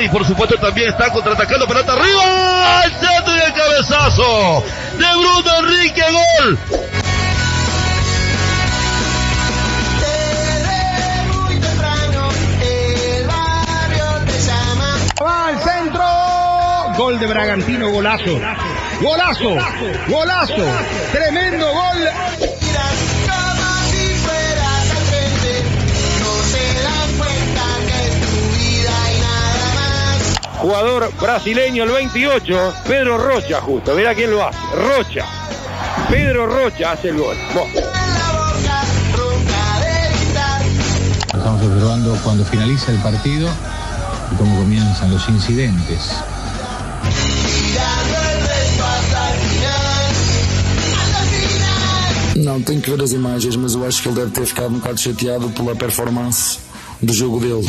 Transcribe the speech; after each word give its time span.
Y 0.00 0.08
por 0.10 0.24
supuesto 0.24 0.56
también 0.58 0.90
está 0.90 1.10
contraatacando 1.10 1.66
pelota 1.66 1.92
arriba. 1.92 2.84
¡El 2.84 2.92
centro 2.92 3.34
y 3.34 3.40
el 3.40 3.52
cabezazo 3.52 4.64
de 4.96 5.04
Bruno 5.04 5.58
Enrique, 5.58 6.02
gol. 6.12 6.58
Va 15.20 15.46
al 15.48 15.58
centro. 15.60 16.04
Gol 16.96 17.18
de 17.18 17.26
Bragantino, 17.26 17.90
golazo. 17.90 18.38
Golazo, 19.00 19.56
golazo. 20.08 20.64
Tremendo 21.12 21.66
gol. 21.72 22.57
Jugador 30.58 31.12
brasileño, 31.20 31.84
el 31.84 31.90
28, 31.90 32.74
Pedro 32.86 33.16
Rocha, 33.16 33.60
justo. 33.60 33.94
Mira 33.94 34.12
quién 34.14 34.32
lo 34.32 34.44
hace. 34.44 34.58
Rocha. 34.74 35.24
Pedro 36.10 36.46
Rocha 36.46 36.92
hace 36.92 37.10
el 37.10 37.18
gol. 37.18 37.36
Bueno. 37.54 37.88
Estamos 41.26 41.62
observando 41.62 42.18
cuando 42.24 42.44
finaliza 42.44 42.90
el 42.90 42.98
partido 42.98 43.48
y 44.32 44.34
cómo 44.36 44.58
comienzan 44.58 45.10
los 45.12 45.28
incidentes. 45.28 46.10
Não, 52.36 52.62
tenho 52.62 52.80
que 52.80 52.90
ver 52.90 53.02
as 53.02 53.12
imagens, 53.12 53.56
mas 53.56 53.74
eu 53.74 53.84
acho 53.84 54.00
que 54.00 54.08
ele 54.08 54.16
deve 54.16 54.30
ter 54.30 54.46
ficado 54.46 54.68
um 54.68 54.78
bocado 54.78 54.98
chateado 54.98 55.50
pela 55.50 55.74
performance 55.74 56.58
do 57.02 57.12
jogo 57.12 57.40
dele. 57.40 57.66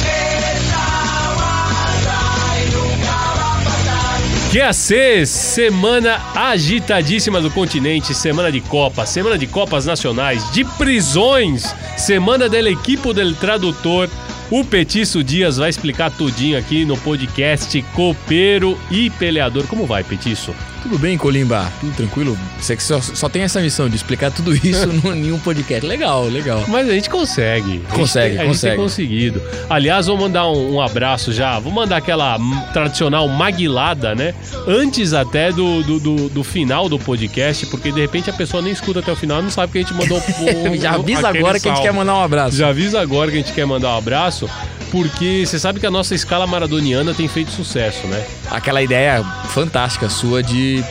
QAC, 4.52 5.28
semana 5.28 6.20
agitadíssima 6.34 7.40
do 7.40 7.52
continente, 7.52 8.16
semana 8.16 8.52
de 8.52 8.60
Copa, 8.60 9.06
semana 9.06 9.38
de 9.38 9.46
Copas 9.46 9.86
Nacionais, 9.86 10.52
de 10.52 10.66
prisões, 10.66 11.76
semana 11.96 12.50
del 12.50 12.66
equipo 12.66 13.14
del 13.14 13.36
tradutor. 13.36 14.10
O 14.50 14.66
Petiço 14.66 15.24
Dias 15.24 15.58
vai 15.58 15.70
explicar 15.70 16.10
tudinho 16.10 16.58
aqui 16.58 16.84
no 16.84 16.98
podcast 16.98 17.80
Copeiro 17.94 18.76
e 18.90 19.12
Peleador. 19.12 19.68
Como 19.68 19.86
vai, 19.86 20.04
Petiço? 20.04 20.56
Tudo 20.82 20.98
bem, 20.98 21.18
Colimba? 21.18 21.72
Tudo 21.82 21.94
tranquilo? 21.94 22.38
Você 22.60 22.76
que 22.76 22.82
só, 22.82 23.02
só 23.02 23.28
tem 23.28 23.42
essa 23.44 23.60
missão 23.60 23.90
de 23.90 23.96
explicar 23.98 24.32
tudo 24.32 24.56
isso 24.56 24.88
no, 25.04 25.14
em 25.14 25.32
um 25.32 25.38
podcast. 25.40 25.86
Legal, 25.86 26.26
legal. 26.28 26.64
Mas 26.68 26.88
a 26.90 26.94
gente 26.94 27.10
consegue. 27.10 27.70
A 27.70 27.74
gente 27.74 27.86
Consegue, 27.88 28.38
a 28.38 28.42
gente 28.42 28.48
consegue. 28.54 28.76
tem 28.76 28.84
conseguido. 28.84 29.42
Aliás, 29.70 30.08
vou 30.08 30.18
mandar 30.18 30.48
um, 30.50 30.76
um 30.76 30.82
abraço 30.82 31.34
já. 31.34 31.60
Vou 31.60 31.72
mandar 31.72 31.98
aquela 31.98 32.38
tradicional 32.74 33.28
maguilada, 33.28 34.16
né? 34.16 34.34
Antes 34.68 35.14
até 35.14 35.52
do, 35.52 35.84
do, 35.84 36.00
do- 36.00 36.30
do 36.30 36.44
final 36.44 36.88
do 36.88 36.98
podcast, 36.98 37.66
porque 37.66 37.92
de 37.92 38.00
repente 38.00 38.30
a 38.30 38.34
pessoa 38.34 38.62
nem 38.64 38.72
escuta 38.72 39.00
até 39.00 39.12
o 39.12 39.16
final, 39.16 39.42
não 39.42 39.50
sabe 39.50 39.74
que 39.74 39.78
a 39.80 39.82
gente 39.82 39.94
mandou. 39.94 40.18
um- 40.72 40.78
Já 40.78 40.92
avisa 40.96 41.28
agora 41.28 41.60
que 41.60 41.68
a 41.68 41.74
gente 41.74 41.84
quer 41.84 41.94
mandar 41.94 42.16
um 42.16 42.24
abraço. 42.24 42.56
Já 42.56 42.70
avisa 42.70 43.02
agora 43.02 43.30
que 43.30 43.38
a 43.38 43.42
gente 43.42 43.54
quer 43.54 43.66
mandar 43.66 43.90
um 43.90 43.98
abraço, 43.98 44.50
porque 44.92 45.46
você 45.46 45.60
sabe 45.60 45.80
que 45.80 45.86
a 45.86 45.92
nossa 45.92 46.16
escala 46.16 46.46
maradoniana 46.48 47.14
tem 47.14 47.28
feito 47.28 47.52
sucesso, 47.52 48.08
né? 48.08 48.26
Aquela 48.50 48.82
ideia 48.82 49.24
fantástica 49.50 50.10
sua 50.10 50.42
de 50.42 50.84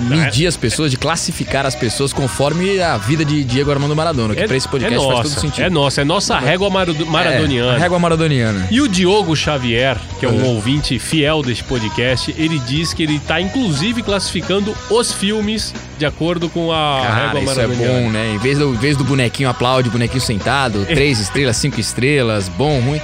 medir 0.00 0.46
as 0.46 0.56
pessoas, 0.56 0.90
de 0.90 0.96
classificar 0.96 1.64
as 1.66 1.74
pessoas 1.74 2.12
conforme 2.12 2.80
a 2.80 2.96
vida 2.96 3.24
de 3.24 3.44
Diego 3.44 3.70
Armando 3.70 3.94
Maradona, 3.94 4.34
que 4.34 4.46
pra 4.46 4.56
esse 4.56 4.68
podcast 4.68 4.94
é 4.94 4.98
faz 4.98 5.10
nossa, 5.18 5.22
todo 5.30 5.40
sentido. 5.40 5.64
É 5.64 5.70
nossa, 5.70 6.00
é 6.00 6.04
nossa 6.04 6.38
régua 6.38 6.70
marado- 6.70 7.06
maradoniana. 7.06 7.74
É, 7.74 7.78
régua 7.78 7.98
maradoniana. 7.98 8.68
E 8.70 8.80
o 8.80 8.88
Diogo 8.88 9.34
Xavier, 9.36 9.96
que 10.18 10.26
é 10.26 10.28
um 10.28 10.40
É. 10.44 10.48
ouvinte 10.48 10.98
fiel 10.98 11.42
deste 11.42 11.64
podcast, 11.64 12.34
ele 12.36 12.58
diz 12.60 12.92
que 12.94 13.02
ele 13.02 13.16
está 13.16 13.40
inclusive 13.40 14.02
classificando 14.02 14.74
os 14.90 15.12
filmes 15.12 15.74
de 15.98 16.06
acordo 16.06 16.48
com 16.48 16.72
a 16.72 17.00
Cara, 17.02 17.26
régua 17.26 17.40
isso 17.42 17.52
é 17.60 17.66
maradoniana. 17.66 18.00
bom, 18.00 18.10
né? 18.10 18.32
Em 18.34 18.38
vez 18.38 18.58
do, 18.58 18.74
em 18.74 18.78
vez 18.78 18.96
do 18.96 19.04
bonequinho 19.04 19.48
aplaude, 19.48 19.90
bonequinho 19.90 20.20
sentado, 20.20 20.84
três 20.86 21.18
estrelas, 21.20 21.56
cinco 21.56 21.78
estrelas, 21.80 22.48
bom, 22.48 22.80
ruim. 22.80 23.00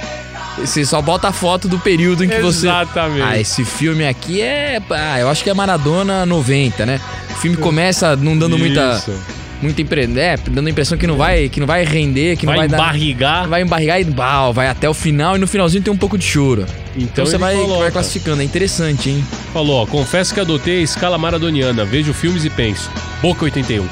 Você 0.59 0.83
só 0.85 1.01
bota 1.01 1.27
a 1.27 1.31
foto 1.31 1.67
do 1.67 1.77
período 1.79 2.23
em 2.23 2.29
que 2.29 2.39
você. 2.39 2.67
Exatamente. 2.67 3.21
Ah, 3.21 3.37
esse 3.39 3.63
filme 3.63 4.05
aqui 4.07 4.41
é. 4.41 4.81
Ah, 4.89 5.19
eu 5.19 5.29
acho 5.29 5.43
que 5.43 5.49
é 5.49 5.53
Maradona 5.53 6.25
90, 6.25 6.85
né? 6.85 6.99
O 7.31 7.35
filme 7.35 7.55
começa 7.57 8.15
não 8.15 8.37
dando 8.37 8.57
muita. 8.57 8.95
Isso. 8.97 9.13
Muita 9.59 9.81
impre... 9.81 10.03
é, 10.19 10.37
dando 10.51 10.67
a 10.67 10.69
impressão 10.69 10.95
que 10.99 11.07
não 11.07 11.17
vai, 11.17 11.49
que 11.49 11.59
não 11.59 11.65
vai 11.65 11.83
render, 11.83 12.37
que 12.37 12.45
Vai 12.45 12.53
não 12.55 12.59
vai 12.61 12.67
dar. 12.67 12.77
embarrigar. 12.77 13.47
Vai 13.49 13.61
embarrigar 13.63 13.99
e 13.99 14.03
bau, 14.03 14.53
vai 14.53 14.67
até 14.67 14.87
o 14.87 14.93
final 14.93 15.35
e 15.35 15.39
no 15.39 15.47
finalzinho 15.47 15.81
tem 15.83 15.91
um 15.91 15.97
pouco 15.97 16.15
de 16.15 16.23
choro. 16.23 16.61
Então 16.95 17.01
Então 17.03 17.25
você 17.25 17.39
vai, 17.39 17.55
vai 17.55 17.89
classificando. 17.89 18.43
É 18.43 18.45
interessante, 18.45 19.09
hein? 19.09 19.25
Falou, 19.53 19.81
ó, 19.81 19.85
confesso 19.87 20.31
que 20.31 20.39
adotei 20.39 20.79
a 20.79 20.83
escala 20.83 21.17
maradoniana, 21.17 21.83
vejo 21.85 22.13
filmes 22.13 22.45
e 22.45 22.51
penso. 22.51 22.91
Boca 23.19 23.45
81. 23.45 23.83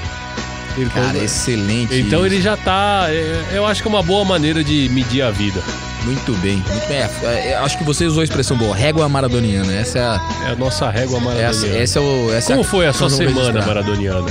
Ele 0.78 0.90
Cara, 0.92 1.08
falou- 1.08 1.24
excelente. 1.24 1.96
Então 2.00 2.24
isso. 2.24 2.36
ele 2.36 2.42
já 2.44 2.56
tá. 2.56 3.06
é, 3.10 3.46
Eu 3.54 3.66
acho 3.66 3.82
que 3.82 3.88
é 3.88 3.92
uma 3.92 4.04
boa 4.04 4.24
maneira 4.24 4.64
de 4.64 4.88
medir 4.90 5.24
a 5.24 5.32
vida. 5.32 5.64
Muito 6.06 6.34
bem, 6.34 6.58
muito 6.58 6.88
bem. 6.88 6.98
É, 6.98 7.50
é, 7.50 7.56
acho 7.56 7.78
que 7.78 7.84
você 7.84 8.06
usou 8.06 8.22
a 8.22 8.24
expressão 8.24 8.56
boa, 8.56 8.76
régua 8.76 9.10
maradoniana. 9.10 9.74
Essa 9.74 10.00
é 10.00 10.02
a. 10.04 10.22
É 10.48 10.52
a 10.52 10.56
nossa 10.56 10.90
régua 10.90 11.20
maradoniana. 11.20 11.50
Essa, 11.50 11.68
essa 11.68 12.00
é 12.00 12.02
o. 12.02 12.34
Essa 12.34 12.54
Como 12.54 12.62
é 12.62 12.64
foi 12.64 12.88
a 12.88 12.94
sua 12.94 13.10
semana 13.10 13.66
maradoniana? 13.66 14.26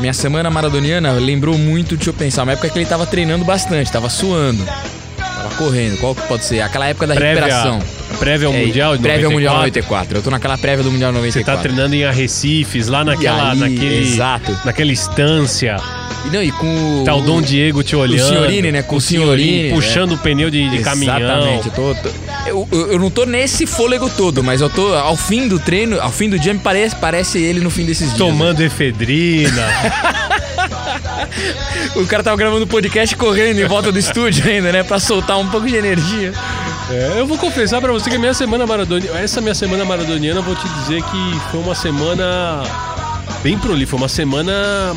Minha 0.00 0.12
semana 0.12 0.50
maradoniana 0.50 1.12
lembrou 1.12 1.56
muito, 1.56 1.94
deixa 1.96 2.10
eu 2.10 2.14
pensar, 2.14 2.42
uma 2.42 2.52
época 2.52 2.68
que 2.68 2.78
ele 2.78 2.86
tava 2.86 3.06
treinando 3.06 3.44
bastante, 3.44 3.92
tava 3.92 4.08
suando. 4.08 4.64
Tava 5.16 5.54
correndo. 5.56 5.98
Qual 6.00 6.14
que 6.14 6.22
pode 6.26 6.44
ser? 6.44 6.62
Aquela 6.62 6.88
época 6.88 7.06
da 7.06 7.14
Prévia, 7.14 7.44
recuperação. 7.44 7.99
Prévia 8.20 8.46
ao 8.46 8.54
É, 8.54 8.64
Mundial 8.66 8.96
de 8.96 9.02
Prévia 9.02 9.26
ao 9.26 9.32
Mundial 9.32 9.54
94. 9.54 10.14
94. 10.14 10.18
Eu 10.18 10.22
tô 10.22 10.30
naquela 10.30 10.56
prévia 10.58 10.84
do 10.84 10.92
Mundial 10.92 11.10
Você 11.12 11.18
94. 11.40 11.54
tá 11.56 11.60
treinando 11.62 11.94
em 11.96 12.04
Arrecifes, 12.04 12.86
lá 12.86 13.02
naquela, 13.04 13.50
ali, 13.50 13.60
naquele, 13.60 13.98
exato. 14.12 14.56
naquela 14.64 14.92
instância. 14.92 15.76
E 16.26 16.28
não, 16.28 16.42
e 16.42 16.52
com 16.52 17.00
o. 17.00 17.04
Tá 17.04 17.14
o 17.14 17.22
Dom 17.22 17.40
Diego 17.40 17.82
te 17.82 17.96
olhando. 17.96 18.26
Signorini, 18.28 18.70
né? 18.70 18.82
Com 18.82 18.96
o 18.96 19.00
Signorini, 19.00 19.70
Puxando 19.72 20.12
o 20.12 20.18
pneu 20.18 20.50
de, 20.50 20.68
de 20.68 20.78
caminhão. 20.80 21.18
Exatamente. 21.18 21.66
Eu, 21.68 21.72
tô, 21.72 21.94
tô- 21.94 22.10
eu, 22.46 22.68
eu- 22.92 22.98
não 22.98 23.10
tô 23.10 23.24
nesse 23.24 23.66
fôlego 23.66 24.08
todo, 24.10 24.42
mas 24.44 24.60
eu 24.60 24.68
tô 24.68 24.94
ao 24.94 25.16
fim 25.16 25.48
do 25.48 25.58
treino, 25.58 25.98
ao 26.00 26.10
fim 26.12 26.28
do 26.28 26.38
dia, 26.38 26.52
me 26.52 26.60
parece, 26.60 26.94
parece 26.96 27.38
ele 27.42 27.60
no 27.60 27.70
fim 27.70 27.86
desses 27.86 28.08
dias. 28.08 28.18
Tomando 28.18 28.60
efedrina. 28.60 29.50
O 31.96 32.06
cara 32.06 32.22
tava 32.22 32.36
gravando 32.36 32.66
podcast 32.66 33.14
correndo 33.16 33.60
em 33.60 33.64
volta 33.66 33.90
do 33.92 33.98
estúdio 33.98 34.48
ainda, 34.48 34.72
né? 34.72 34.82
Pra 34.82 34.98
soltar 34.98 35.38
um 35.38 35.48
pouco 35.48 35.66
de 35.66 35.76
energia. 35.76 36.32
É, 36.90 37.20
eu 37.20 37.26
vou 37.26 37.38
confessar 37.38 37.80
pra 37.80 37.92
você 37.92 38.10
que 38.10 38.16
a 38.16 38.18
minha 38.18 38.34
semana 38.34 38.66
maradoniana, 38.66 39.20
essa 39.20 39.40
minha 39.40 39.54
semana 39.54 39.84
maradoniana, 39.84 40.40
eu 40.40 40.42
vou 40.42 40.56
te 40.56 40.68
dizer 40.68 41.02
que 41.02 41.40
foi 41.50 41.60
uma 41.60 41.74
semana 41.74 42.62
bem 43.42 43.58
prolífica, 43.58 43.96
uma 43.96 44.08
semana 44.08 44.52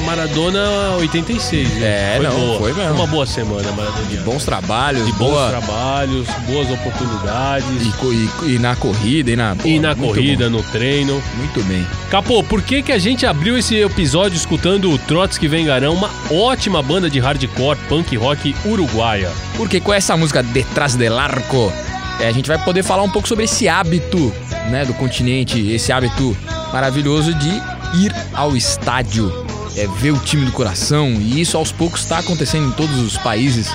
Maradona 0.06 0.96
86. 1.00 1.68
viu? 1.70 1.86
É, 1.86 2.20
não, 2.22 2.32
boa. 2.36 2.60
foi 2.60 2.74
mesmo. 2.74 2.94
uma 2.96 3.08
boa 3.08 3.26
semana 3.26 3.72
maradoniana. 3.72 4.24
Bons 4.26 4.44
trabalhos, 4.44 5.06
de 5.06 5.12
bons 5.14 5.30
boa. 5.32 5.50
trabalhos, 5.50 6.28
boas 6.48 6.70
oportunidades. 6.70 7.66
E, 7.82 8.46
e- 8.46 8.56
e 8.56 8.60
na 8.60 8.76
corrida, 8.76 9.32
e 9.32 9.36
na. 9.36 9.56
E 9.64 9.76
pô, 9.76 9.82
na 9.82 9.96
muito 9.96 10.08
corrida, 10.14 10.50
no 10.50 10.62
treino. 10.64 11.14
bom, 11.14 11.38
Muito 11.38 11.64
bem. 11.64 11.88
Capô, 12.10 12.44
por 12.44 12.62
que, 12.62 12.82
que 12.82 12.92
a 12.92 13.00
gente 13.00 13.26
abriu 13.26 13.58
esse 13.58 13.76
episódio 13.76 14.36
escutando 14.36 14.92
o 14.92 14.98
Trotsky 14.98 15.48
Vengarão, 15.48 15.94
uma 15.94 16.10
ótima 16.30 16.82
banda 16.84 17.10
de 17.10 17.20
hardcore, 17.20 17.78
punk 17.88 18.16
rock 18.18 18.54
uruguaia? 18.66 19.32
Porque 19.56 19.80
com 19.80 19.94
essa 19.94 20.18
música 20.18 20.44
Detrás 20.44 20.96
del 20.96 21.18
Arco, 21.18 21.72
é, 22.20 22.28
a 22.28 22.32
gente 22.32 22.48
vai 22.48 22.58
poder 22.58 22.84
falar 22.84 23.04
um 23.04 23.10
pouco 23.10 23.28
sobre 23.28 23.46
esse 23.46 23.68
hábito, 23.70 24.34
né, 24.70 24.84
do 24.86 24.94
continente, 24.94 25.60
esse 25.72 25.92
hábito 25.92 26.36
maravilhoso 26.72 27.34
de 27.34 27.50
ir 27.94 28.14
ao 28.34 28.56
estádio, 28.56 29.32
é, 29.76 29.88
ver 30.00 30.12
o 30.12 30.20
time 30.20 30.46
do 30.46 30.52
coração, 30.52 31.10
e 31.14 31.42
isso 31.42 31.58
aos 31.58 31.72
poucos 31.72 32.02
está 32.02 32.20
acontecendo 32.20 32.68
em 32.68 32.72
todos 32.72 33.00
os 33.00 33.18
países 33.18 33.70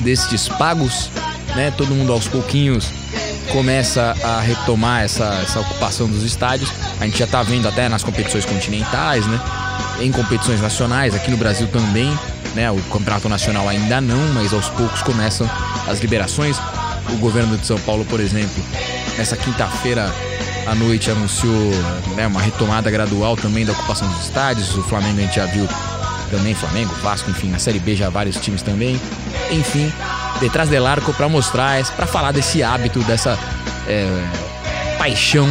destes 0.00 0.48
pagos, 0.48 1.10
né? 1.54 1.72
Todo 1.76 1.94
mundo 1.94 2.12
aos 2.12 2.28
pouquinhos 2.28 2.88
começa 3.52 4.14
a 4.22 4.40
retomar 4.40 5.02
essa, 5.02 5.24
essa 5.42 5.60
ocupação 5.60 6.08
dos 6.08 6.22
estádios. 6.22 6.70
A 7.00 7.04
gente 7.04 7.18
já 7.18 7.26
tá 7.26 7.42
vendo 7.42 7.68
até 7.68 7.88
nas 7.88 8.02
competições 8.02 8.44
continentais, 8.44 9.26
né? 9.26 9.40
Em 10.00 10.10
competições 10.10 10.60
nacionais, 10.60 11.14
aqui 11.14 11.30
no 11.30 11.36
Brasil 11.36 11.68
também, 11.68 12.16
né? 12.54 12.70
O 12.70 12.80
campeonato 12.84 13.28
nacional 13.28 13.68
ainda 13.68 14.00
não, 14.00 14.32
mas 14.34 14.52
aos 14.52 14.68
poucos 14.70 15.02
começam 15.02 15.48
as 15.86 16.00
liberações. 16.00 16.58
O 17.12 17.16
governo 17.18 17.56
de 17.56 17.66
São 17.66 17.78
Paulo, 17.80 18.04
por 18.06 18.18
exemplo, 18.18 18.62
nessa 19.16 19.36
quinta-feira 19.36 20.12
à 20.66 20.74
noite 20.74 21.10
anunciou 21.10 21.70
né, 22.16 22.26
uma 22.26 22.40
retomada 22.40 22.90
gradual 22.90 23.36
também 23.36 23.64
da 23.64 23.72
ocupação 23.72 24.08
dos 24.08 24.22
estádios. 24.22 24.76
O 24.76 24.82
Flamengo 24.82 25.18
a 25.18 25.22
gente 25.22 25.36
já 25.36 25.46
viu 25.46 25.68
também, 26.30 26.54
Flamengo, 26.54 26.94
Vasco, 27.02 27.30
enfim, 27.30 27.48
na 27.48 27.58
Série 27.58 27.78
B 27.78 27.94
já 27.94 28.08
vários 28.10 28.36
times 28.36 28.62
também. 28.62 29.00
Enfim, 29.50 29.92
detrás 30.40 30.68
del 30.68 30.86
arco 30.86 31.12
para 31.12 31.28
mostrar, 31.28 31.84
para 31.94 32.06
falar 32.06 32.32
desse 32.32 32.62
hábito, 32.62 33.00
dessa 33.00 33.38
é, 33.86 34.08
paixão 34.98 35.48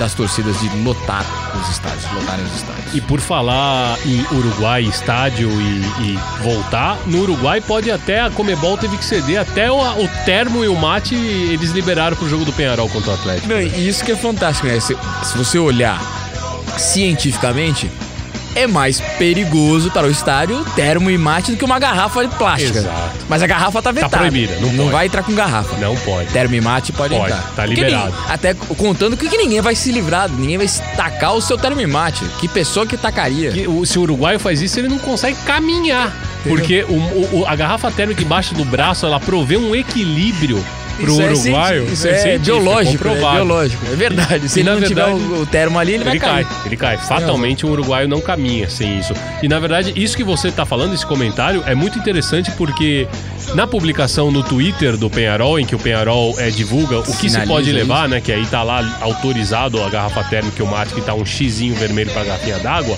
das 0.00 0.14
torcidas 0.14 0.58
de 0.58 0.68
lotar 0.78 1.24
os 1.60 1.68
estádios, 1.68 2.10
lotarem 2.14 2.44
os 2.46 2.56
estádios. 2.56 2.94
E 2.94 3.02
por 3.02 3.20
falar 3.20 3.98
em 4.06 4.20
Uruguai, 4.34 4.82
estádio 4.82 5.50
e, 5.50 5.80
e 6.02 6.18
voltar, 6.42 6.98
no 7.06 7.20
Uruguai 7.20 7.60
pode 7.60 7.90
até 7.90 8.22
a 8.22 8.30
Comebol 8.30 8.78
teve 8.78 8.96
que 8.96 9.04
ceder 9.04 9.38
até 9.38 9.70
o, 9.70 9.76
o 9.76 10.08
termo 10.24 10.64
e 10.64 10.68
o 10.68 10.74
mate 10.74 11.14
eles 11.14 11.70
liberaram 11.72 12.16
pro 12.16 12.28
jogo 12.28 12.46
do 12.46 12.52
Penharol 12.54 12.88
contra 12.88 13.10
o 13.10 13.14
Atlético. 13.14 13.48
Não, 13.48 13.60
e 13.60 13.86
isso 13.86 14.02
que 14.02 14.12
é 14.12 14.16
fantástico, 14.16 14.66
né? 14.66 14.80
Se, 14.80 14.96
se 15.22 15.36
você 15.36 15.58
olhar 15.58 16.00
cientificamente, 16.78 17.90
é 18.54 18.66
mais 18.66 19.00
perigoso 19.18 19.90
para 19.90 20.06
o 20.06 20.10
estádio 20.10 20.64
termo 20.74 21.10
e 21.10 21.16
mate 21.16 21.52
do 21.52 21.56
que 21.56 21.64
uma 21.64 21.78
garrafa 21.78 22.26
de 22.26 22.34
plástica. 22.36 22.78
Exato. 22.78 23.26
Mas 23.28 23.42
a 23.42 23.46
garrafa 23.46 23.80
tá 23.82 23.92
vetada. 23.92 24.16
proibida, 24.18 24.56
não 24.60 24.70
pode. 24.76 24.90
vai 24.90 25.06
entrar 25.06 25.22
com 25.22 25.34
garrafa. 25.34 25.76
Não 25.76 25.96
pode. 25.96 26.30
Termo 26.32 26.54
e 26.54 26.60
mate 26.60 26.92
pode, 26.92 27.14
Pode, 27.14 27.32
entrar. 27.32 27.52
tá 27.54 27.64
liberado. 27.66 28.06
ninguém- 28.06 28.24
até 28.28 28.54
contando 28.54 29.16
que, 29.16 29.28
que 29.28 29.36
ninguém 29.36 29.60
vai 29.60 29.74
se 29.74 29.92
livrar, 29.92 30.28
ninguém 30.28 30.58
vai 30.58 30.68
tacar 30.96 31.34
o 31.34 31.40
seu 31.40 31.56
termo 31.56 31.80
e 31.80 31.86
mate. 31.86 32.24
Que 32.40 32.48
pessoa 32.48 32.86
que 32.86 32.96
tacaria? 32.96 33.50
Que 33.52 33.66
o- 33.68 33.84
se 33.86 33.98
o 33.98 34.02
uruguaio 34.02 34.38
faz 34.38 34.60
isso, 34.60 34.78
ele 34.78 34.88
não 34.88 34.98
consegue 34.98 35.36
caminhar. 35.44 36.12
Porque 36.42 36.84
o- 36.88 37.40
o- 37.40 37.44
a 37.46 37.54
garrafa 37.54 37.90
térmica 37.90 38.22
embaixo 38.22 38.54
do 38.54 38.64
braço, 38.64 39.04
ela 39.06 39.20
provê 39.20 39.56
um 39.56 39.74
equilíbrio 39.76 40.64
pro 41.00 41.10
Isso 41.12 41.20
é 41.22 41.24
uruguaio. 41.30 41.80
cienti- 41.82 41.92
Isso 41.94 42.08
é, 42.08 42.14
científico, 42.18 42.44
biológico, 42.60 43.08
é 43.08 43.14
biológico. 43.34 43.86
É 43.92 43.96
verdade. 43.96 44.48
Se 44.48 44.58
E 44.58 44.62
ele 44.62 44.70
não 44.70 44.80
tiver 44.80 45.04
verdade- 45.06 45.24
o, 45.32 45.42
o 45.42 45.46
termo 45.46 45.78
ali, 45.78 45.92
ele 45.94 46.04
vai 46.04 46.12
Ele 46.14 46.20
cair. 46.20 46.44
cai, 46.46 46.56
ele 46.66 46.76
cai. 46.76 46.96
Fatalmente 46.98 47.66
um 47.66 47.70
uruguaio 47.70 48.06
não 48.08 48.20
caminha 48.20 48.68
sem 48.68 48.98
isso. 48.98 49.12
E 49.42 49.48
na 49.48 49.58
verdade, 49.58 49.92
isso 49.96 50.16
que 50.16 50.24
você 50.24 50.50
tá 50.50 50.64
falando, 50.66 50.94
esse 50.94 51.06
comentário, 51.06 51.62
é 51.66 51.74
muito 51.74 51.98
interessante 51.98 52.50
porque 52.52 53.06
na 53.54 53.66
publicação 53.66 54.30
no 54.30 54.42
Twitter 54.42 54.96
do 54.96 55.10
Penharol, 55.10 55.58
em 55.58 55.66
que 55.66 55.74
o 55.74 55.78
Penharol 55.78 56.34
é, 56.38 56.50
divulga 56.50 56.98
o 56.98 57.02
que 57.02 57.10
se 57.12 57.30
Sinaliza 57.30 57.52
pode 57.52 57.68
isso. 57.68 57.78
levar, 57.78 58.08
né? 58.08 58.20
Que 58.20 58.32
aí 58.32 58.46
tá 58.46 58.62
lá 58.62 58.98
autorizado 59.00 59.82
a 59.82 59.88
garrafa 59.88 60.22
térmica 60.24 60.62
e 60.62 60.64
o 60.64 60.70
mate, 60.70 60.94
que 60.94 61.00
tá 61.00 61.14
um 61.14 61.26
xizinho 61.26 61.74
vermelho 61.74 62.10
pra 62.12 62.24
garrafinha 62.24 62.58
d'água. 62.58 62.96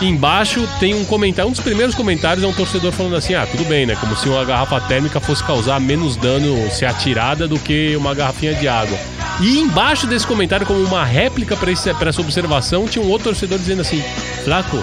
Embaixo 0.00 0.66
tem 0.78 0.94
um 0.94 1.04
comentário, 1.04 1.48
um 1.48 1.52
dos 1.52 1.60
primeiros 1.60 1.94
comentários 1.94 2.42
é 2.42 2.46
um 2.46 2.52
torcedor 2.52 2.92
falando 2.92 3.16
assim: 3.16 3.34
ah, 3.34 3.46
tudo 3.46 3.64
bem, 3.64 3.86
né? 3.86 3.96
Como 4.00 4.16
se 4.16 4.28
uma 4.28 4.44
garrafa 4.44 4.80
térmica 4.80 5.20
fosse 5.20 5.44
causar 5.44 5.78
menos 5.80 6.16
dano 6.16 6.70
se 6.70 6.86
atirada 6.86 7.46
do 7.46 7.58
que 7.58 7.94
uma 7.96 8.14
garrafinha 8.14 8.54
de 8.54 8.66
água. 8.66 8.98
E 9.40 9.58
embaixo 9.58 10.06
desse 10.06 10.26
comentário, 10.26 10.66
como 10.66 10.82
uma 10.84 11.04
réplica 11.04 11.56
pra 11.56 11.70
essa 11.70 12.20
observação, 12.20 12.86
tinha 12.86 13.04
um 13.04 13.08
outro 13.08 13.28
torcedor 13.28 13.58
dizendo 13.58 13.80
assim: 13.82 14.02
Flaco, 14.44 14.82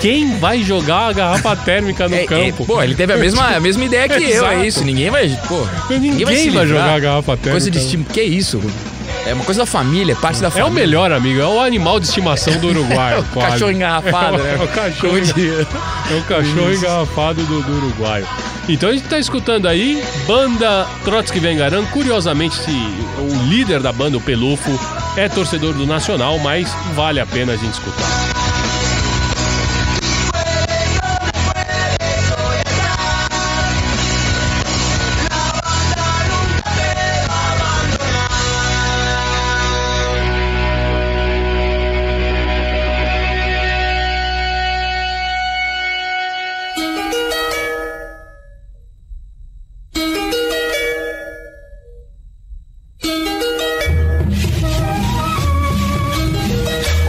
quem 0.00 0.36
vai 0.38 0.62
jogar 0.62 1.08
a 1.08 1.12
garrafa 1.12 1.56
térmica 1.56 2.08
no 2.08 2.14
É, 2.14 2.24
é, 2.24 2.26
campo? 2.26 2.64
pô, 2.66 2.82
ele 2.82 2.94
teve 2.94 3.12
a 3.12 3.16
mesma, 3.16 3.48
a 3.56 3.60
mesma 3.60 3.84
ideia 3.84 4.08
que 4.08 4.22
eu, 4.22 4.46
é 4.46 4.66
isso. 4.66 4.84
Ninguém 4.84 5.10
vai. 5.10 5.28
Pô, 5.48 5.66
Ninguém, 5.90 6.24
vai, 6.24 6.36
se 6.36 6.44
livrar. 6.50 6.66
jogar 6.66 6.94
a 6.94 6.98
garrafa 6.98 7.32
térmica. 7.36 7.50
Coisa 7.52 7.70
de 7.70 7.78
estima. 7.78 8.04
Que 8.12 8.22
isso? 8.22 8.60
É 9.26 9.32
uma 9.32 9.44
coisa 9.44 9.60
da 9.60 9.66
família, 9.66 10.12
é 10.12 10.16
parte 10.16 10.40
da 10.42 10.48
É 10.48 10.50
família. 10.50 10.70
o 10.70 10.74
melhor, 10.74 11.10
amigo. 11.10 11.40
É 11.40 11.46
o 11.46 11.58
animal 11.60 11.98
de 11.98 12.06
estimação 12.06 12.54
do 12.58 12.68
Uruguai. 12.68 13.14
É 13.16 13.18
o 13.20 13.24
quase. 13.24 13.52
cachorro 13.52 13.70
engarrafado, 13.72 14.36
É 14.36 14.40
o- 14.40 14.42
né? 14.42 14.56
É 14.60 14.62
o 14.64 14.68
cachorro, 14.68 15.16
é 15.16 16.14
o 16.14 16.22
cachorro 16.24 16.72
engarrafado 16.74 17.42
do, 17.44 17.62
do 17.62 17.76
uruguaio. 17.86 18.26
Então 18.68 18.88
a 18.90 18.92
gente 18.92 19.06
tá 19.08 19.18
escutando 19.18 19.66
aí 19.66 20.02
banda 20.26 20.86
Trotsky 21.04 21.38
Vengaran. 21.40 21.84
Curiosamente, 21.86 22.58
o 23.18 23.44
líder 23.48 23.80
da 23.80 23.92
banda, 23.92 24.16
o 24.18 24.20
Pelufo, 24.20 24.70
é 25.16 25.28
torcedor 25.28 25.72
do 25.72 25.86
Nacional, 25.86 26.38
mas 26.40 26.74
vale 26.94 27.20
a 27.20 27.26
pena 27.26 27.52
a 27.54 27.56
gente 27.56 27.72
escutar. 27.74 28.43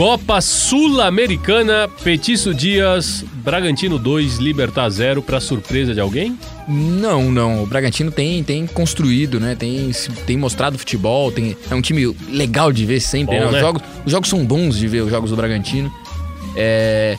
Copa 0.05 0.39
Sul-Americana, 0.39 1.89
Petiço 2.03 2.53
Dias, 2.53 3.25
Bragantino 3.37 3.97
2, 3.97 4.37
Libertar 4.37 4.87
0, 4.87 5.19
pra 5.23 5.39
surpresa 5.39 5.95
de 5.95 5.99
alguém? 5.99 6.37
Não, 6.67 7.31
não. 7.31 7.63
O 7.63 7.65
Bragantino 7.65 8.11
tem, 8.11 8.43
tem 8.43 8.67
construído, 8.67 9.39
né? 9.39 9.55
Tem, 9.55 9.91
tem 10.27 10.37
mostrado 10.37 10.77
futebol. 10.77 11.31
Tem, 11.31 11.57
é 11.71 11.73
um 11.73 11.81
time 11.81 12.15
legal 12.29 12.71
de 12.71 12.85
ver 12.85 12.99
sempre. 12.99 13.35
Bom, 13.35 13.41
né? 13.41 13.47
Os, 13.47 13.53
né? 13.53 13.59
jogos, 13.59 13.81
os 14.05 14.11
jogos 14.11 14.29
são 14.29 14.45
bons 14.45 14.77
de 14.77 14.87
ver, 14.87 15.01
os 15.01 15.09
jogos 15.09 15.31
do 15.31 15.35
Bragantino. 15.35 15.91
É, 16.55 17.17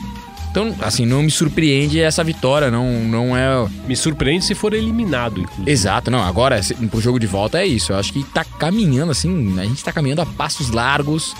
então, 0.49 0.73
assim, 0.79 1.05
não 1.05 1.21
me 1.21 1.29
surpreende 1.29 1.99
essa 1.99 2.23
vitória. 2.23 2.71
Não, 2.71 3.03
não 3.03 3.35
é. 3.35 3.67
Me 3.85 3.97
surpreende 3.97 4.45
se 4.45 4.55
for 4.55 4.73
eliminado, 4.73 5.41
inclusive. 5.41 5.69
Exato, 5.69 6.09
não. 6.09 6.23
Agora, 6.23 6.61
pro 6.89 7.01
jogo 7.01 7.19
de 7.19 7.27
volta 7.27 7.59
é 7.59 7.67
isso. 7.67 7.91
Eu 7.91 7.97
acho 7.97 8.13
que 8.13 8.23
tá 8.23 8.45
caminhando, 8.45 9.11
assim. 9.11 9.59
A 9.59 9.65
gente 9.65 9.83
tá 9.83 9.91
caminhando 9.91 10.21
a 10.21 10.25
passos 10.25 10.71
largos 10.71 11.35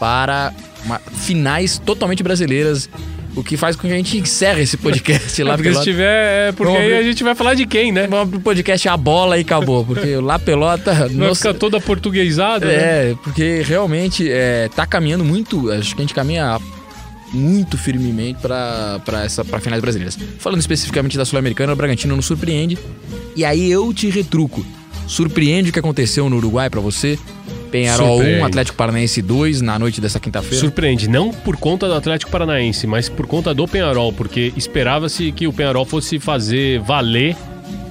para 0.00 0.52
uma- 0.84 0.98
finais 0.98 1.78
totalmente 1.78 2.22
brasileiras. 2.22 2.88
O 3.34 3.42
que 3.42 3.56
faz 3.56 3.74
com 3.74 3.88
que 3.88 3.94
a 3.94 3.96
gente 3.96 4.18
encerre 4.18 4.60
esse 4.62 4.76
podcast 4.76 5.42
lá 5.42 5.54
porque 5.54 5.70
se 5.70 5.72
pela- 5.72 5.84
tiver. 5.84 6.48
É 6.48 6.52
porque 6.52 6.76
aí 6.76 6.92
a 6.98 7.02
gente 7.02 7.24
vai 7.24 7.34
falar 7.34 7.54
de 7.54 7.64
quem, 7.64 7.90
né? 7.90 8.06
Vamos 8.06 8.28
pro 8.28 8.40
podcast 8.40 8.86
A 8.90 8.96
Bola 8.96 9.38
e 9.38 9.40
acabou. 9.40 9.86
Porque 9.86 10.16
o 10.16 10.20
La 10.20 10.38
Pelota. 10.38 10.92
Vai 10.92 11.08
nossa- 11.08 11.48
ficar 11.48 11.54
toda 11.58 11.80
portuguesada, 11.80 12.66
né? 12.66 12.74
é, 12.74 13.14
porque 13.24 13.62
realmente 13.66 14.30
é, 14.30 14.68
tá 14.76 14.84
caminhando 14.84 15.24
muito. 15.24 15.70
Acho 15.70 15.94
que 15.96 16.02
a 16.02 16.04
gente 16.04 16.12
caminha 16.14 16.58
muito 17.32 17.78
firmemente 17.78 18.38
para 18.42 19.00
essa 19.24 19.42
para 19.42 19.58
finais 19.60 19.80
brasileiras. 19.80 20.18
Falando 20.38 20.60
especificamente 20.60 21.16
da 21.16 21.24
Sul-Americana, 21.24 21.72
o 21.72 21.76
Bragantino 21.76 22.14
não 22.14 22.20
surpreende. 22.22 22.78
E 23.34 23.46
aí 23.46 23.70
eu 23.70 23.94
te 23.94 24.10
retruco. 24.10 24.62
Surpreende 25.06 25.70
o 25.70 25.72
que 25.72 25.78
aconteceu 25.78 26.28
no 26.28 26.36
Uruguai 26.36 26.68
pra 26.68 26.82
você? 26.82 27.18
Penharol 27.72 28.18
1, 28.18 28.18
Surpreende. 28.18 28.44
Atlético 28.44 28.76
Paranaense 28.76 29.22
2 29.22 29.60
na 29.62 29.78
noite 29.78 30.00
dessa 30.00 30.20
quinta-feira. 30.20 30.56
Surpreende, 30.56 31.08
não 31.08 31.30
por 31.30 31.56
conta 31.56 31.88
do 31.88 31.94
Atlético 31.94 32.30
Paranaense, 32.30 32.86
mas 32.86 33.08
por 33.08 33.26
conta 33.26 33.54
do 33.54 33.66
Penharol, 33.66 34.12
porque 34.12 34.52
esperava-se 34.56 35.32
que 35.32 35.46
o 35.46 35.52
Penharol 35.52 35.86
fosse 35.86 36.20
fazer 36.20 36.78
valer 36.80 37.34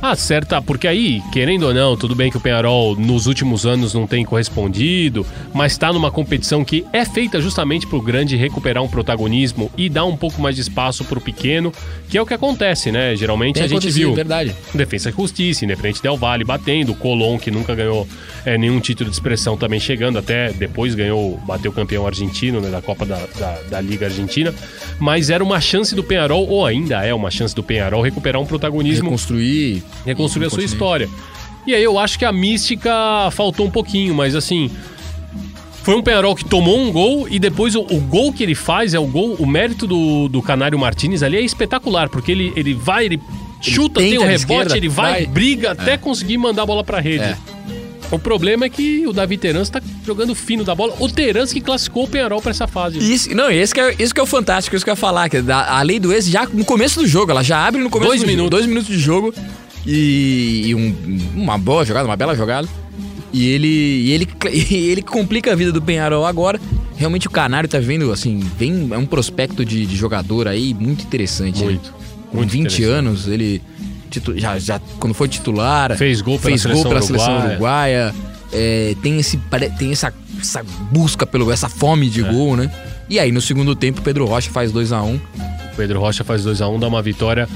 a 0.02 0.16
certa. 0.16 0.62
Porque 0.62 0.88
aí, 0.88 1.22
querendo 1.32 1.64
ou 1.64 1.74
não, 1.74 1.96
tudo 1.96 2.16
bem 2.16 2.32
que 2.32 2.38
o 2.38 2.40
Penharol 2.40 2.96
nos 2.96 3.28
últimos 3.28 3.66
anos 3.66 3.94
não 3.94 4.08
tem 4.08 4.26
correspondido, 4.26 5.26
mas 5.54 5.74
está 5.74 5.94
numa 5.94 6.12
competição 6.12 6.66
que 6.66 6.86
é 6.92 7.06
feita 7.06 7.40
justamente 7.40 7.86
para 7.86 7.98
o 7.98 8.02
grande 8.02 8.36
recuperar 8.36 8.84
um 8.84 8.88
protagonismo 8.88 9.72
e 9.78 9.90
dar 9.90 10.06
um 10.06 10.18
pouco 10.18 10.42
mais 10.42 10.56
de 10.56 10.62
espaço 10.62 11.06
para 11.06 11.20
o 11.20 11.22
pequeno, 11.22 11.72
que 12.10 12.18
é 12.18 12.22
o 12.22 12.26
que 12.26 12.34
acontece, 12.34 12.92
né? 12.92 13.16
Geralmente 13.16 13.56
Tem 13.56 13.64
a 13.64 13.68
gente 13.68 13.90
viu. 13.90 14.14
verdade. 14.14 14.56
Defesa 14.74 15.10
e 15.10 15.14
Justiça, 15.14 15.66
Independente 15.66 16.02
Del 16.02 16.18
Valle 16.18 16.44
batendo, 16.44 16.92
o 16.92 16.96
Colón, 16.96 17.38
que 17.38 17.52
nunca 17.52 17.76
ganhou 17.76 18.08
é, 18.46 18.58
nenhum 18.58 18.80
título 18.80 19.10
de 19.10 19.16
expressão, 19.16 19.56
também 19.56 19.80
chegando, 19.80 20.18
até 20.18 20.52
depois 20.52 20.96
ganhou, 20.96 21.38
bateu 21.46 21.72
campeão 21.72 22.08
argentino 22.08 22.60
né, 22.60 22.70
da 22.70 22.82
Copa 22.82 23.06
da, 23.06 23.20
da, 23.38 23.60
da 23.70 23.82
Liga 23.82 24.08
Argentina. 24.08 24.54
Mas 25.00 25.30
era 25.30 25.44
uma 25.44 25.62
chance 25.62 25.94
do 25.94 26.04
Penharol, 26.04 26.48
ou 26.48 26.66
ainda 26.66 27.06
é 27.06 27.14
uma 27.14 27.30
chance 27.30 27.56
do 27.56 27.64
Penharol, 27.64 28.02
recuperar 28.02 28.42
um 28.42 28.46
protagonismo, 28.46 29.06
Reconstruir. 29.06 29.84
Reconstruir 30.06 30.46
a 30.46 30.50
sua 30.50 30.58
continente. 30.58 30.74
história. 30.74 31.10
E 31.66 31.76
aí 31.76 31.84
eu 31.84 32.00
acho 32.00 32.18
que 32.18 32.26
a 32.26 32.32
mística 32.32 32.92
faltou 33.32 33.66
um 33.66 33.72
pouquinho, 33.72 34.14
mas 34.16 34.36
assim. 34.36 34.70
Foi 35.84 35.96
um 35.96 36.04
Penharol 36.04 36.36
que 36.36 36.46
tomou 36.46 36.78
um 36.80 36.92
gol 36.92 37.28
e 37.28 37.40
depois 37.40 37.74
o, 37.74 37.82
o 37.82 38.00
gol 38.02 38.32
que 38.32 38.44
ele 38.44 38.54
faz 38.54 38.94
é 38.94 39.00
o 39.00 39.08
gol. 39.08 39.36
O 39.40 39.48
mérito 39.48 39.88
do, 39.88 40.28
do 40.30 40.40
Canário 40.40 40.78
Martinez 40.78 41.24
ali 41.24 41.38
é 41.38 41.42
espetacular, 41.42 42.08
porque 42.08 42.32
ele, 42.32 42.54
ele 42.56 42.76
vai, 42.76 43.06
ele 43.06 43.20
chuta, 43.60 44.00
tem 44.00 44.12
tenta 44.12 44.24
um 44.24 44.28
rebote, 44.28 44.42
esquerda, 44.42 44.78
ele 44.78 44.88
vai, 44.88 45.12
vai. 45.14 45.26
briga 45.26 45.72
até 45.72 45.98
conseguir 45.98 46.38
mandar 46.38 46.62
a 46.62 46.66
bola 46.68 46.84
pra 46.84 47.00
rede. 47.00 47.24
É. 47.24 47.38
O 48.12 48.20
problema 48.20 48.66
é 48.66 48.70
que 48.70 49.08
o 49.08 49.14
Davi 49.14 49.38
Terans 49.38 49.70
tá 49.70 49.82
jogando 50.06 50.36
fino 50.36 50.64
da 50.64 50.76
bola. 50.76 50.94
O 51.00 51.10
Terans 51.10 51.52
que 51.54 51.62
classificou 51.62 52.04
o 52.04 52.08
Penharol 52.08 52.42
pra 52.42 52.52
essa 52.52 52.68
fase. 52.68 53.00
Isso, 53.00 53.34
não, 53.34 53.50
esse 53.50 53.74
que, 53.74 53.80
é, 53.80 53.96
isso 53.98 54.14
que 54.14 54.20
é 54.20 54.24
o 54.24 54.28
fantástico, 54.28 54.76
isso 54.76 54.84
que 54.86 54.92
eu 54.92 54.94
ia 54.94 54.98
falar. 54.98 55.30
Que 55.30 55.38
a, 55.38 55.80
a 55.80 55.82
lei 55.82 56.00
do 56.00 56.14
ex 56.14 56.28
já 56.28 56.46
no 56.46 56.66
começo 56.66 57.00
do 57.00 57.08
jogo, 57.08 57.32
ela 57.32 57.42
já 57.42 57.66
abre 57.66 57.82
no 57.82 57.90
começo 57.90 58.10
Dois 58.10 58.22
do 58.22 58.28
minutos. 58.28 58.44
jogo. 58.44 58.50
Dois 58.52 58.66
minutos 58.68 58.88
de 58.90 59.00
jogo. 59.00 59.34
E, 59.86 60.64
e 60.68 60.76
um- 60.76 60.96
uma 61.36 61.58
boa 61.58 61.84
jogada, 61.86 62.08
uma 62.08 62.16
bela 62.18 62.36
jogada. 62.36 62.68
E 63.34 63.48
ele, 63.48 63.68
e 63.68 64.12
ele, 64.12 64.28
e 64.52 64.76
ele 64.90 65.02
complica 65.02 65.52
a 65.54 65.56
vida 65.56 65.72
do 65.72 65.82
Penharol 65.82 66.26
agora. 66.26 66.60
Realmente 66.98 67.28
o 67.28 67.32
Canário 67.32 67.68
tá 67.68 67.80
vendo, 67.80 68.12
assim, 68.12 68.40
vem, 68.60 68.90
é 68.92 68.98
um 68.98 69.06
prospecto 69.06 69.66
de, 69.66 69.86
de 69.86 69.96
jogador 69.96 70.48
aí 70.48 70.74
muito 70.74 71.04
interessante. 71.04 71.64
Muito, 71.64 71.94
Com 72.30 72.38
muito 72.38 72.52
20 72.52 72.60
interessante. 72.62 72.84
anos, 72.90 73.28
ele 73.28 73.62
titu- 74.10 74.38
já, 74.38 74.60
já 74.60 74.80
quando 75.00 75.14
foi 75.14 75.28
titular, 75.28 75.98
Fez 75.98 76.22
gol 76.22 76.38
pela 76.38 76.50
fez 76.52 76.62
seleção 76.62 76.84
gol 76.84 76.92
pela 76.92 77.02
seleção 77.02 77.34
uruguaia. 77.38 77.52
uruguaia. 77.54 78.16
é, 78.54 78.96
tem, 79.02 79.18
esse, 79.18 79.40
tem 79.80 79.92
essa 79.92 80.14
essa 80.40 80.64
busca 80.92 81.26
pelo 81.26 81.52
essa 81.52 81.70
fome 81.70 82.10
de 82.10 82.22
gol, 82.24 82.56
né? 82.58 82.70
E 83.10 83.18
aí 83.20 83.32
no 83.32 83.40
segundo 83.42 83.76
tempo, 83.76 84.02
Pedro 84.02 84.26
Rocha 84.26 84.50
faz 84.52 84.72
2 84.72 84.92
a 84.92 85.02
1 85.04 85.16
O 85.16 85.22
Pedro 85.78 86.00
Rocha 86.00 86.24
faz 86.24 86.44
2x1, 86.46 86.80
dá 86.80 86.88
uma 86.88 87.02
vitória 87.02 87.48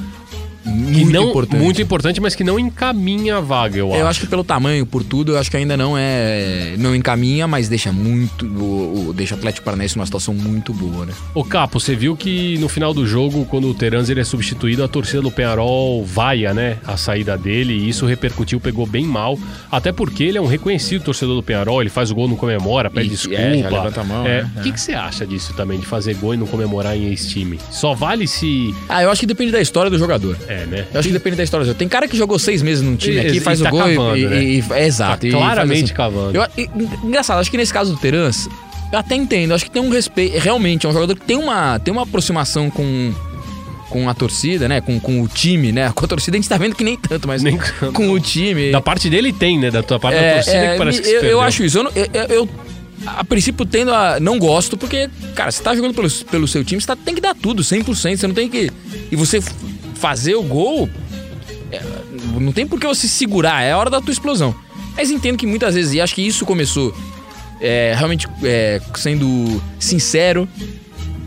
muito 0.76 1.12
não, 1.12 1.30
importante. 1.30 1.62
muito 1.62 1.82
importante, 1.82 2.22
mas 2.22 2.36
que 2.36 2.44
não 2.44 2.60
encaminha 2.60 3.38
a 3.38 3.42
vaga, 3.42 3.78
eu, 3.78 3.94
Eu 3.94 4.08
acho 4.08 4.20
que 4.22 4.28
pelo 4.28 4.44
tamanho, 4.44 4.86
por 4.86 5.04
tudo, 5.04 5.34
eu 5.34 5.38
acho 5.40 5.50
que 5.50 5.58
ainda 5.58 5.76
não 5.78 5.98
é. 5.98 6.76
não 6.78 6.96
encaminha, 6.96 7.48
mas 7.48 7.68
deixa 7.70 7.92
muito. 7.92 8.46
O, 8.46 9.10
o- 9.10 9.14
deixa 9.14 9.36
o 9.36 9.38
Atlético 9.38 9.64
Paranaense 9.66 9.96
numa 9.98 10.06
situação 10.06 10.34
muito 10.34 10.74
boa, 10.74 11.06
né? 11.06 11.14
Ô 11.34 11.44
Capo, 11.44 11.80
você 11.80 11.96
viu 11.96 12.16
que 12.16 12.58
no 12.60 12.68
final 12.70 12.94
do 12.94 13.06
jogo, 13.08 13.46
quando 13.46 13.68
o 13.70 13.74
Teranz 13.74 14.10
ele 14.10 14.20
é 14.20 14.24
substituído, 14.24 14.84
a 14.84 14.88
torcida 14.88 15.22
do 15.22 15.32
Penharol 15.32 16.04
vaia, 16.06 16.54
né? 16.54 16.78
A 16.86 16.98
saída 16.98 17.38
dele 17.38 17.74
e 17.74 17.90
isso 17.90 18.06
repercutiu, 18.06 18.60
pegou 18.60 18.86
bem 18.86 19.06
mal. 19.06 19.38
Até 19.72 19.92
porque 19.92 20.24
ele 20.24 20.38
é 20.38 20.42
um 20.42 20.48
reconhecido 20.48 21.04
torcedor 21.04 21.36
do 21.36 21.44
Penharol, 21.44 21.82
ele 21.82 21.90
faz 21.90 22.12
o 22.12 22.16
gol, 22.16 22.28
não 22.28 22.36
comemora, 22.36 22.90
pede 22.90 23.08
E- 23.08 23.10
desculpa. 23.12 23.40
é, 23.42 23.58
já 23.60 23.70
levanta 23.70 24.02
a 24.02 24.04
mão, 24.04 24.26
É, 24.26 24.44
né? 24.44 24.52
O 24.58 24.62
que, 24.62 24.72
que 24.72 24.80
você 24.82 24.94
acha 24.94 25.26
disso 25.26 25.54
também, 25.54 25.80
de 25.80 25.86
fazer 25.86 26.16
gol 26.16 26.34
e 26.34 26.38
não 26.38 26.48
comemorar 26.48 26.96
em 26.98 27.06
ex-time? 27.08 27.60
Só 27.72 27.94
vale 27.94 28.28
se. 28.28 28.74
Ah, 28.90 29.04
eu 29.04 29.10
acho 29.12 29.22
que 29.22 29.28
depende 29.28 29.52
da 29.52 29.62
história 29.62 29.90
do 29.90 29.98
jogador. 29.98 30.38
É, 30.48 30.65
né? 30.66 30.86
Eu 30.94 31.00
acho 31.00 31.08
que 31.10 31.14
depende 31.14 31.36
da 31.38 31.44
história. 31.44 31.74
Tem 31.74 31.88
cara 31.88 32.08
que 32.08 32.18
jogou 32.18 32.38
seis 32.40 32.62
meses 32.62 32.84
num 32.84 32.96
time 32.96 33.16
E- 33.16 33.20
aqui, 33.20 33.38
e 33.38 33.40
faz 33.40 33.60
tá 33.60 33.70
o 33.70 33.72
gol 33.72 33.82
e- 33.90 33.96
cavando, 33.96 34.18
e, 34.18 34.26
né? 34.28 34.44
e- 34.44 34.64
é, 34.72 34.86
Exato. 34.88 35.26
Tá 35.30 35.38
claramente 35.38 35.94
cavando. 35.94 36.38
Eu, 36.38 36.46
engraçado, 37.04 37.40
acho 37.40 37.50
que 37.52 37.58
nesse 37.58 37.74
caso 37.74 37.94
do 37.94 38.00
Terans, 38.00 38.48
eu 38.92 39.00
até 39.00 39.16
entendo. 39.16 39.54
Acho 39.54 39.66
que 39.66 39.72
tem 39.72 39.82
um 39.82 39.90
respeito. 39.90 40.38
Realmente, 40.40 40.86
é 40.86 40.90
um 40.90 40.94
jogador 40.94 41.16
que 41.16 41.26
tem 41.26 41.38
uma, 41.38 41.80
tem 41.80 41.92
uma 41.92 42.04
aproximação 42.04 42.70
com. 42.70 43.14
Com 43.90 44.10
a 44.10 44.14
torcida, 44.14 44.68
né? 44.68 44.82
Com, 44.82 45.00
com 45.00 45.22
o 45.22 45.28
time, 45.28 45.72
né? 45.72 45.90
Com 45.96 46.04
a 46.04 46.08
torcida 46.08 46.36
a 46.36 46.40
gente 46.40 46.50
tá 46.50 46.58
vendo 46.58 46.76
que 46.76 46.84
nem 46.84 46.98
tanto, 46.98 47.28
mas 47.28 47.42
Nem- 47.44 47.58
com 47.94 48.10
o 48.10 48.20
time. 48.20 48.72
Da 48.72 48.82
parte 48.82 49.10
dele 49.10 49.32
tem, 49.32 49.58
né? 49.60 49.70
Da 49.72 49.82
tua 49.84 50.00
parte 50.00 50.16
da 50.16 50.22
É, 50.22 50.34
torcida 50.36 50.58
é, 50.58 50.72
que 50.74 50.78
parece 50.78 51.02
que 51.02 51.08
eu, 51.10 51.22
eu 51.24 51.40
acho 51.42 51.64
isso. 51.64 51.78
Eu, 51.78 51.84
não- 51.84 51.92
eu, 51.96 52.08
eu- 52.36 52.50
a 53.06 53.24
princípio, 53.24 53.66
tendo 53.66 53.94
a. 53.94 54.20
Não 54.20 54.38
gosto, 54.40 54.76
porque, 54.76 55.08
cara, 55.36 55.50
você 55.52 55.62
tá 55.64 55.74
jogando 55.76 55.94
pelo, 55.94 56.10
pelo 56.26 56.48
seu 56.48 56.64
time, 56.66 56.82
você 56.82 56.88
tá- 56.88 56.96
tem 56.96 57.14
que 57.14 57.22
dar 57.22 57.36
tudo, 57.36 57.64
100%. 57.64 58.18
Você 58.20 58.28
não 58.28 58.34
tem 58.34 58.50
que. 58.50 58.70
E 59.12 59.16
você 59.16 59.40
fazer 60.06 60.36
o 60.36 60.44
gol. 60.44 60.88
é, 61.72 61.82
não 62.40 62.52
tem 62.52 62.68
por 62.68 62.80
que 62.80 62.86
você 62.86 63.08
segurar, 63.08 63.64
é 63.64 63.72
a 63.72 63.78
hora 63.80 63.90
da 63.90 64.00
tua 64.00 64.12
explosão. 64.12 64.54
Mas 64.96 65.10
entendo 65.10 65.36
que 65.36 65.48
muitas 65.48 65.74
vezes, 65.74 65.94
e 65.96 66.00
acho 66.00 66.14
que 66.14 66.22
isso 66.22 66.46
começou 66.46 66.96
é, 67.60 67.96
realmente 67.98 68.28
é, 68.44 68.80
sendo 68.94 69.60
sincero. 69.80 70.48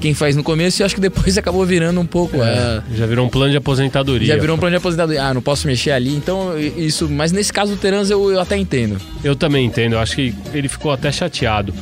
Quem 0.01 0.15
faz 0.15 0.37
no 0.37 0.45
começo, 0.45 0.81
e 0.81 0.85
acho 0.85 0.95
que 0.95 1.01
depois 1.01 1.37
acabou 1.39 1.67
virando 1.67 2.01
um 2.01 2.07
pouco. 2.07 2.37
é, 2.41 2.81
Já 2.95 3.05
virou 3.05 3.27
um 3.27 3.29
plano 3.29 3.51
de 3.51 3.57
aposentadoria. 3.57 4.29
já 4.29 4.37
virou 4.41 4.55
um 4.55 4.59
plano 4.61 4.71
de 4.75 4.77
aposentadoria. 4.77 5.25
Ah, 5.25 5.35
não 5.35 5.43
posso 5.43 5.67
mexer 5.67 5.91
ali. 5.91 6.15
Então, 6.15 6.57
isso. 6.57 7.09
Mas 7.09 7.33
nesse 7.33 7.53
caso 7.53 7.73
do 7.75 7.79
Terans 7.81 8.09
eu, 8.11 8.31
eu 8.31 8.41
até 8.41 8.57
entendo. 8.57 8.97
Eu 9.25 9.35
também 9.35 9.67
entendo, 9.67 9.95
eu 9.95 9.99
acho 9.99 10.15
que 10.15 10.33
ele 10.55 10.69
ficou 10.69 10.93
até 10.93 11.11
chateado. 11.11 11.75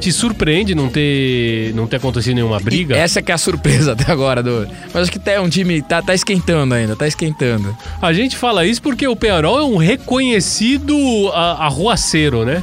Te 0.00 0.10
surpreende 0.10 0.74
não 0.74 0.88
ter, 0.88 1.72
não 1.74 1.86
ter 1.86 1.96
acontecido 1.96 2.34
nenhuma 2.34 2.58
briga? 2.58 2.96
Essa 2.96 3.20
que 3.20 3.30
é 3.30 3.34
a 3.34 3.38
surpresa 3.38 3.92
até 3.92 4.10
agora 4.10 4.42
do. 4.42 4.66
Mas 4.92 5.02
acho 5.02 5.12
que 5.12 5.18
tá, 5.18 5.40
um 5.40 5.48
time 5.48 5.82
tá, 5.82 6.00
tá 6.00 6.14
esquentando 6.14 6.74
ainda, 6.74 6.96
tá 6.96 7.06
esquentando. 7.06 7.76
A 8.00 8.12
gente 8.12 8.36
fala 8.36 8.64
isso 8.64 8.80
porque 8.80 9.06
o 9.06 9.14
Penharol 9.14 9.58
é 9.58 9.64
um 9.64 9.76
reconhecido 9.76 10.96
arruaceiro, 11.34 12.44
né? 12.44 12.62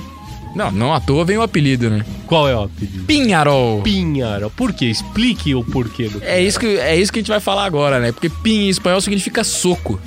Não, 0.55 0.71
não 0.71 0.93
à 0.93 0.99
toa 0.99 1.23
vem 1.23 1.37
o 1.37 1.43
apelido, 1.43 1.87
né? 1.87 2.03
Qual 2.25 2.47
é 2.47 2.55
o 2.55 2.63
apelido? 2.63 3.05
Pinharol. 3.05 3.83
Pinharol. 3.83 4.49
Por 4.49 4.73
quê? 4.73 4.85
Explique 4.85 5.53
o 5.53 5.63
porquê 5.63 6.09
do 6.09 6.23
É 6.23 6.41
isso, 6.41 6.59
que, 6.59 6.65
é 6.65 6.95
isso 6.95 7.13
que 7.13 7.19
a 7.19 7.21
gente 7.21 7.29
vai 7.29 7.39
falar 7.39 7.65
agora, 7.65 7.99
né? 7.99 8.11
Porque 8.11 8.27
pin 8.27 8.65
em 8.65 8.69
espanhol 8.69 8.99
significa 8.99 9.43
soco. 9.43 9.99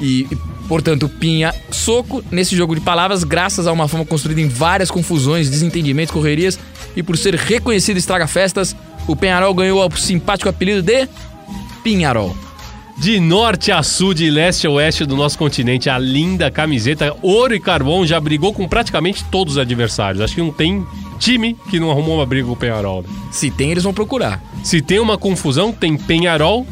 E, 0.00 0.26
e, 0.30 0.38
portanto, 0.68 1.08
pinha, 1.08 1.54
soco, 1.70 2.22
nesse 2.30 2.54
jogo 2.54 2.74
de 2.74 2.80
palavras, 2.80 3.24
graças 3.24 3.66
a 3.66 3.72
uma 3.72 3.88
fama 3.88 4.04
construída 4.04 4.40
em 4.40 4.48
várias 4.48 4.90
confusões, 4.90 5.48
desentendimentos, 5.48 6.12
correrias, 6.12 6.58
e 6.94 7.02
por 7.02 7.16
ser 7.16 7.34
reconhecido 7.34 7.96
estraga-festas, 7.96 8.76
o 9.06 9.16
Penharol 9.16 9.54
ganhou 9.54 9.84
o 9.84 9.96
simpático 9.96 10.48
apelido 10.48 10.82
de 10.82 11.08
Pinharol. 11.82 12.36
De 12.98 13.20
norte 13.20 13.70
a 13.70 13.80
sul, 13.80 14.12
de 14.12 14.28
leste 14.28 14.66
a 14.66 14.70
oeste 14.70 15.06
do 15.06 15.16
nosso 15.16 15.38
continente, 15.38 15.88
a 15.88 15.96
linda 15.96 16.50
camiseta 16.50 17.16
ouro 17.22 17.54
e 17.54 17.60
carvão 17.60 18.04
já 18.04 18.18
brigou 18.18 18.52
com 18.52 18.66
praticamente 18.66 19.24
todos 19.30 19.54
os 19.54 19.58
adversários. 19.58 20.20
Acho 20.20 20.34
que 20.34 20.40
não 20.40 20.50
tem 20.50 20.84
time 21.18 21.56
que 21.70 21.78
não 21.78 21.92
arrumou 21.92 22.16
uma 22.16 22.26
briga 22.26 22.46
com 22.46 22.54
o 22.54 22.56
Penharol. 22.56 23.04
Se 23.30 23.52
tem, 23.52 23.70
eles 23.70 23.84
vão 23.84 23.94
procurar. 23.94 24.42
Se 24.64 24.82
tem 24.82 24.98
uma 24.98 25.16
confusão, 25.16 25.72
tem 25.72 25.96
Penharol, 25.96 26.66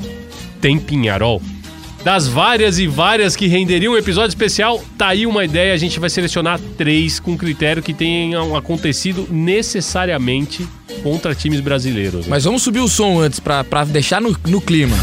tem 0.60 0.80
Pinharol. 0.80 1.40
Das 2.06 2.28
várias 2.28 2.78
e 2.78 2.86
várias 2.86 3.34
que 3.34 3.48
renderiam 3.48 3.94
um 3.94 3.96
episódio 3.96 4.28
especial, 4.28 4.80
tá 4.96 5.08
aí 5.08 5.26
uma 5.26 5.44
ideia. 5.44 5.74
A 5.74 5.76
gente 5.76 5.98
vai 5.98 6.08
selecionar 6.08 6.60
três 6.78 7.18
com 7.18 7.36
critério 7.36 7.82
que 7.82 7.92
tenham 7.92 8.54
acontecido 8.54 9.26
necessariamente 9.28 10.64
contra 11.02 11.34
times 11.34 11.58
brasileiros. 11.58 12.20
né? 12.20 12.26
Mas 12.28 12.44
vamos 12.44 12.62
subir 12.62 12.78
o 12.78 12.86
som 12.86 13.18
antes 13.18 13.40
pra 13.40 13.64
deixar 13.84 14.20
no, 14.20 14.36
no 14.46 14.60
clima. 14.60 14.96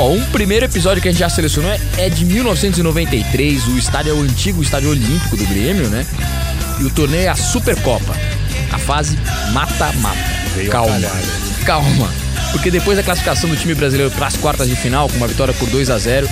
Bom, 0.00 0.16
um 0.16 0.24
primeiro 0.30 0.64
episódio 0.64 1.02
que 1.02 1.08
a 1.08 1.10
gente 1.10 1.20
já 1.20 1.28
selecionou 1.28 1.70
é- 1.70 1.78
é 1.98 2.08
de 2.08 2.24
1993. 2.24 3.66
O 3.66 3.76
estádio 3.76 4.12
é 4.12 4.14
o 4.14 4.22
antigo 4.22 4.62
estádio 4.62 4.88
olímpico 4.88 5.36
do 5.36 5.44
Grêmio, 5.44 5.90
né? 5.90 6.06
E 6.80 6.84
o 6.84 6.90
torneio 6.90 7.24
é 7.24 7.28
a 7.28 7.34
Supercopa. 7.36 8.16
A 8.72 8.78
fase 8.78 9.18
mata-mata. 9.52 10.16
Calma. 10.70 10.94
Calma. 11.66 12.10
Porque 12.50 12.70
depois 12.70 12.96
da 12.96 13.02
classificação 13.04 13.50
do 13.50 13.56
time 13.56 13.74
brasileiro 13.74 14.10
para 14.12 14.26
as 14.28 14.38
quartas 14.38 14.70
de 14.70 14.74
final, 14.74 15.06
com 15.06 15.18
uma 15.18 15.28
vitória 15.28 15.52
por 15.52 15.68
2 15.68 15.90
a 15.90 15.98
0 15.98 16.26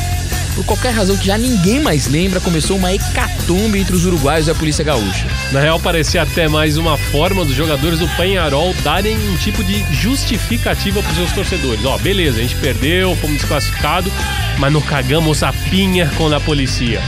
por 0.58 0.64
qualquer 0.64 0.90
razão 0.90 1.16
que 1.16 1.26
já 1.26 1.38
ninguém 1.38 1.78
mais 1.78 2.08
lembra, 2.08 2.40
começou 2.40 2.76
uma 2.76 2.92
hecatombe 2.92 3.78
entre 3.78 3.94
os 3.94 4.04
uruguaios 4.04 4.48
e 4.48 4.50
a 4.50 4.54
polícia 4.56 4.84
gaúcha. 4.84 5.28
Na 5.52 5.60
real, 5.60 5.78
parecia 5.78 6.22
até 6.22 6.48
mais 6.48 6.76
uma 6.76 6.98
forma 6.98 7.44
dos 7.44 7.54
jogadores 7.54 8.00
do 8.00 8.08
Penharol 8.16 8.74
darem 8.82 9.16
um 9.28 9.36
tipo 9.36 9.62
de 9.62 9.84
justificativa 9.94 11.00
pros 11.00 11.14
seus 11.14 11.30
torcedores. 11.30 11.84
Ó, 11.84 11.96
beleza, 11.98 12.38
a 12.38 12.42
gente 12.42 12.56
perdeu, 12.56 13.14
fomos 13.16 13.36
desclassificados, 13.36 14.12
mas 14.58 14.72
não 14.72 14.80
cagamos 14.80 15.44
a 15.44 15.52
pinha 15.52 16.10
com 16.16 16.26
a 16.34 16.40
polícia. 16.40 17.00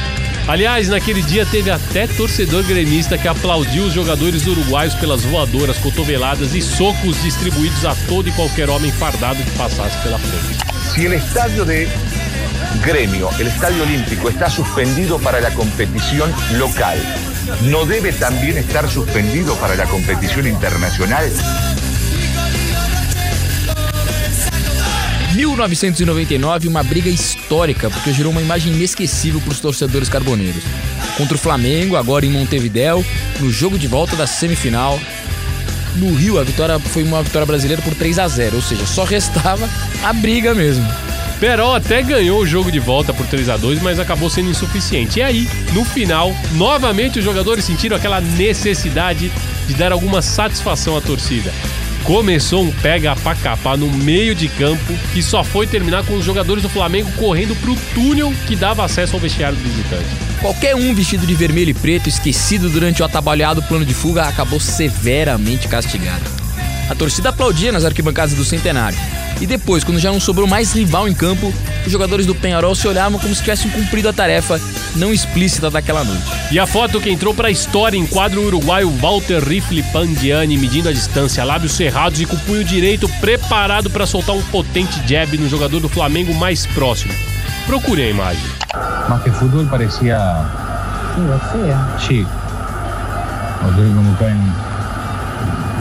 Aliás, 0.47 0.89
naquele 0.89 1.21
dia 1.21 1.45
teve 1.45 1.73
até 1.73 2.07
torcedor 2.07 2.63
gremista 2.63 3.19
que 3.19 3.27
aplaudiu 3.27 3.83
os 3.83 3.93
jogadores 3.93 4.47
uruguaios 4.47 4.95
pelas 4.95 5.25
voadoras, 5.25 5.77
cotoveladas 5.79 6.55
e 6.55 6.63
socos 6.63 7.21
distribuídos 7.21 7.85
a 7.85 7.97
todo 8.07 8.29
e 8.29 8.33
qualquer 8.33 8.71
homem 8.71 8.93
fardado 8.93 9.43
que 9.43 9.51
passasse 9.59 9.99
pela 10.05 10.21
frente. 10.21 10.71
Si 10.95 11.07
el 11.07 11.13
estadio 11.13 11.65
de 11.65 11.89
Gremio, 12.85 13.29
el 13.39 13.49
estadio 13.49 13.83
olímpico, 13.83 14.29
está 14.29 14.49
suspendido 14.49 15.19
para 15.19 15.41
la 15.41 15.51
competición 15.51 16.33
local, 16.57 16.99
¿no 17.63 17.85
debe 17.85 18.13
también 18.13 18.57
estar 18.57 18.89
suspendido 18.89 19.55
para 19.57 19.75
la 19.75 19.85
competición 19.85 20.47
internacional? 20.47 21.31
1999, 25.35 26.69
uma 26.69 26.83
briga 26.83 27.09
histórica, 27.09 27.89
porque 27.91 28.13
gerou 28.13 28.33
uma 28.33 28.43
imagem 28.43 28.73
inesquecível 28.73 29.41
para 29.41 29.53
os 29.53 29.61
torcedores 29.61 30.09
carboneiros. 30.09 30.63
Contra 31.17 31.37
o 31.37 31.39
Flamengo, 31.39 31.97
agora 31.97 32.27
em 32.27 32.31
Montevidéu, 32.31 33.05
no 33.39 33.51
jogo 33.51 33.79
de 33.79 33.87
volta 33.87 34.17
da 34.17 34.27
semifinal. 34.27 34.99
No 35.97 36.15
Rio, 36.15 36.39
a 36.39 36.45
vitória 36.45 36.79
foi 36.79 37.03
uma 37.03 37.23
vitória 37.23 37.47
brasileira 37.47 37.83
por 37.83 37.95
3 37.95 38.19
a 38.19 38.29
0 38.29 38.57
ou 38.57 38.63
seja, 38.63 38.87
só 38.87 39.05
restava 39.05 39.69
a 40.03 40.13
briga 40.13 40.55
mesmo. 40.55 40.87
Perol 41.41 41.75
até 41.75 42.03
ganhou 42.03 42.39
o 42.39 42.47
jogo 42.47 42.71
de 42.71 42.79
volta 42.79 43.15
por 43.15 43.27
3 43.27 43.49
a 43.49 43.57
2 43.57 43.81
mas 43.81 43.99
acabou 43.99 44.29
sendo 44.29 44.51
insuficiente. 44.51 45.19
E 45.19 45.23
aí, 45.23 45.49
no 45.73 45.87
final, 45.87 46.37
novamente 46.53 47.19
os 47.19 47.25
jogadores 47.25 47.65
sentiram 47.65 47.97
aquela 47.97 48.21
necessidade 48.21 49.33
de 49.67 49.75
dar 49.75 49.91
alguma 49.91 50.21
satisfação 50.21 50.99
à 50.99 51.01
torcida. 51.01 51.51
Começou 52.05 52.63
um 52.63 52.71
pega 52.71 53.17
pra 53.17 53.35
capar 53.35 53.79
no 53.79 53.91
meio 53.91 54.35
de 54.35 54.49
campo 54.49 54.93
que 55.15 55.23
só 55.23 55.43
foi 55.43 55.67
terminar 55.67 56.05
com 56.05 56.15
os 56.15 56.25
jogadores 56.25 56.63
do 56.63 56.69
Flamengo 56.69 57.11
correndo 57.13 57.57
pro 57.57 57.77
túnel 57.95 58.33
que 58.47 58.55
dava 58.55 58.85
acesso 58.85 59.15
ao 59.15 59.21
vestiário 59.21 59.57
do 59.57 59.63
visitante. 59.63 60.09
Qualquer 60.41 60.75
um 60.75 60.95
vestido 60.95 61.27
de 61.27 61.35
vermelho 61.35 61.71
e 61.71 61.75
preto, 61.75 62.09
esquecido 62.09 62.69
durante 62.69 63.01
o 63.01 63.05
atabalhado 63.05 63.63
plano 63.63 63.85
de 63.85 63.95
fuga, 63.95 64.25
acabou 64.25 64.61
severamente 64.61 65.69
castigado. 65.69 66.40
A 66.91 66.95
torcida 66.95 67.29
aplaudia 67.29 67.71
nas 67.71 67.85
arquibancadas 67.85 68.35
do 68.35 68.45
centenário. 68.45 68.99
E 69.41 69.47
depois, 69.47 69.85
quando 69.85 70.01
já 70.01 70.11
não 70.11 70.19
sobrou 70.21 70.47
mais 70.47 70.73
rival 70.73 71.09
em 71.09 71.15
campo, 71.15 71.55
os 71.87 71.93
jogadores 71.93 72.27
do 72.27 72.35
Penharol 72.35 72.75
se 72.75 72.87
olhavam 72.89 73.19
como 73.19 73.33
se 73.35 73.41
tivessem 73.41 73.71
cumprido 73.71 74.09
a 74.09 74.13
tarefa 74.13 74.61
não 74.97 75.13
explícita 75.15 75.71
daquela 75.71 76.03
noite. 76.05 76.25
E 76.51 76.59
a 76.59 76.67
foto 76.67 77.01
que 77.01 77.09
entrou 77.09 77.33
pra 77.33 77.49
história 77.51 77.97
enquadra 77.97 78.41
o 78.41 78.45
uruguaio 78.45 78.91
Walter 78.91 79.43
Rifle 79.43 79.83
Pandiani 79.85 80.59
medindo 80.59 80.89
a 80.89 80.93
distância, 80.93 81.45
lábios 81.45 81.73
cerrados 81.73 82.21
e 82.21 82.27
com 82.27 82.35
o 82.35 82.41
punho 82.41 82.65
direito 82.65 83.09
preparado 83.21 83.89
para 83.89 84.05
soltar 84.05 84.35
um 84.35 84.43
potente 84.43 85.01
jab 85.07 85.39
no 85.39 85.49
jogador 85.49 85.81
do 85.81 85.89
Flamengo 85.89 86.35
mais 86.35 86.67
próximo. 86.67 87.15
Procure 87.67 88.03
a 88.03 88.11
imagem. 88.11 88.43
Más 89.09 89.23
que 89.23 89.31
fútbol 89.31 89.67
parecía, 89.67 90.19
Digo, 91.17 91.39
feo. 91.53 91.79
sí, 91.99 92.27
o 93.63 93.95
como 93.95 94.17
caen 94.17 94.70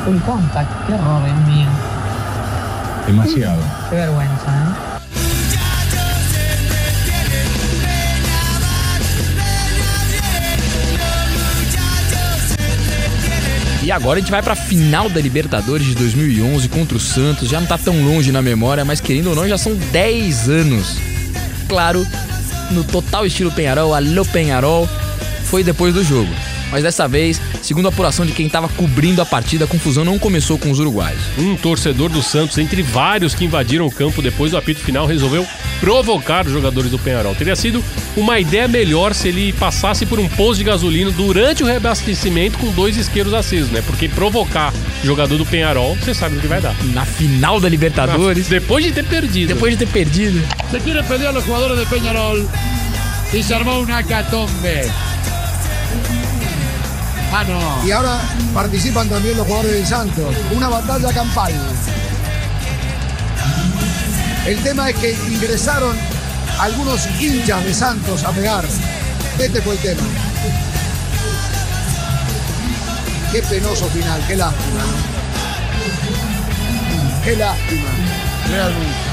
Full 0.10 0.22
contact. 0.22 0.88
Qué 0.88 0.94
horror, 0.94 1.24
Dios 1.24 1.38
mío. 1.46 1.68
demasiado. 3.06 3.62
Qué 3.92 3.96
vergüenza, 3.96 4.50
¿eh? 4.50 4.89
E 13.84 13.92
agora 13.92 14.18
a 14.18 14.22
gente 14.22 14.32
vai 14.32 14.42
pra 14.42 14.56
final 14.56 15.10
da 15.12 15.22
Libertadores 15.22 15.86
de 15.86 15.94
2011 15.94 16.68
contra 16.70 16.98
o 16.98 17.00
Santos. 17.00 17.48
Já 17.48 17.60
não 17.60 17.68
tá 17.68 17.78
tão 17.78 18.04
longe 18.04 18.32
na 18.32 18.42
memória, 18.42 18.84
mas 18.84 19.00
querendo 19.00 19.30
ou 19.30 19.36
não, 19.36 19.48
já 19.48 19.60
são 19.60 19.75
10 19.75 20.50
anos. 20.50 20.98
Claro, 21.68 22.04
no 22.72 22.84
total 22.84 23.28
estilo 23.28 23.51
Penharol, 23.51 23.94
alô 23.94 24.25
Penharol, 24.25 24.89
foi 25.44 25.63
depois 25.63 25.94
do 25.94 26.04
jogo. 26.04 26.34
Mas 26.72 26.84
dessa 26.84 27.08
vez, 27.08 27.42
segundo 27.62 27.88
a 27.88 27.90
apuração 27.90 28.26
de 28.26 28.32
quem 28.32 28.46
estava 28.46 28.68
cobrindo 28.70 29.22
a 29.22 29.26
partida, 29.26 29.66
a 29.66 29.68
confusão 29.68 30.06
não 30.06 30.20
começou 30.20 30.58
com 30.58 30.70
os 30.72 30.80
uruguaios. 30.80 31.22
Um 31.38 31.56
torcedor 31.56 32.10
do 32.10 32.22
Santos, 32.22 32.58
entre 32.58 32.82
vários 32.82 33.34
que 33.34 33.46
invadiram 33.46 33.86
o 33.88 33.92
campo 33.92 34.22
depois 34.22 34.52
do 34.52 34.58
apito 34.58 34.80
final, 34.82 35.06
resolveu 35.08 35.46
provocar 35.80 36.46
os 36.46 36.52
jogadores 36.52 36.92
do 36.92 37.00
Penharol. 37.00 37.34
Teria 37.36 37.56
sido 37.56 37.84
uma 38.16 38.40
ideia 38.40 38.68
melhor 38.68 39.14
se 39.14 39.30
ele 39.30 39.54
passasse 39.54 40.06
por 40.06 40.20
um 40.20 40.28
posto 40.30 40.60
de 40.60 40.64
gasolina 40.66 41.10
durante 41.12 41.64
o 41.64 41.66
reabastecimento 41.66 42.58
com 42.58 42.72
dois 42.72 42.98
isqueiros 42.98 43.34
acesos, 43.34 43.70
né? 43.72 43.82
Porque 43.86 44.08
provocar 44.08 44.74
jogador 45.04 45.38
do 45.38 45.46
Penharol, 45.46 45.96
você 45.96 46.14
sabe 46.14 46.38
o 46.38 46.40
que 46.40 46.48
vai 46.48 46.62
dar. 46.62 46.76
Na 46.94 47.06
final 47.06 47.60
da 47.60 47.70
Libertadores, 47.70 48.48
Depois 48.48 48.84
de 48.84 48.92
ter 48.92 49.06
perdido. 49.06 49.48
depois 49.54 49.78
de 49.78 49.86
ter 49.86 49.92
perdido. 49.92 50.42
Se 50.70 50.80
quieren 50.80 51.04
pelear 51.06 51.34
los 51.34 51.44
jugadores 51.46 51.78
de 51.80 51.86
Peñarol 51.86 52.48
y 53.34 53.42
se 53.42 53.54
armó 53.56 53.80
una 53.80 54.04
catombe. 54.04 54.90
Y 57.86 57.92
ahora 57.92 58.20
participan 58.54 59.08
también 59.08 59.38
los 59.38 59.46
jugadores 59.46 59.74
del 59.74 59.86
Santos. 59.86 60.36
Una 60.52 60.68
batalla 60.68 61.14
campal. 61.14 61.54
El 64.46 64.64
tema 64.64 64.90
es 64.90 64.96
que 64.96 65.12
ingresaron 65.30 65.96
algunos 66.60 67.08
hinchas 67.20 67.64
de 67.64 67.74
Santos 67.74 68.24
a 68.24 68.32
pegar. 68.32 68.66
Este 69.38 69.62
fue 69.62 69.74
el 69.74 69.80
tema. 69.80 70.02
Qué 73.32 73.44
penoso 73.44 73.86
final, 73.90 74.22
qué 74.28 74.36
lástima. 74.36 74.82
Qué 77.24 77.36
lástima, 77.36 77.90
realmente. 78.50 79.09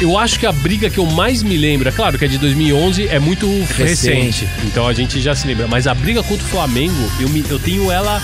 Eu 0.00 0.18
acho 0.18 0.38
que 0.38 0.46
a 0.46 0.52
briga 0.52 0.90
que 0.90 0.98
eu 0.98 1.06
mais 1.06 1.42
me 1.42 1.56
lembro, 1.56 1.88
é 1.88 1.92
claro 1.92 2.18
que 2.18 2.24
é 2.24 2.28
de 2.28 2.38
2011, 2.38 3.06
é 3.08 3.18
muito 3.18 3.46
recente. 3.76 4.48
Então 4.64 4.86
a 4.88 4.92
gente 4.92 5.20
já 5.20 5.34
se 5.34 5.46
lembra. 5.46 5.68
Mas 5.68 5.86
a 5.86 5.94
briga 5.94 6.22
contra 6.22 6.44
o 6.44 6.48
Flamengo, 6.48 6.94
eu, 7.20 7.28
me- 7.28 7.44
eu 7.48 7.58
tenho 7.58 7.90
ela 7.90 8.20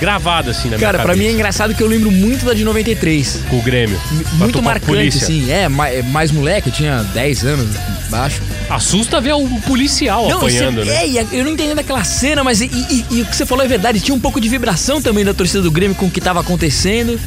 gravada 0.00 0.50
assim 0.50 0.68
na 0.68 0.76
Cara, 0.78 0.98
minha 0.98 1.04
pra 1.06 1.14
mim 1.14 1.26
é 1.26 1.30
engraçado 1.30 1.74
que 1.76 1.80
eu 1.82 1.86
lembro 1.86 2.10
muito 2.10 2.44
da 2.44 2.54
de 2.54 2.64
93. 2.64 3.38
Com 3.48 3.58
o 3.58 3.62
Grêmio. 3.62 4.00
Muito 4.32 4.60
marcante, 4.60 4.90
assim. 5.22 5.48
É, 5.48 5.68
é 5.96 6.02
mais 6.02 6.32
moleque, 6.32 6.70
eu 6.70 6.72
tinha 6.72 7.04
10 7.14 7.44
anos, 7.44 7.68
baixo. 8.10 8.42
Assusta 8.68 9.20
ver 9.20 9.34
um 9.34 9.60
policial 9.60 10.28
apanhando, 10.38 10.84
você- 10.84 10.90
né? 10.90 11.06
É, 11.18 11.26
eu 11.30 11.44
não 11.44 11.52
entendi 11.52 11.72
daquela 11.74 12.02
cena, 12.02 12.42
mas 12.42 12.60
e, 12.60 12.64
e- 12.64 13.04
e 13.12 13.22
o 13.22 13.26
que 13.26 13.36
você 13.36 13.46
falou 13.46 13.64
é 13.64 13.68
verdade. 13.68 14.00
Tinha 14.00 14.14
um 14.14 14.18
pouco 14.20 14.40
de 14.40 14.48
vibração 14.48 15.00
também 15.00 15.24
da 15.24 15.32
torcida 15.32 15.62
do 15.62 15.70
Grêmio 15.70 15.94
com 15.94 16.06
o 16.06 16.10
que 16.10 16.20
tava 16.20 16.40
acontecendo. 16.40 17.20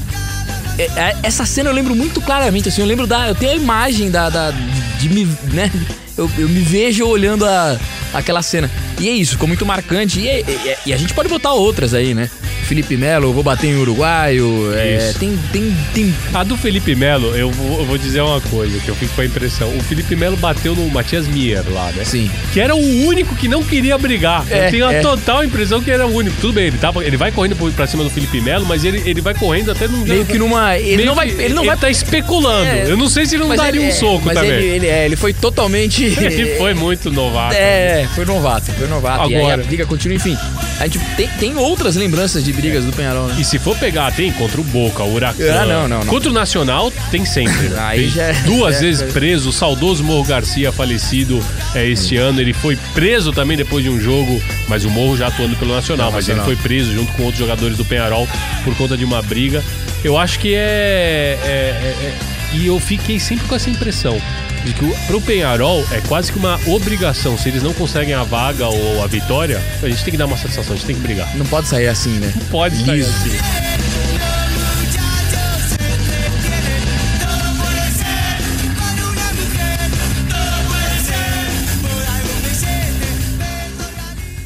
É, 0.77 0.83
é, 0.83 1.15
essa 1.23 1.45
cena 1.45 1.69
eu 1.69 1.73
lembro 1.73 1.95
muito 1.95 2.19
claramente, 2.21 2.67
assim, 2.69 2.81
eu 2.81 2.87
lembro 2.87 3.07
da. 3.07 3.27
Eu 3.29 3.35
tenho 3.35 3.51
a 3.51 3.55
imagem 3.55 4.11
da. 4.11 4.29
da- 4.29 4.51
de 4.99 5.09
me. 5.09 5.25
né? 5.53 5.71
Eu, 6.17 6.29
eu 6.37 6.47
me 6.47 6.61
vejo 6.61 7.05
olhando 7.05 7.45
a, 7.45 7.77
aquela 8.13 8.41
cena. 8.41 8.69
E 8.99 9.07
é 9.09 9.11
isso, 9.11 9.33
ficou 9.33 9.47
muito 9.47 9.65
marcante. 9.65 10.19
E, 10.19 10.27
é- 10.27 10.39
é- 10.41 10.77
e 10.85 10.93
a 10.93 10.97
gente 10.97 11.13
pode 11.13 11.27
botar 11.29 11.53
outras 11.53 11.93
aí, 11.93 12.13
né? 12.13 12.29
Felipe 12.65 12.97
Melo, 12.97 13.31
vou 13.31 13.43
bater 13.43 13.67
em 13.67 13.75
uruguaio. 13.75 14.73
É, 14.73 15.13
tem, 15.19 15.37
tem, 15.51 15.75
tem. 15.93 16.13
A 16.33 16.43
do 16.43 16.57
Felipe 16.57 16.95
Melo, 16.95 17.35
eu 17.35 17.51
vou, 17.51 17.79
eu 17.79 17.85
vou 17.85 17.97
dizer 17.97 18.21
uma 18.21 18.41
coisa 18.41 18.79
que 18.79 18.89
eu 18.89 18.95
fico 18.95 19.13
com 19.13 19.21
a 19.21 19.25
impressão. 19.25 19.69
O 19.75 19.81
Felipe 19.81 20.15
Melo 20.15 20.35
bateu 20.35 20.75
no 20.75 20.89
Matias 20.89 21.27
Mier 21.27 21.63
lá, 21.69 21.91
né? 21.91 22.03
Sim. 22.03 22.29
Que 22.51 22.59
era 22.59 22.75
o 22.75 23.05
único 23.05 23.35
que 23.35 23.47
não 23.47 23.63
queria 23.63 23.97
brigar. 23.97 24.43
É, 24.49 24.67
eu 24.67 24.71
tenho 24.71 24.87
a 24.87 24.93
é. 24.93 25.01
total 25.01 25.43
impressão 25.43 25.81
que 25.81 25.91
era 25.91 26.05
o 26.07 26.13
único. 26.13 26.35
Tudo 26.41 26.53
bem, 26.53 26.65
ele, 26.67 26.77
tava, 26.77 27.05
ele 27.05 27.17
vai 27.17 27.31
correndo 27.31 27.55
pra 27.73 27.85
cima 27.87 28.03
do 28.03 28.09
Felipe 28.09 28.41
Melo, 28.41 28.65
mas 28.65 28.83
ele, 28.83 29.01
ele 29.05 29.21
vai 29.21 29.33
correndo 29.33 29.71
até 29.71 29.87
num. 29.87 29.99
Meio 29.99 30.25
que 30.25 30.37
numa. 30.37 30.77
Ele 30.77 30.97
Meio 30.97 31.07
não 31.07 31.15
vai. 31.15 31.29
Ele 31.29 31.53
não 31.53 31.65
vai. 31.65 31.77
tá 31.77 31.89
especulando. 31.89 32.65
É. 32.65 32.89
eu 32.89 32.97
não 32.97 33.07
sei 33.07 33.25
se 33.25 33.35
ele 33.35 33.43
não 33.43 33.55
daria 33.55 33.81
ele- 33.81 33.89
um 33.89 33.93
soco 33.93 34.23
mas 34.25 34.35
também. 34.35 34.51
Ele, 34.51 34.67
ele, 34.67 34.87
é, 34.87 35.05
ele 35.05 35.15
foi 35.15 35.33
totalmente. 35.33 36.03
Ele 36.25 36.55
foi 36.57 36.73
muito 36.73 37.11
novato. 37.11 37.55
É, 37.55 38.07
foi 38.15 38.25
novato, 38.25 38.71
foi 38.71 38.87
novato. 38.87 39.29
E 39.29 39.35
aí 39.35 39.41
a 39.41 39.45
Agora. 39.45 39.63
briga 39.63 39.85
continua, 39.85 40.15
enfim. 40.15 40.37
A 40.79 40.83
gente 40.87 40.99
tem, 41.15 41.27
tem 41.39 41.55
outras 41.57 41.95
lembranças 41.95 42.43
de 42.43 42.51
brigas 42.51 42.83
do 42.83 42.91
Penharol, 42.91 43.27
né? 43.27 43.35
E 43.39 43.45
se 43.45 43.57
for 43.57 43.77
pegar, 43.77 44.11
tem 44.11 44.31
contra 44.33 44.59
o 44.59 44.63
Boca, 44.63 45.03
o 45.03 45.13
Huracan. 45.13 45.43
Ah, 45.61 45.65
não, 45.65 45.87
não, 45.87 45.99
não. 45.99 46.05
Contra 46.07 46.29
o 46.29 46.33
Nacional, 46.33 46.91
tem 47.11 47.25
sempre. 47.25 47.69
né? 47.69 47.77
Aí 47.81 48.01
Tem 48.01 48.09
já 48.09 48.23
é- 48.23 48.33
Duas 48.41 48.75
é, 48.75 48.79
vezes 48.81 49.01
é. 49.01 49.05
preso, 49.07 49.49
o 49.49 49.53
saudoso 49.53 50.03
Morro 50.03 50.25
Garcia, 50.25 50.71
falecido 50.71 51.41
é, 51.73 51.87
este 51.87 52.17
ano. 52.17 52.41
Ele 52.41 52.51
foi 52.53 52.75
preso 52.93 53.31
também 53.31 53.55
depois 53.55 53.83
de 53.83 53.89
um 53.89 53.99
jogo, 53.99 54.41
mas 54.67 54.83
o 54.83 54.89
Morro 54.89 55.15
já 55.15 55.27
atuando 55.27 55.55
pelo 55.55 55.73
Nacional. 55.73 56.07
Não, 56.07 56.13
mas 56.13 56.27
ele 56.27 56.37
Nacional. 56.39 56.57
foi 56.57 56.69
preso 56.69 56.93
junto 56.93 57.11
com 57.13 57.23
outros 57.23 57.39
jogadores 57.39 57.77
do 57.77 57.85
Penharol 57.85 58.27
por 58.63 58.75
conta 58.75 58.97
de 58.97 59.05
uma 59.05 59.21
briga. 59.21 59.63
Eu 60.03 60.17
acho 60.17 60.39
que 60.39 60.53
é. 60.53 61.39
é- 61.43 61.47
é- 61.47 62.05
é- 62.07 62.34
e 62.55 62.67
eu 62.67 62.79
fiquei 62.79 63.19
sempre 63.19 63.47
com 63.47 63.55
essa 63.55 63.69
impressão. 63.69 64.19
De 64.63 64.73
que 64.73 64.83
o- 64.83 64.95
pro 65.07 65.21
Penharol 65.21 65.85
é 65.91 66.01
quase 66.01 66.31
que 66.31 66.39
uma 66.39 66.59
obrigação. 66.67 67.37
Se 67.37 67.49
eles 67.49 67.61
não 67.61 67.73
conseguem 67.73 68.13
a 68.15 68.23
vaga 68.23 68.67
ou 68.67 69.03
a 69.03 69.07
vitória, 69.07 69.61
a 69.83 69.87
gente 69.87 70.03
tem 70.03 70.11
que 70.11 70.17
dar 70.17 70.25
uma 70.25 70.37
satisfação, 70.37 70.73
a 70.73 70.75
gente 70.75 70.87
tem 70.87 70.95
que 70.95 71.01
brigar. 71.01 71.35
Não 71.37 71.45
pode 71.45 71.67
sair 71.67 71.87
assim, 71.87 72.17
né? 72.19 72.33
Pode 72.49 72.75
sair 72.83 72.97
Liso. 72.97 73.09
assim. 73.11 73.37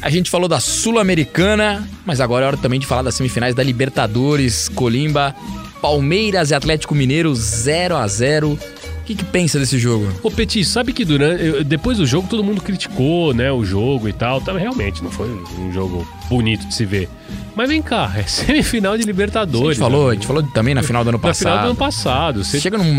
A 0.02 0.08
gente 0.08 0.30
falou 0.30 0.48
da 0.48 0.58
Sul-Americana, 0.60 1.86
mas 2.06 2.20
agora 2.20 2.44
é 2.44 2.48
hora 2.48 2.56
também 2.56 2.80
de 2.80 2.86
falar 2.86 3.02
das 3.02 3.14
semifinais 3.14 3.54
da 3.54 3.62
Libertadores, 3.62 4.68
Colimba, 4.70 5.34
Palmeiras 5.80 6.50
e 6.50 6.54
Atlético 6.54 6.94
Mineiro 6.94 7.34
0 7.34 7.96
a 7.96 8.06
0 8.06 8.50
O 8.52 9.04
que, 9.04 9.14
que 9.14 9.24
pensa 9.24 9.58
desse 9.58 9.78
jogo? 9.78 10.06
Ô 10.22 10.30
Petit, 10.30 10.64
sabe 10.64 10.92
que 10.92 11.04
durante, 11.04 11.64
depois 11.64 11.98
do 11.98 12.06
jogo 12.06 12.28
todo 12.28 12.44
mundo 12.44 12.60
criticou, 12.60 13.32
né, 13.34 13.50
o 13.50 13.64
jogo 13.64 14.08
e 14.08 14.12
tal. 14.12 14.40
Tá, 14.40 14.52
realmente 14.56 15.02
não 15.02 15.10
foi 15.10 15.28
um 15.58 15.72
jogo 15.72 16.06
bonito 16.28 16.66
de 16.66 16.74
se 16.74 16.84
ver. 16.84 17.08
Mas 17.56 17.68
vem 17.68 17.82
cá, 17.82 18.12
é 18.16 18.22
semifinal 18.28 18.96
de 18.96 19.02
A 19.02 19.06
Libertadores. 19.06 19.76
gente 19.76 19.78
falou, 19.78 20.06
a 20.06 20.08
né? 20.10 20.14
gente 20.14 20.26
falou 20.26 20.42
também 20.42 20.74
na 20.74 20.82
final 20.82 21.02
do 21.02 21.08
ano 21.08 21.18
Na 21.18 21.28
passado. 21.28 21.48
final 21.48 21.58
do 21.64 21.66
ano 21.70 21.76
passado. 21.76 22.44
Você 22.44 22.60
Chega 22.60 22.78
num 22.78 22.94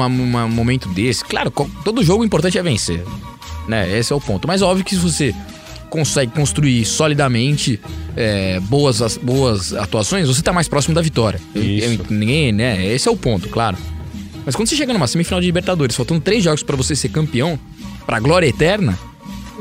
momento 0.49 0.89
desse, 0.89 1.23
claro, 1.23 1.51
todo 1.83 2.03
jogo 2.03 2.23
importante 2.25 2.57
é 2.57 2.63
vencer. 2.63 3.03
Né? 3.67 3.97
Esse 3.97 4.11
é 4.11 4.15
o 4.15 4.19
ponto. 4.19 4.47
Mas 4.47 4.61
óbvio 4.61 4.83
que 4.83 4.95
se 4.95 5.01
você 5.01 5.33
consegue 5.91 6.31
construir 6.31 6.83
solidamente 6.85 7.79
é, 8.15 8.59
boas, 8.61 9.01
as- 9.01 9.17
boas 9.17 9.73
atuações, 9.73 10.27
você 10.27 10.41
tá 10.41 10.51
mais 10.51 10.67
próximo 10.67 10.95
da 10.95 11.01
vitória. 11.01 11.39
Eu- 11.53 11.99
ninguém, 12.09 12.51
né? 12.51 12.83
Esse 12.93 13.07
é 13.07 13.11
o 13.11 13.15
ponto, 13.17 13.47
claro. 13.49 13.77
Mas 14.45 14.55
quando 14.55 14.67
você 14.69 14.75
chega 14.75 14.91
numa 14.93 15.05
semifinal 15.05 15.39
de 15.39 15.45
Libertadores, 15.45 15.95
faltando 15.95 16.19
três 16.21 16.43
jogos 16.43 16.63
pra 16.63 16.75
você 16.75 16.95
ser 16.95 17.09
campeão, 17.09 17.59
pra 18.05 18.19
glória 18.19 18.47
eterna, 18.47 18.97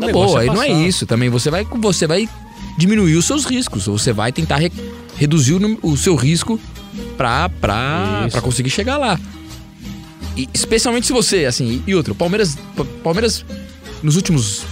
tá 0.01 0.09
boa. 0.13 0.39
é 0.39 0.43
aí 0.43 0.47
não 0.47 0.63
é 0.63 0.71
isso. 0.71 1.05
Também 1.05 1.29
você 1.29 1.51
vai, 1.51 1.65
você 1.65 2.07
vai 2.07 2.29
diminuir 2.79 3.17
os 3.17 3.27
seus 3.27 3.45
riscos. 3.45 3.87
Você 3.87 4.13
vai 4.13 4.33
tentar 4.33 4.57
re- 4.57 4.73
reduzir 5.17 5.53
o, 5.55 5.79
o 5.83 5.97
seu 5.97 6.15
risco 6.15 6.59
pra, 7.17 7.49
pra, 7.49 8.23
Isso. 8.23 8.31
pra 8.33 8.41
conseguir 8.41 8.71
chegar 8.71 8.97
lá. 8.97 9.21
E 10.37 10.49
especialmente 10.55 11.07
se 11.07 11.13
você, 11.13 11.45
assim, 11.45 11.83
e 11.87 11.95
outro, 11.95 12.15
Palmeiras, 12.15 12.57
Pa- 12.77 12.87
Palmeiras 13.05 13.45
nos 14.03 14.17
últimos 14.17 14.63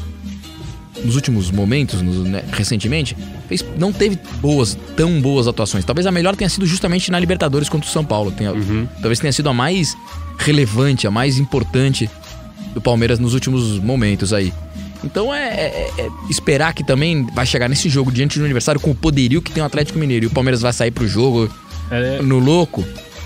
nos 1.05 1.15
últimos 1.17 1.51
momentos, 1.51 2.03
no- 2.03 2.25
né, 2.25 2.43
recentemente, 2.53 3.17
fez- 3.49 3.65
não 3.79 3.93
teve 3.93 4.19
boas, 4.41 4.77
tão 4.97 5.21
boas 5.21 5.47
atuações. 5.47 5.85
Talvez 5.85 6.07
a 6.07 6.11
melhor 6.11 6.35
tenha 6.37 6.49
sido 6.49 6.67
justamente 6.67 7.11
na 7.11 7.19
Libertadores 7.19 7.69
contra 7.69 7.89
o 7.89 7.93
São 7.93 8.05
Paulo. 8.05 8.31
Tenha- 8.31 8.53
Talvez 9.01 9.19
tenha 9.19 9.33
sido 9.33 9.49
a 9.49 9.55
mais 9.55 9.97
relevante, 10.39 11.07
a 11.07 11.11
mais 11.11 11.39
importante 11.39 12.09
do 12.75 12.81
Palmeiras 12.81 13.19
nos 13.19 13.35
últimos 13.35 13.79
momentos 13.79 14.33
aí. 14.33 14.53
Então 15.05 15.33
é, 15.33 15.49
é- 15.55 15.91
é 15.99 16.09
esperar 16.29 16.73
que 16.75 16.83
também 16.85 17.25
vai 17.33 17.47
chegar 17.47 17.69
nesse 17.69 17.89
jogo 17.89 18.11
diante 18.11 18.39
do 18.39 18.45
aniversário 18.45 18.81
com 18.81 18.91
o 18.91 18.95
poderio 18.95 19.41
que 19.41 19.53
tem 19.53 19.63
o 19.63 19.67
Atlético 19.67 19.99
Mineiro 19.99 20.25
e 20.25 20.27
o 20.27 20.31
Palmeiras 20.31 20.61
vai 20.61 20.73
sair 20.73 20.91
pro 20.91 21.07
jogo 21.07 21.49
É, 21.91 22.21
no 22.21 22.39
louco. 22.39 22.85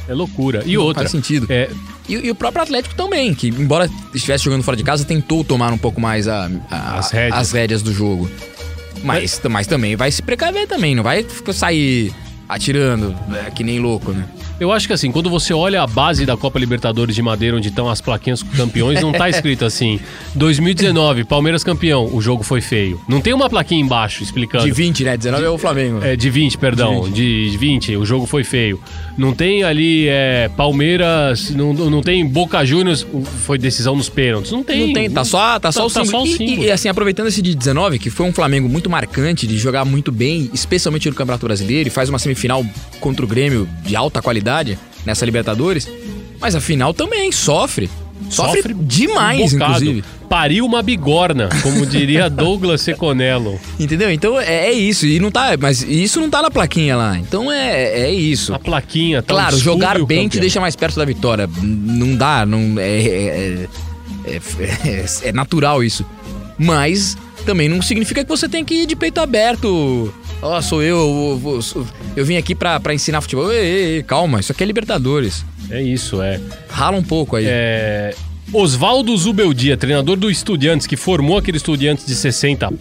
É 0.08 0.14
loucura. 0.14 0.62
E 0.66 0.74
Não 0.76 0.82
outra. 0.82 1.02
Faz 1.02 1.10
sentido. 1.12 1.46
É, 1.48 1.70
E, 2.08 2.14
e 2.14 2.30
o 2.30 2.34
próprio 2.34 2.62
Atlético 2.62 2.94
também, 2.96 3.32
que 3.34 3.48
embora 3.48 3.88
estivesse 4.12 4.44
jogando 4.44 4.62
fora 4.64 4.76
de 4.76 4.82
casa, 4.82 5.04
tentou 5.04 5.44
tomar 5.44 5.72
um 5.72 5.78
pouco 5.78 6.00
mais 6.00 6.26
a- 6.26 6.50
a- 6.70 6.98
As 6.98 7.10
rédeas. 7.12 7.40
as 7.40 7.52
rédeas 7.52 7.82
do 7.82 7.92
jogo. 7.92 8.28
Mas, 9.04 9.40
mas 9.50 9.66
também 9.66 9.94
vai 9.96 10.10
se 10.10 10.20
precaver 10.22 10.66
também, 10.68 10.94
não 10.94 11.02
vai 11.02 11.22
ficar- 11.22 11.52
sair 11.52 12.12
atirando 12.48 13.16
é, 13.46 13.50
que 13.50 13.62
nem 13.64 13.78
louco, 13.80 14.12
né? 14.12 14.24
Eu 14.62 14.70
acho 14.70 14.86
que 14.86 14.92
assim, 14.92 15.10
quando 15.10 15.28
você 15.28 15.52
olha 15.52 15.82
a 15.82 15.86
base 15.88 16.24
da 16.24 16.36
Copa 16.36 16.56
Libertadores 16.56 17.16
de 17.16 17.20
Madeira, 17.20 17.56
onde 17.56 17.68
estão 17.68 17.88
as 17.90 18.00
plaquinhas 18.00 18.44
campeões, 18.44 19.02
não 19.02 19.10
tá 19.10 19.28
escrito 19.28 19.64
assim: 19.64 19.98
2019, 20.36 21.24
Palmeiras 21.24 21.64
campeão, 21.64 22.08
o 22.14 22.20
jogo 22.22 22.44
foi 22.44 22.60
feio. 22.60 23.00
Não 23.08 23.20
tem 23.20 23.32
uma 23.32 23.50
plaquinha 23.50 23.80
embaixo 23.80 24.22
explicando. 24.22 24.64
De 24.64 24.70
20, 24.70 25.02
né? 25.02 25.16
19 25.16 25.44
é 25.44 25.48
o 25.48 25.58
Flamengo. 25.58 25.98
É, 26.04 26.14
de 26.14 26.30
20, 26.30 26.58
perdão. 26.58 27.10
De 27.10 27.56
20. 27.58 27.96
o 27.96 28.06
jogo 28.06 28.24
foi 28.24 28.44
feio. 28.44 28.80
Não 29.18 29.34
tem 29.34 29.64
ali 29.64 30.06
é, 30.08 30.48
Palmeiras, 30.56 31.50
não, 31.50 31.72
não 31.72 32.00
tem 32.00 32.24
Boca 32.24 32.64
Juniors, 32.64 33.04
foi 33.44 33.58
decisão 33.58 33.96
nos 33.96 34.08
pênaltis. 34.08 34.52
Não 34.52 34.62
tem. 34.62 34.86
Não 34.86 34.92
tem, 34.92 35.10
tá 35.10 35.24
só, 35.24 35.58
tá 35.58 35.72
só 35.72 35.86
o 35.86 35.90
tá 35.90 36.04
símbolo. 36.04 36.10
só 36.10 36.22
o 36.22 36.26
E- 36.34 36.36
símbolo. 36.36 36.66
E, 36.68 36.70
assim, 36.70 36.88
aproveitando 36.88 37.26
esse 37.26 37.42
de 37.42 37.52
19, 37.54 37.98
que 37.98 38.10
foi 38.10 38.26
um 38.26 38.32
Flamengo 38.32 38.68
muito 38.68 38.88
marcante, 38.88 39.44
de 39.44 39.58
jogar 39.58 39.84
muito 39.84 40.12
bem, 40.12 40.48
especialmente 40.54 41.08
no 41.08 41.16
Campeonato 41.16 41.44
Brasileiro, 41.46 41.88
e 41.88 41.90
faz 41.90 42.08
uma 42.08 42.18
semifinal 42.20 42.64
contra 43.00 43.24
o 43.24 43.28
Grêmio 43.28 43.68
de 43.84 43.96
alta 43.96 44.22
qualidade 44.22 44.51
nessa 45.04 45.24
Libertadores, 45.24 45.88
mas 46.40 46.54
a 46.54 46.60
final 46.60 46.92
também 46.94 47.30
sofre. 47.32 47.88
Sofre, 48.30 48.72
demais, 48.74 49.52
um 49.52 49.56
inclusive. 49.56 50.04
Pariu 50.28 50.64
uma 50.64 50.80
bigorna, 50.80 51.48
como 51.62 51.84
diria 51.84 52.30
Douglas 52.30 52.80
Seconello. 52.80 53.60
Entendeu? 53.78 54.10
Então 54.10 54.40
é, 54.40 54.68
é 54.68 54.72
isso. 54.72 55.04
E 55.06 55.18
não 55.18 55.30
tá. 55.30 55.50
Mas 55.60 55.82
isso 55.82 56.20
não 56.20 56.30
tá 56.30 56.40
na 56.40 56.50
plaquinha 56.50 56.96
lá. 56.96 57.18
Então 57.18 57.52
é, 57.52 58.00
é 58.04 58.10
isso. 58.12 58.54
A 58.54 58.58
plaquinha, 58.58 59.20
tá 59.22 59.34
Claro, 59.34 59.58
jogar 59.58 59.96
bem 60.04 60.20
te 60.20 60.22
campeão. 60.30 60.40
deixa 60.40 60.60
mais 60.60 60.74
perto 60.76 60.96
da 60.96 61.04
vitória. 61.04 61.48
Não 61.62 62.16
dá, 62.16 62.46
não. 62.46 62.78
É, 62.78 63.02
é, 63.02 63.68
é, 64.24 64.40
é- 64.88 65.04
é 65.24 65.32
natural 65.32 65.82
isso. 65.84 66.06
Mas 66.56 67.16
também 67.44 67.68
não 67.68 67.82
significa 67.82 68.22
que 68.22 68.30
você 68.30 68.48
tem 68.48 68.64
que 68.64 68.82
ir 68.82 68.86
de 68.86 68.96
peito 68.96 69.18
aberto. 69.20 70.14
Ó, 70.42 70.60
sou 70.60 70.82
eu, 70.82 70.96
eu, 71.44 71.60
eu, 71.76 71.86
eu 72.16 72.24
vim 72.24 72.36
aqui 72.36 72.54
pra, 72.54 72.80
pra 72.80 72.92
ensinar 72.92 73.20
futebol. 73.20 73.52
Ei, 73.52 73.58
ei, 73.60 73.84
ei, 73.96 74.02
calma, 74.02 74.40
isso 74.40 74.50
aqui 74.50 74.62
é 74.64 74.66
Libertadores. 74.66 75.44
É 75.70 75.80
isso, 75.80 76.20
é. 76.20 76.40
Rala 76.68 76.96
um 76.96 77.02
pouco 77.02 77.36
aí. 77.36 77.44
É, 77.46 78.12
Oswaldo 78.52 79.16
Zubeldia, 79.16 79.76
treinador 79.76 80.16
do 80.16 80.30
Estudiantes, 80.30 80.86
que 80.86 80.96
formou 80.96 81.38
aquele 81.38 81.56
Estudiantes 81.56 82.04
de 82.04 82.14
60, 82.14 82.72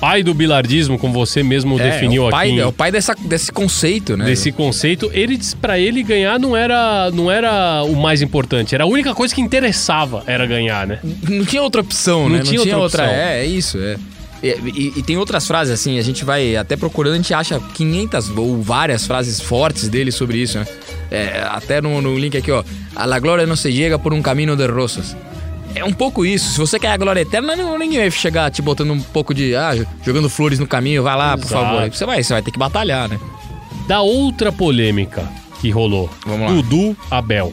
pai 0.00 0.22
do 0.22 0.32
bilardismo, 0.32 0.96
como 0.98 1.12
você 1.12 1.42
mesmo 1.42 1.78
É, 1.80 1.90
definiu 1.90 2.24
é 2.24 2.28
o 2.28 2.30
pai, 2.30 2.50
aqui. 2.50 2.60
É 2.60 2.66
o 2.66 2.72
pai 2.72 2.92
dessa, 2.92 3.14
desse 3.14 3.50
conceito, 3.50 4.16
né? 4.16 4.24
Desse 4.24 4.52
conceito, 4.52 5.10
ele 5.12 5.36
disse 5.36 5.56
pra 5.56 5.78
ele 5.78 6.02
ganhar 6.04 6.38
não 6.38 6.56
era, 6.56 7.10
não 7.10 7.30
era 7.30 7.82
o 7.82 7.96
mais 7.96 8.22
importante, 8.22 8.74
era 8.74 8.84
a 8.84 8.86
única 8.86 9.12
coisa 9.14 9.34
que 9.34 9.40
interessava 9.40 10.22
era 10.26 10.46
ganhar, 10.46 10.86
né? 10.86 11.00
Não 11.28 11.44
tinha 11.44 11.62
outra 11.62 11.80
opção, 11.80 12.28
Não 12.28 12.36
né? 12.36 12.42
tinha 12.42 12.60
outra 12.60 12.78
opção. 12.78 13.04
É, 13.04 13.40
é 13.40 13.46
isso, 13.46 13.76
é. 13.78 13.96
E, 14.42 14.48
e- 14.48 14.92
e 14.96 15.02
tem 15.02 15.16
outras 15.16 15.46
frases 15.46 15.72
assim, 15.74 15.98
a 15.98 16.02
gente 16.02 16.24
vai 16.24 16.56
até 16.56 16.76
procurando, 16.76 17.14
a 17.14 17.16
gente 17.16 17.34
acha 17.34 17.58
500 17.74 18.30
ou 18.36 18.62
várias 18.62 19.06
frases 19.06 19.40
fortes 19.40 19.88
dele 19.88 20.12
sobre 20.12 20.38
isso, 20.38 20.58
né? 20.58 20.66
É, 21.10 21.46
até 21.50 21.80
no, 21.80 22.00
no 22.00 22.16
link 22.18 22.36
aqui, 22.36 22.50
ó. 22.52 22.62
A 22.94 23.04
la 23.04 23.18
glória 23.18 23.46
não 23.46 23.56
se 23.56 23.72
chega 23.72 23.98
por 23.98 24.12
um 24.12 24.20
caminho 24.22 24.54
de 24.56 24.66
rosas. 24.66 25.16
É 25.74 25.84
um 25.84 25.92
pouco 25.92 26.24
isso. 26.24 26.52
Se 26.52 26.58
você 26.58 26.78
quer 26.78 26.92
a 26.92 26.96
glória 26.96 27.20
eterna, 27.20 27.54
ninguém 27.78 27.98
vai 27.98 28.10
chegar 28.10 28.50
te 28.50 28.62
botando 28.62 28.90
um 28.92 29.00
pouco 29.00 29.34
de. 29.34 29.54
Ah, 29.54 29.72
jogando 30.04 30.28
flores 30.28 30.58
no 30.58 30.66
caminho, 30.66 31.02
vai 31.02 31.16
lá, 31.16 31.36
por 31.36 31.46
Exato. 31.46 31.64
favor. 31.64 31.90
Você 31.92 32.06
vai, 32.06 32.22
você 32.22 32.32
vai 32.32 32.42
ter 32.42 32.50
que 32.50 32.58
batalhar, 32.58 33.08
né? 33.08 33.18
Da 33.86 34.00
outra 34.00 34.50
polêmica 34.50 35.22
que 35.60 35.70
rolou. 35.70 36.08
Dudu 36.48 36.96
Abel. 37.10 37.52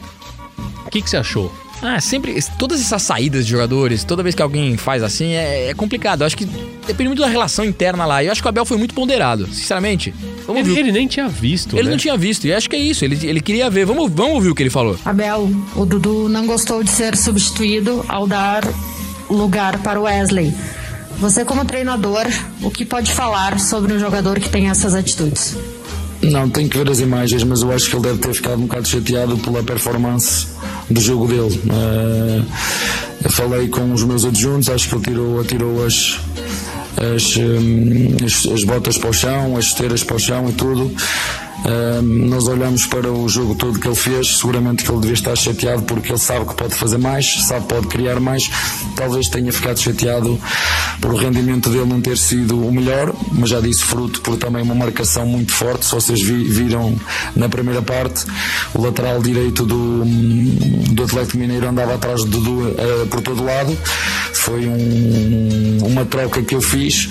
O 0.86 0.90
que, 0.90 1.02
que 1.02 1.10
você 1.10 1.16
achou? 1.18 1.52
Ah, 1.82 2.00
sempre. 2.00 2.38
Todas 2.58 2.80
essas 2.80 3.02
saídas 3.02 3.44
de 3.44 3.52
jogadores, 3.52 4.02
toda 4.04 4.22
vez 4.22 4.34
que 4.34 4.42
alguém 4.42 4.76
faz 4.76 5.02
assim, 5.02 5.32
é, 5.32 5.68
é 5.68 5.74
complicado. 5.74 6.22
Eu 6.22 6.26
acho 6.26 6.36
que 6.36 6.44
depende 6.86 7.08
muito 7.08 7.20
da 7.22 7.28
relação 7.28 7.64
interna 7.64 8.06
lá. 8.06 8.22
E 8.22 8.26
eu 8.26 8.32
acho 8.32 8.40
que 8.40 8.48
o 8.48 8.50
Abel 8.50 8.64
foi 8.64 8.76
muito 8.76 8.94
ponderado, 8.94 9.46
sinceramente. 9.52 10.14
Vamos 10.46 10.62
Ele, 10.62 10.74
ver. 10.74 10.80
ele 10.80 10.92
nem 10.92 11.06
tinha 11.06 11.28
visto, 11.28 11.76
Ele 11.76 11.84
né? 11.84 11.90
não 11.90 11.98
tinha 11.98 12.16
visto, 12.16 12.46
e 12.46 12.52
acho 12.52 12.68
que 12.70 12.76
é 12.76 12.78
isso. 12.78 13.04
Ele, 13.04 13.18
ele 13.26 13.40
queria 13.40 13.68
ver. 13.68 13.84
Vamos, 13.84 14.10
vamos 14.12 14.34
ouvir 14.34 14.50
o 14.50 14.54
que 14.54 14.62
ele 14.62 14.70
falou. 14.70 14.98
Abel, 15.04 15.50
o 15.74 15.84
Dudu 15.84 16.28
não 16.28 16.46
gostou 16.46 16.82
de 16.82 16.90
ser 16.90 17.16
substituído 17.16 18.04
ao 18.08 18.26
dar 18.26 18.64
lugar 19.28 19.78
para 19.78 20.00
o 20.00 20.04
Wesley. 20.04 20.54
Você, 21.18 21.44
como 21.44 21.64
treinador, 21.64 22.26
o 22.62 22.70
que 22.70 22.84
pode 22.84 23.12
falar 23.12 23.58
sobre 23.58 23.92
um 23.94 23.98
jogador 23.98 24.38
que 24.38 24.48
tem 24.48 24.68
essas 24.68 24.94
atitudes? 24.94 25.56
Não, 26.22 26.48
tenho 26.48 26.68
que 26.68 26.76
ver 26.76 26.90
as 26.90 26.98
imagens, 27.00 27.42
mas 27.44 27.62
eu 27.62 27.72
acho 27.72 27.88
que 27.88 27.96
ele 27.96 28.02
deve 28.02 28.18
ter 28.18 28.34
ficado 28.34 28.58
um 28.58 28.66
bocado 28.66 28.86
chateado 28.88 29.36
pela 29.38 29.62
performance 29.62 30.46
do 30.90 31.00
jogo 31.00 31.26
dele. 31.26 31.60
Eu 33.24 33.30
falei 33.30 33.68
com 33.68 33.92
os 33.92 34.04
meus 34.04 34.24
adjuntos, 34.24 34.68
acho 34.68 34.88
que 34.88 35.10
ele 35.10 35.44
tirou, 35.48 35.84
as, 35.84 36.18
as, 37.14 37.36
hum, 37.36 38.16
as, 38.24 38.46
as 38.46 38.64
botas 38.64 38.98
para 38.98 39.10
o 39.10 39.12
chão, 39.12 39.56
as 39.56 39.66
esteiras 39.66 40.04
para 40.04 40.16
o 40.16 40.18
chão 40.18 40.48
e 40.48 40.52
tudo. 40.52 40.94
Nós 42.02 42.46
olhamos 42.48 42.86
para 42.86 43.10
o 43.10 43.28
jogo 43.28 43.54
todo 43.54 43.78
que 43.80 43.88
ele 43.88 43.96
fez, 43.96 44.36
seguramente 44.38 44.84
que 44.84 44.90
ele 44.90 45.00
devia 45.00 45.14
estar 45.14 45.34
chateado 45.36 45.82
porque 45.82 46.12
ele 46.12 46.18
sabe 46.18 46.46
que 46.46 46.54
pode 46.54 46.74
fazer 46.74 46.98
mais, 46.98 47.42
sabe 47.46 47.62
que 47.62 47.74
pode 47.74 47.86
criar 47.88 48.20
mais. 48.20 48.50
Talvez 48.94 49.28
tenha 49.28 49.52
ficado 49.52 49.78
chateado 49.78 50.38
por 51.00 51.12
o 51.12 51.16
rendimento 51.16 51.68
dele 51.70 51.86
não 51.86 52.00
ter 52.00 52.16
sido 52.18 52.58
o 52.64 52.72
melhor, 52.72 53.12
mas 53.32 53.50
já 53.50 53.60
disse 53.60 53.82
fruto 53.82 54.20
por 54.20 54.36
também 54.36 54.62
uma 54.62 54.74
marcação 54.74 55.26
muito 55.26 55.52
forte. 55.52 55.86
Se 55.86 55.92
vocês 55.92 56.20
vi- 56.20 56.44
viram 56.44 56.94
na 57.34 57.48
primeira 57.48 57.82
parte, 57.82 58.24
o 58.74 58.82
lateral 58.82 59.20
direito 59.20 59.64
do, 59.66 60.04
do 60.92 61.02
Atlético 61.04 61.38
Mineiro 61.38 61.68
andava 61.68 61.94
atrás 61.94 62.22
do 62.24 62.30
Dudu 62.30 62.74
eh, 62.78 63.06
por 63.10 63.20
todo 63.22 63.42
lado. 63.44 63.76
Foi 64.34 64.66
um- 64.66 65.78
uma 65.86 66.04
troca 66.04 66.42
que 66.42 66.54
eu 66.54 66.60
fiz 66.60 67.08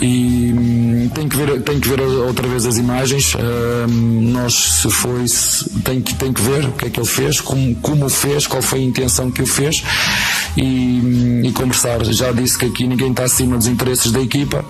e 0.00 0.52
hum, 0.56 1.10
tem 1.14 1.28
que 1.28 1.36
ver 1.36 1.60
tem 1.62 1.80
que 1.80 1.88
ver 1.88 2.00
outra 2.00 2.46
vez 2.48 2.66
as 2.66 2.76
imagens. 2.76 3.34
Hum, 3.34 4.30
nós 4.32 4.54
se 4.54 4.90
foi 4.90 5.26
se- 5.28 5.68
tem 5.84 6.00
que 6.00 6.14
tem 6.14 6.32
que 6.32 6.40
ver 6.40 6.64
o 6.66 6.72
que 6.72 6.86
é 6.86 6.90
que 6.90 6.98
ele 7.00 7.06
fez 7.06 7.40
como 7.40 7.74
como 7.76 8.06
o 8.06 8.08
fez 8.08 8.46
qual 8.46 8.62
foi 8.62 8.80
a 8.80 8.82
intenção 8.82 9.30
que 9.30 9.42
o 9.42 9.46
fez. 9.46 9.82
E, 10.56 10.62
hum, 10.62 11.42
e 11.44 11.52
conversar. 11.52 12.02
Já 12.04 12.32
disse 12.32 12.56
que 12.58 12.64
aqui 12.66 12.86
ninguém 12.86 13.10
está 13.10 13.24
acima 13.24 13.56
dos 13.58 13.66
interesses 13.66 14.10
da 14.10 14.20
equipa 14.20 14.64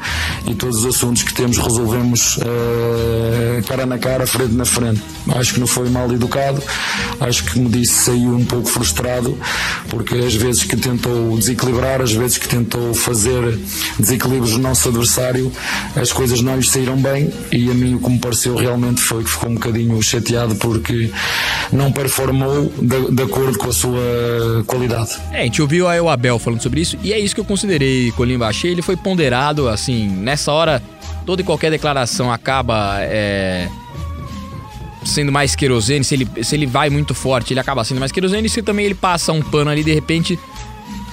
e 0.47 0.55
todos 0.55 0.79
os 0.85 0.87
assuntos 0.97 1.23
que 1.23 1.33
temos 1.33 1.59
resolvemos 1.59 2.39
eh, 2.43 3.63
cara 3.69 3.87
na 3.87 3.97
cara 3.99 4.27
frente 4.27 4.53
na 4.55 4.65
frente. 4.65 5.01
Acho 5.35 5.55
que 5.55 5.61
não 5.61 5.67
foi 5.67 5.89
mal 5.89 6.11
educado. 6.13 6.61
Acho 7.21 7.45
que 7.45 7.53
como 7.55 7.69
disse 7.69 7.95
saiu 8.07 8.35
um 8.37 8.45
pouco 8.45 8.69
frustrado 8.69 9.37
porque 9.89 10.15
às 10.17 10.35
vezes 10.35 10.65
que 10.65 10.77
tentou 10.77 11.37
desequilibrar 11.39 12.01
às 12.01 12.13
vezes 12.13 12.37
que 12.39 12.49
tentou 12.49 12.93
fazer 12.95 13.59
desequilíbrios 13.99 14.53
no 14.53 14.59
nosso 14.59 14.89
adversário 15.07 15.53
as 15.95 16.13
coisas 16.13 16.41
não 16.41 16.57
lhe 16.57 16.63
saíram 16.65 16.97
bem 16.97 17.33
e 17.53 17.71
a 17.71 17.75
mim 17.75 17.95
o 17.95 18.01
que 18.01 18.11
me 18.11 18.19
pareceu 18.19 18.57
realmente 18.57 19.01
foi 19.01 19.23
que 19.23 19.31
ficou 19.31 19.49
um 19.51 19.55
bocadinho 19.55 20.03
chateado 20.03 20.57
porque 20.57 21.11
não 21.73 21.93
performou 21.93 22.73
de, 22.77 23.13
de 23.13 23.23
acordo 23.23 23.57
com 23.59 23.69
a 23.69 23.73
sua 23.73 24.65
qualidade 24.67 25.17
É, 25.33 25.41
a 25.41 25.45
gente 25.45 25.63
ouviu 25.63 25.89
aí 25.89 26.01
o 26.01 26.09
Abel 26.09 26.39
falando 26.39 26.63
sobre 26.63 26.81
isso, 26.81 26.99
e 27.03 27.13
é 27.13 27.19
isso 27.19 27.35
que 27.35 27.41
eu 27.41 27.45
considerei, 27.45 28.11
Colimba. 28.13 28.47
Achei 28.47 28.71
ele 28.71 28.83
foi 28.83 28.97
ponderado, 28.97 29.69
assim, 29.69 30.09
nessa 30.09 30.53
hora, 30.53 30.83
toda 31.25 31.43
e 31.43 31.45
qualquer 31.45 31.71
declaração 31.71 32.33
acaba 32.33 32.97
é, 33.01 33.69
sendo 35.05 35.31
mais 35.31 35.55
querosene. 35.55 36.05
Se 36.05 36.15
ele, 36.15 36.29
se 36.43 36.55
ele 36.55 36.67
vai 36.67 36.91
muito 36.91 37.15
forte, 37.15 37.53
ele 37.53 37.61
acaba 37.61 37.85
sendo 37.85 38.01
mais 38.01 38.13
querosene. 38.13 38.47
E 38.47 38.51
se 38.51 38.63
também 38.63 38.87
ele 38.87 38.95
passa 38.95 39.33
um 39.33 39.43
pano 39.43 39.71
ali, 39.71 39.85
de 39.85 39.93
repente, 39.93 40.39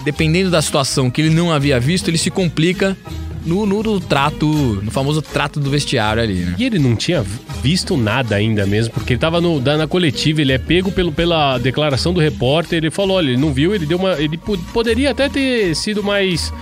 dependendo 0.04 0.50
da 0.50 0.62
situação 0.62 1.10
que 1.10 1.22
ele 1.22 1.30
não 1.30 1.52
havia 1.52 1.80
visto, 1.80 2.08
ele 2.08 2.18
se 2.18 2.30
complica 2.30 2.98
no, 3.46 3.66
no, 3.66 3.84
no 3.84 4.00
trato, 4.00 4.48
no 4.82 4.90
famoso 4.92 5.22
trato 5.22 5.60
do 5.60 5.70
vestiário 5.70 6.22
ali, 6.24 6.36
né? 6.36 6.56
E 6.58 6.64
ele 6.66 6.80
não 6.80 6.96
tinha 6.96 7.24
visto 7.62 7.98
nada 7.98 8.36
ainda 8.36 8.66
mesmo, 8.66 8.94
porque 8.94 9.14
ele 9.14 9.20
tava 9.20 9.42
no, 9.42 9.60
na 9.60 9.88
coletiva, 9.88 10.42
ele 10.42 10.52
é 10.54 10.58
pego 10.58 10.92
pelo, 10.92 11.12
pela 11.12 11.58
declaração 11.58 12.14
do 12.14 12.20
repórter, 12.20 12.78
ele 12.78 12.92
falou, 12.92 13.18
olha, 13.18 13.28
ele 13.30 13.38
não 13.38 13.54
viu, 13.54 13.74
ele 13.76 13.86
deu 13.86 13.98
uma. 13.98 14.14
Ele 14.22 14.38
po- 14.38 14.58
poderia 14.74 15.12
até 15.12 15.28
ter 15.30 15.76
sido 15.76 16.02
mais 16.04 16.54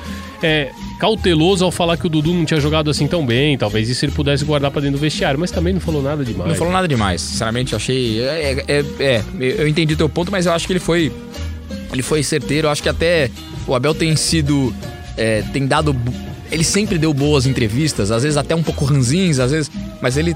é, 0.41 0.71
cauteloso 0.99 1.63
ao 1.63 1.71
falar 1.71 1.97
que 1.97 2.05
o 2.07 2.09
Dudu 2.09 2.33
não 2.33 2.45
tinha 2.45 2.59
jogado 2.59 2.89
assim 2.89 3.05
tão 3.07 3.25
bem, 3.25 3.57
talvez 3.57 3.87
isso 3.89 4.03
ele 4.05 4.11
pudesse 4.11 4.43
guardar 4.43 4.71
pra 4.71 4.81
dentro 4.81 4.97
do 4.97 5.01
vestiário, 5.01 5.39
mas 5.39 5.51
também 5.51 5.73
não 5.73 5.79
falou 5.81 6.01
nada 6.01 6.23
demais. 6.25 6.49
Não 6.49 6.55
falou 6.55 6.73
nada 6.73 6.87
demais. 6.87 7.21
Sinceramente, 7.21 7.73
eu 7.73 7.77
achei. 7.77 8.21
É, 8.21 8.63
é- 8.67 8.85
é, 8.99 9.23
eu 9.39 9.67
entendi 9.67 9.95
teu 9.95 10.09
ponto, 10.09 10.31
mas 10.31 10.45
eu 10.45 10.53
acho 10.53 10.65
que 10.65 10.73
ele 10.73 10.79
foi. 10.79 11.11
Ele 11.93 12.01
foi 12.01 12.23
certeiro. 12.23 12.67
Eu 12.67 12.71
acho 12.71 12.81
que 12.81 12.89
até 12.89 13.29
o 13.67 13.75
Abel 13.75 13.93
tem 13.93 14.15
sido. 14.15 14.73
é, 15.17 15.41
tem 15.53 15.67
dado. 15.67 15.95
Ele 16.51 16.63
sempre 16.63 16.97
deu 16.97 17.13
boas 17.13 17.45
entrevistas, 17.45 18.11
às 18.11 18.23
vezes 18.23 18.37
até 18.37 18.53
um 18.55 18.61
pouco 18.63 18.83
ranzins, 18.85 19.39
às 19.39 19.51
vezes. 19.51 19.71
Mas 20.01 20.17
ele 20.17 20.35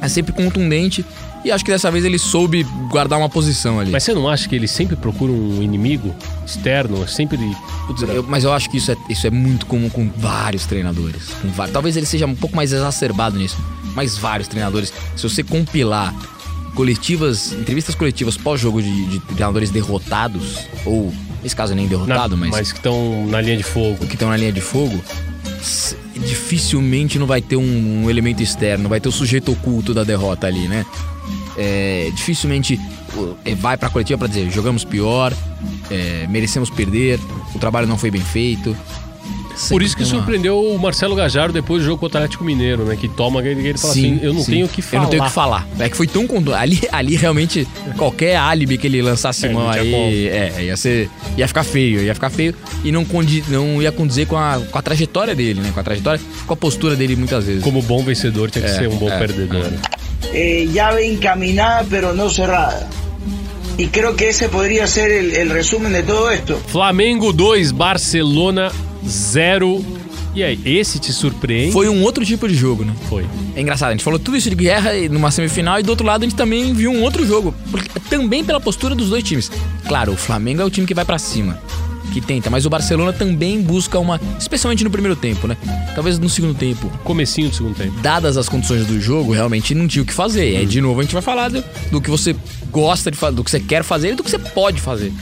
é 0.00 0.08
sempre 0.08 0.32
contundente. 0.32 1.04
E 1.44 1.52
acho 1.52 1.64
que 1.64 1.70
dessa 1.70 1.88
vez 1.90 2.04
ele 2.04 2.18
soube 2.18 2.64
guardar 2.90 3.16
uma 3.16 3.28
posição 3.28 3.78
ali. 3.78 3.92
Mas 3.92 4.02
você 4.02 4.12
não 4.12 4.28
acha 4.28 4.48
que 4.48 4.56
ele 4.56 4.66
sempre 4.66 4.96
procura 4.96 5.30
um 5.32 5.62
inimigo 5.62 6.12
externo? 6.44 7.06
Sempre. 7.06 7.38
Putz, 7.86 8.02
eu- 8.02 8.24
mas 8.24 8.42
eu 8.42 8.52
acho 8.52 8.68
que 8.68 8.76
isso 8.78 8.90
é, 8.90 8.96
isso 9.08 9.24
é 9.24 9.30
muito 9.30 9.64
comum 9.64 9.88
com 9.88 10.10
vários 10.16 10.66
treinadores. 10.66 11.28
Com 11.40 11.48
va- 11.50 11.68
Talvez 11.68 11.96
ele 11.96 12.06
seja 12.06 12.26
um 12.26 12.34
pouco 12.34 12.56
mais 12.56 12.72
exacerbado 12.72 13.38
nisso. 13.38 13.56
Mas 13.94 14.18
vários 14.18 14.48
treinadores. 14.48 14.92
Se 15.16 15.22
você 15.22 15.44
compilar 15.44 16.12
coletivas, 16.74 17.52
entrevistas 17.52 17.94
coletivas 17.94 18.36
pós-jogo 18.36 18.82
de, 18.82 19.06
de 19.06 19.20
treinadores 19.20 19.70
derrotados, 19.70 20.58
ou 20.84 21.12
nesse 21.42 21.54
caso 21.56 21.74
nem 21.74 21.86
derrotado, 21.86 22.36
Na- 22.36 22.40
mas, 22.46 22.50
mas 22.50 22.72
que 22.72 22.78
estão 22.78 23.26
na 23.28 23.40
linha 23.40 23.56
de 23.56 23.62
fogo. 23.62 24.06
que 24.06 24.14
estão 24.14 24.28
na 24.28 24.36
linha 24.36 24.52
de 24.52 24.60
fogo, 24.60 25.00
dificilmente 26.14 27.18
não 27.18 27.26
vai 27.26 27.40
ter 27.40 27.56
um, 27.56 28.04
um 28.04 28.10
elemento 28.10 28.42
externo, 28.42 28.88
vai 28.88 29.00
ter 29.00 29.08
o 29.08 29.12
sujeito 29.12 29.52
oculto 29.52 29.92
da 29.92 30.04
derrota 30.04 30.46
ali, 30.46 30.68
né? 30.68 30.84
é, 31.58 32.10
dificilmente 32.14 32.80
é, 33.44 33.54
vai 33.54 33.76
pra 33.76 33.90
coletiva 33.90 34.16
pra 34.16 34.28
dizer 34.28 34.48
jogamos 34.50 34.84
pior, 34.84 35.34
é, 35.90 36.26
merecemos 36.28 36.70
perder, 36.70 37.18
o 37.54 37.58
trabalho 37.58 37.86
não 37.86 37.98
foi 37.98 38.10
bem 38.10 38.22
feito. 38.22 38.76
Por 39.68 39.82
isso 39.82 39.96
que 39.96 40.04
surpreendeu 40.04 40.58
o 40.60 40.78
Marcelo 40.78 41.14
Gajardo 41.14 41.52
depois 41.52 41.82
do 41.82 41.86
jogo 41.86 41.98
contra 41.98 42.20
o 42.20 42.22
Atlético 42.24 42.44
Mineiro, 42.44 42.84
né? 42.84 42.96
Que 42.96 43.08
toma, 43.08 43.40
ele, 43.40 43.68
ele 43.68 43.78
fala 43.78 43.92
Sim, 43.92 44.14
assim, 44.16 44.24
eu 44.24 44.32
não 44.34 44.42
sim. 44.42 44.52
tenho 44.52 44.66
o 44.66 44.68
que 44.68 44.80
falar. 44.82 44.98
Eu 44.98 45.02
não 45.02 45.10
tenho 45.10 45.22
o 45.22 45.26
que 45.26 45.32
falar. 45.32 45.68
É 45.78 45.88
que 45.88 45.96
foi 45.96 46.06
tão. 46.06 46.26
Ali, 46.54 46.80
ali 46.92 47.16
realmente, 47.16 47.66
qualquer 47.96 48.36
álibi 48.36 48.78
que 48.78 48.86
ele 48.86 49.02
lançasse 49.02 49.46
É, 49.46 49.48
mão 49.52 49.68
aí, 49.68 50.28
é, 50.28 50.62
ia 50.64 50.76
ser. 50.76 51.10
ia 51.36 51.48
ficar 51.48 51.64
feio, 51.64 52.02
ia 52.02 52.14
ficar 52.14 52.30
feio 52.30 52.54
e 52.84 52.92
não, 52.92 53.04
condi, 53.04 53.42
não 53.48 53.80
ia 53.82 53.90
condizer 53.90 54.26
com 54.26 54.36
a, 54.36 54.60
com 54.70 54.78
a 54.78 54.82
trajetória 54.82 55.34
dele, 55.34 55.60
né? 55.60 55.70
Com 55.72 55.80
a 55.80 55.82
trajetória, 55.82 56.20
com 56.46 56.54
a 56.54 56.56
postura 56.56 56.94
dele 56.94 57.16
muitas 57.16 57.44
vezes. 57.44 57.62
Como 57.64 57.82
bom 57.82 58.02
vencedor, 58.04 58.50
tinha 58.50 58.64
que 58.64 58.70
É, 58.70 58.74
ser 58.74 58.88
um 58.88 58.96
bom 58.96 59.08
é, 59.10 59.18
perdedor. 59.18 59.66
Eh, 60.32 60.66
llave 60.72 61.06
encaminada 61.06 61.86
pero 61.88 62.12
no 62.14 62.28
cerrada. 62.30 62.88
Y 63.78 63.86
creo 63.88 64.16
que 64.16 64.30
ese 64.30 64.48
podría 64.48 64.86
ser 64.88 65.10
el, 65.12 65.34
el 65.36 65.50
resumen 65.50 65.92
de 65.92 66.02
todo 66.02 66.30
esto. 66.30 66.60
Flamengo 66.66 67.32
2, 67.32 67.72
Barcelona 67.76 68.72
0. 69.08 69.84
E 70.34 70.42
aí, 70.42 70.60
esse 70.64 70.98
te 70.98 71.12
surpreende? 71.12 71.72
Foi 71.72 71.88
um 71.88 72.02
outro 72.02 72.24
tipo 72.24 72.46
de 72.46 72.54
jogo, 72.54 72.84
né? 72.84 72.94
Foi. 73.08 73.26
É 73.56 73.60
engraçado, 73.60 73.88
a 73.88 73.92
gente 73.92 74.04
falou 74.04 74.18
tudo 74.18 74.36
isso 74.36 74.48
de 74.48 74.54
guerra 74.56 74.92
numa 75.10 75.30
semifinal 75.30 75.80
e 75.80 75.82
do 75.82 75.88
outro 75.90 76.06
lado 76.06 76.22
a 76.22 76.26
gente 76.28 76.36
também 76.36 76.72
viu 76.72 76.92
um 76.92 77.02
outro 77.02 77.26
jogo. 77.26 77.52
porque- 77.70 77.88
também 78.08 78.44
pela 78.44 78.60
postura 78.60 78.94
dos 78.94 79.08
dois 79.10 79.22
times. 79.24 79.50
Claro, 79.86 80.12
o 80.12 80.16
Flamengo 80.16 80.62
é 80.62 80.64
o 80.64 80.70
time 80.70 80.86
que 80.86 80.94
vai 80.94 81.04
pra 81.04 81.18
cima, 81.18 81.58
que 82.12 82.20
tenta, 82.20 82.48
mas 82.50 82.64
o 82.66 82.70
Barcelona 82.70 83.12
também 83.12 83.60
busca 83.60 83.98
uma. 83.98 84.20
Especialmente 84.38 84.84
no 84.84 84.90
primeiro 84.90 85.16
tempo, 85.16 85.46
né? 85.48 85.56
Talvez 85.94 86.18
no 86.18 86.28
segundo 86.28 86.54
tempo. 86.54 86.88
Comecinho 87.04 87.48
do 87.48 87.54
segundo 87.56 87.74
tempo. 87.74 87.98
Dadas 88.00 88.36
as 88.36 88.48
condições 88.48 88.86
do 88.86 89.00
jogo, 89.00 89.32
realmente 89.32 89.74
não 89.74 89.88
tinha 89.88 90.02
o 90.02 90.06
que 90.06 90.12
fazer. 90.14 90.56
Aí, 90.56 90.66
de 90.66 90.80
novo, 90.80 91.00
a 91.00 91.02
gente 91.02 91.12
vai 91.12 91.22
falar 91.22 91.48
do, 91.48 91.62
do 91.90 92.00
que 92.00 92.10
você 92.10 92.34
gosta 92.70 93.10
de 93.10 93.16
fazer, 93.16 93.34
do 93.34 93.42
que 93.44 93.50
você 93.50 93.60
quer 93.60 93.82
fazer 93.82 94.12
e 94.12 94.14
do 94.14 94.22
que 94.22 94.30
você 94.30 94.38
pode 94.38 94.80
fazer. 94.80 95.12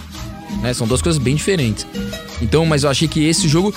Né? 0.63 0.73
São 0.75 0.87
duas 0.87 1.01
coisas 1.03 1.21
bem 1.21 1.35
diferentes. 1.35 1.87
Então, 2.41 2.67
mas 2.67 2.85
eu 2.85 2.91
achei 2.91 3.09
que 3.09 3.25
esse 3.25 3.49
jogo 3.49 3.75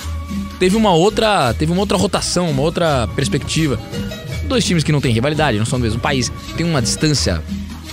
teve 0.60 0.76
uma 0.76 0.93
outra, 0.93 1.54
teve 1.54 1.72
uma 1.72 1.82
outra 1.82 1.98
rotação, 1.98 2.50
uma 2.50 2.62
outra 2.62 3.08
perspectiva. 3.15 3.80
Dois 4.48 4.65
times 4.65 4.84
que 4.84 4.91
não 4.91 5.00
têm 5.00 5.13
rivalidade, 5.13 5.58
não 5.58 5.65
são 5.65 5.80
do 5.80 5.84
mesmo 5.84 6.00
país, 6.00 6.32
tem 6.58 6.65
uma 6.65 6.82
distância 6.82 7.41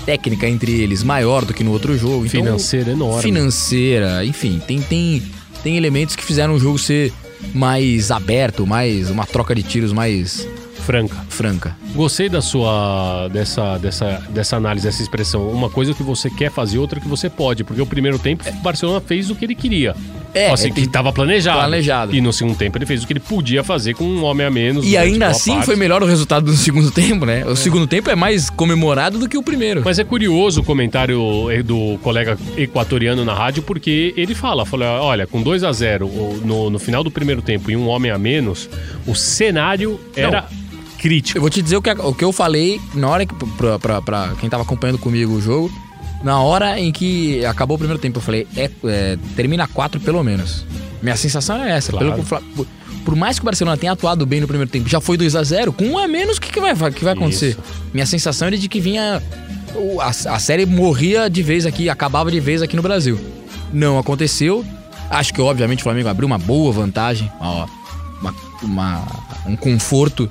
técnica 0.04 0.48
entre 0.48 0.72
eles 0.80 1.02
maior 1.02 1.44
do 1.44 1.52
que 1.52 1.62
no 1.62 1.72
outro 1.72 1.96
jogo. 1.98 2.26
Então, 2.26 2.40
Financeira 2.42 2.92
enorme. 2.92 3.22
Financeira, 3.22 4.24
enfim, 4.24 4.60
tem, 4.66 4.80
tem, 4.80 5.22
tem 5.62 5.76
elementos 5.76 6.16
que 6.16 6.24
fizeram 6.24 6.54
o 6.54 6.58
jogo 6.58 6.78
ser 6.78 7.12
mais 7.52 8.10
aberto, 8.10 8.66
mais 8.66 9.10
uma 9.10 9.26
troca 9.26 9.54
de 9.54 9.62
tiros 9.62 9.92
mais 9.92 10.46
Franca. 10.86 11.16
franca. 11.28 11.76
Gostei 11.94 12.28
da 12.28 12.40
sua 12.40 13.28
dessa, 13.32 13.76
dessa, 13.78 14.22
dessa 14.30 14.56
análise, 14.56 14.86
dessa 14.86 15.02
expressão. 15.02 15.50
Uma 15.50 15.68
coisa 15.68 15.92
que 15.92 16.02
você 16.02 16.30
quer 16.30 16.50
fazer, 16.50 16.78
outra 16.78 17.00
que 17.00 17.08
você 17.08 17.28
pode. 17.28 17.64
Porque 17.64 17.82
o 17.82 17.86
primeiro 17.86 18.20
tempo, 18.20 18.48
o 18.48 18.62
Barcelona 18.62 19.00
fez 19.00 19.28
o 19.28 19.34
que 19.34 19.44
ele 19.44 19.56
queria. 19.56 19.96
É, 20.36 20.50
assim, 20.50 20.68
é, 20.68 20.70
que 20.70 20.80
estava 20.80 21.12
planejado. 21.12 21.58
planejado. 21.58 22.14
E 22.14 22.20
no 22.20 22.32
segundo 22.32 22.56
tempo 22.56 22.76
ele 22.76 22.86
fez 22.86 23.02
o 23.02 23.06
que 23.06 23.12
ele 23.12 23.20
podia 23.20 23.64
fazer 23.64 23.94
com 23.94 24.04
um 24.04 24.22
homem 24.24 24.46
a 24.46 24.50
menos. 24.50 24.84
E 24.84 24.90
durante 24.90 25.12
ainda 25.12 25.26
assim 25.28 25.52
parte. 25.52 25.66
foi 25.66 25.76
melhor 25.76 26.02
o 26.02 26.06
resultado 26.06 26.44
do 26.44 26.54
segundo 26.56 26.90
tempo, 26.90 27.24
né? 27.24 27.44
O 27.46 27.56
segundo 27.56 27.86
tempo 27.86 28.10
é 28.10 28.14
mais 28.14 28.50
comemorado 28.50 29.18
do 29.18 29.28
que 29.28 29.36
o 29.36 29.42
primeiro. 29.42 29.82
Mas 29.84 29.98
é 29.98 30.04
curioso 30.04 30.60
o 30.60 30.64
comentário 30.64 31.46
do 31.64 31.98
colega 32.02 32.38
equatoriano 32.56 33.24
na 33.24 33.34
rádio, 33.34 33.62
porque 33.62 34.12
ele 34.16 34.34
fala, 34.34 34.66
fala 34.66 35.00
olha, 35.00 35.26
com 35.26 35.42
2 35.42 35.64
a 35.64 35.72
0 35.72 36.08
no, 36.44 36.70
no 36.70 36.78
final 36.78 37.02
do 37.02 37.10
primeiro 37.10 37.40
tempo 37.40 37.70
e 37.70 37.76
um 37.76 37.88
homem 37.88 38.10
a 38.10 38.18
menos, 38.18 38.68
o 39.06 39.14
cenário 39.14 40.00
era 40.14 40.46
crítico. 40.98 41.38
Eu 41.38 41.42
vou 41.42 41.50
te 41.50 41.62
dizer 41.62 41.76
o 41.76 41.82
que, 41.82 41.90
o 41.90 42.14
que 42.14 42.24
eu 42.24 42.32
falei 42.32 42.80
na 42.94 43.08
hora 43.08 43.24
que. 43.24 43.34
Pra, 43.34 43.78
pra, 43.78 44.02
pra 44.02 44.32
quem 44.40 44.48
tava 44.48 44.62
acompanhando 44.62 44.98
comigo 44.98 45.34
o 45.34 45.40
jogo. 45.40 45.70
Na 46.22 46.40
hora 46.40 46.78
em 46.80 46.90
que 46.90 47.44
acabou 47.44 47.76
o 47.76 47.78
primeiro 47.78 48.00
tempo, 48.00 48.18
eu 48.18 48.22
falei, 48.22 48.46
é, 48.56 48.70
é, 48.84 49.18
termina 49.36 49.66
4 49.68 50.00
pelo 50.00 50.22
menos. 50.24 50.64
Minha 51.02 51.16
sensação 51.16 51.62
é 51.62 51.70
essa. 51.76 51.92
Claro. 51.92 52.22
Pelo, 52.22 52.66
por, 53.04 53.14
mais 53.14 53.38
que 53.38 53.44
o 53.44 53.46
Barcelona 53.46 53.76
tenha 53.76 53.92
atuado 53.92 54.26
bem 54.26 54.40
no 54.40 54.48
primeiro 54.48 54.70
tempo, 54.70 54.88
já 54.88 55.00
foi 55.00 55.16
2 55.16 55.36
a 55.36 55.42
0 55.44 55.72
com 55.72 55.84
um 55.84 55.98
a 55.98 56.08
menos, 56.08 56.38
o 56.38 56.40
que, 56.40 56.50
que 56.50 56.58
vai, 56.60 56.74
que 56.90 57.04
vai 57.04 57.12
acontecer? 57.12 57.50
Isso. 57.50 57.60
Minha 57.94 58.06
sensação 58.06 58.48
era 58.48 58.56
de 58.58 58.68
que 58.68 58.80
vinha. 58.80 59.22
A, 60.00 60.08
a 60.08 60.38
série 60.38 60.64
morria 60.66 61.28
de 61.30 61.42
vez 61.42 61.66
aqui, 61.66 61.88
acabava 61.88 62.30
de 62.30 62.40
vez 62.40 62.62
aqui 62.62 62.74
no 62.74 62.82
Brasil. 62.82 63.20
Não 63.72 63.98
aconteceu. 63.98 64.64
Acho 65.10 65.32
que, 65.34 65.40
obviamente, 65.40 65.80
o 65.80 65.82
Flamengo 65.82 66.08
abriu 66.08 66.26
uma 66.26 66.38
boa 66.38 66.72
vantagem, 66.72 67.30
ó, 67.38 67.66
uma, 68.20 68.34
uma- 68.62 69.06
um 69.46 69.54
conforto 69.54 70.28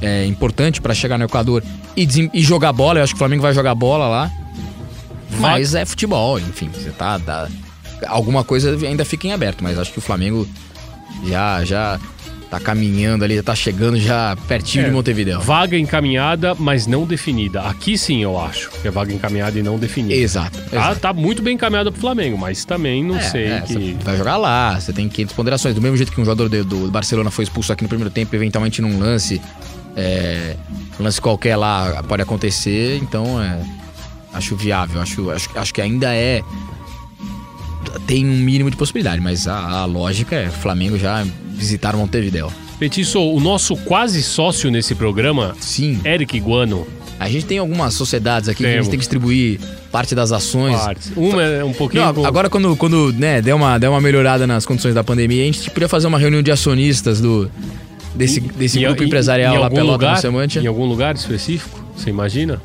é, 0.00 0.24
importante 0.24 0.80
para 0.80 0.94
chegar 0.94 1.18
no 1.18 1.24
Equador 1.24 1.62
e, 1.96 2.06
e 2.32 2.40
jogar 2.42 2.72
bola. 2.72 3.00
Eu 3.00 3.04
acho 3.04 3.12
que 3.12 3.16
o 3.16 3.18
Flamengo 3.18 3.42
vai 3.42 3.52
jogar 3.52 3.74
bola 3.74 4.06
lá. 4.08 4.30
Mas 5.38 5.74
é 5.74 5.84
futebol, 5.84 6.38
enfim. 6.38 6.70
Você 6.72 6.90
tá. 6.90 7.18
dá- 7.18 7.48
alguma 8.06 8.44
coisa 8.44 8.76
ainda 8.86 9.04
fica 9.04 9.26
em 9.26 9.32
aberto, 9.32 9.62
mas 9.64 9.78
acho 9.78 9.92
que 9.92 9.98
o 9.98 10.02
Flamengo 10.02 10.46
já, 11.26 11.64
já 11.64 11.98
tá 12.50 12.60
caminhando 12.60 13.24
ali, 13.24 13.34
já 13.36 13.42
tá 13.42 13.54
chegando 13.56 13.98
já 13.98 14.36
pertinho 14.46 14.84
É, 14.84 14.88
de 14.88 14.94
Montevideo. 14.94 15.40
Vaga 15.40 15.76
encaminhada, 15.76 16.54
mas 16.54 16.86
não 16.86 17.04
definida. 17.04 17.62
Aqui 17.62 17.98
sim, 17.98 18.22
eu 18.22 18.38
acho 18.38 18.70
que 18.70 18.86
é 18.86 18.90
vaga 18.90 19.12
encaminhada 19.12 19.58
e 19.58 19.62
não 19.62 19.78
definida. 19.78 20.14
Exato. 20.14 20.56
Tá, 20.70 20.76
exato. 20.76 21.00
tá 21.00 21.12
muito 21.12 21.42
bem 21.42 21.54
encaminhada 21.54 21.90
pro 21.90 22.00
Flamengo, 22.00 22.38
mas 22.38 22.64
também 22.64 23.02
não 23.02 23.16
É, 23.16 23.20
sei 23.22 23.46
é, 23.46 23.60
que. 23.62 23.96
Vai 24.04 24.16
jogar 24.16 24.36
lá, 24.36 24.78
você 24.78 24.92
tem 24.92 25.08
500 25.08 25.34
ponderações. 25.34 25.74
Do 25.74 25.80
mesmo 25.82 25.96
jeito 25.96 26.12
que 26.12 26.20
um 26.20 26.24
jogador 26.24 26.48
de- 26.48 26.62
do 26.62 26.88
Barcelona 26.90 27.30
foi 27.32 27.44
expulso 27.44 27.72
aqui 27.72 27.82
no 27.82 27.88
primeiro 27.88 28.10
tempo, 28.10 28.34
eventualmente 28.36 28.80
num 28.80 28.96
lance, 28.98 29.40
é, 29.96 30.54
lance 31.00 31.20
qualquer 31.20 31.56
lá 31.56 32.02
pode 32.06 32.22
acontecer, 32.22 32.98
então 33.02 33.42
é, 33.42 33.58
acho 34.36 34.54
viável, 34.56 35.00
acho, 35.00 35.30
acho, 35.30 35.48
acho 35.54 35.74
que 35.74 35.80
ainda 35.80 36.14
é. 36.14 36.42
Tem 38.06 38.24
um 38.26 38.36
mínimo 38.36 38.70
de 38.70 38.76
possibilidade, 38.76 39.20
mas 39.20 39.48
a, 39.48 39.58
a 39.80 39.84
lógica 39.84 40.36
é 40.36 40.48
Flamengo 40.50 40.98
já 40.98 41.24
visitar 41.50 41.96
Montevideo. 41.96 42.52
Petiço, 42.78 43.18
o 43.20 43.40
nosso 43.40 43.74
quase 43.76 44.22
sócio 44.22 44.70
nesse 44.70 44.94
programa, 44.94 45.54
Sim. 45.60 45.98
Eric 46.04 46.38
Guano. 46.38 46.86
A 47.18 47.30
gente 47.30 47.46
tem 47.46 47.56
algumas 47.56 47.94
sociedades 47.94 48.46
aqui 48.50 48.62
que 48.62 48.66
a 48.68 48.76
gente 48.76 48.84
tem 48.90 48.98
que 48.98 48.98
distribuir 48.98 49.58
parte 49.90 50.14
das 50.14 50.30
ações. 50.32 50.78
Partes. 50.78 51.10
Uma 51.16 51.42
é 51.42 51.64
um 51.64 51.72
pouquinho. 51.72 52.04
Não, 52.04 52.12
com- 52.12 52.26
agora 52.26 52.50
quando, 52.50 52.76
quando 52.76 53.10
né, 53.14 53.40
der, 53.40 53.54
uma, 53.54 53.78
der 53.78 53.88
uma 53.88 54.02
melhorada 54.02 54.46
nas 54.46 54.66
condições 54.66 54.94
da 54.94 55.02
pandemia, 55.02 55.42
a 55.42 55.46
gente 55.46 55.70
podia 55.70 55.88
fazer 55.88 56.06
uma 56.06 56.18
reunião 56.18 56.42
de 56.42 56.50
acionistas 56.50 57.18
do, 57.18 57.50
desse, 58.14 58.40
desse 58.40 58.78
grupo 58.80 59.02
em- 59.02 59.06
empresarial 59.06 59.54
em 59.54 59.58
lá 59.58 59.70
no 59.70 60.16
Semantia. 60.20 60.60
Em 60.60 60.66
algum 60.66 60.84
lugar 60.84 61.14
específico? 61.14 61.82
Você 61.96 62.10
imagina? 62.10 62.60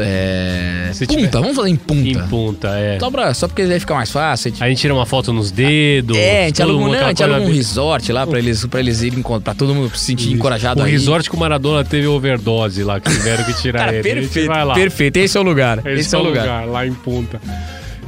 É... 0.00 0.90
Se 0.92 1.06
Punta, 1.06 1.16
tiver- 1.20 1.30
vamos 1.40 1.56
fazer 1.56 1.68
em 1.70 1.76
punta. 1.76 2.08
Em 2.08 2.28
punta, 2.28 2.68
é. 2.78 2.98
Só, 2.98 3.10
pra, 3.10 3.34
só 3.34 3.46
porque 3.48 3.62
aí 3.62 3.80
fica 3.80 3.94
mais 3.94 4.10
fácil. 4.10 4.52
A 4.60 4.68
gente 4.68 4.78
tira 4.80 4.94
uma 4.94 5.06
foto 5.06 5.32
nos 5.32 5.50
dedos. 5.50 6.16
É, 6.16 6.44
a 6.44 6.46
gente 6.46 6.62
aluga, 6.62 6.78
mundo 6.84 6.96
não, 6.96 7.04
a 7.04 7.08
gente 7.08 7.22
aluga 7.22 7.40
um 7.40 7.52
resort 7.52 8.12
lá 8.12 8.26
pra 8.26 8.38
eles, 8.38 8.64
pra 8.66 8.80
eles 8.80 9.02
irem, 9.02 9.22
pra 9.42 9.54
todo 9.54 9.74
mundo 9.74 9.96
se 9.96 10.04
sentir 10.04 10.32
encorajado 10.32 10.80
O 10.80 10.84
aí. 10.84 10.90
resort 10.90 11.28
que 11.28 11.36
o 11.36 11.38
Maradona 11.38 11.84
teve 11.84 12.06
overdose 12.06 12.82
lá, 12.82 13.00
que 13.00 13.10
tiveram 13.10 13.44
que 13.44 13.52
tirar 13.60 13.78
Cara, 13.80 13.94
ele. 13.94 14.02
Perfeito, 14.02 14.46
vai 14.48 14.64
lá. 14.64 14.74
perfeito. 14.74 15.16
Esse 15.18 15.36
é 15.36 15.40
o 15.40 15.44
lugar. 15.44 15.78
Esse, 15.86 16.00
Esse, 16.00 16.14
é 16.14 16.18
o 16.18 16.22
lugar. 16.22 16.66
lá 16.66 16.86
em 16.86 16.92
Punta. 16.92 17.40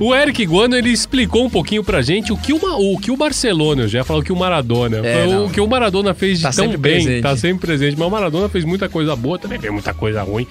O 0.02 0.14
Eric 0.14 0.42
Guano, 0.46 0.74
ele 0.74 0.88
explicou 0.90 1.44
um 1.44 1.50
pouquinho 1.50 1.84
pra 1.84 2.00
gente 2.00 2.32
o 2.32 2.36
que, 2.36 2.54
uma, 2.54 2.74
o, 2.78 2.98
que 2.98 3.10
o 3.10 3.16
Barcelona, 3.18 3.82
eu 3.82 3.88
já 3.88 3.98
ia 3.98 4.04
falar 4.04 4.20
o 4.20 4.22
que 4.22 4.32
o 4.32 4.36
Maradona, 4.36 4.96
É, 5.06 5.26
o 5.26 5.30
não. 5.42 5.48
que 5.50 5.60
o 5.60 5.66
Maradona 5.68 6.14
fez 6.14 6.38
de 6.38 6.44
Tá 6.44 6.52
tão 6.52 6.68
bem, 6.68 6.78
presente. 6.78 7.22
tá 7.22 7.36
sempre 7.36 7.66
presente, 7.66 7.98
mas 7.98 8.08
o 8.08 8.10
Maradona 8.10 8.48
fez 8.48 8.64
muita 8.64 8.88
coisa 8.88 9.14
boa, 9.14 9.38
também 9.38 9.58
fez 9.60 9.70
muita 9.70 9.92
coisa 9.92 10.22
ruim. 10.22 10.46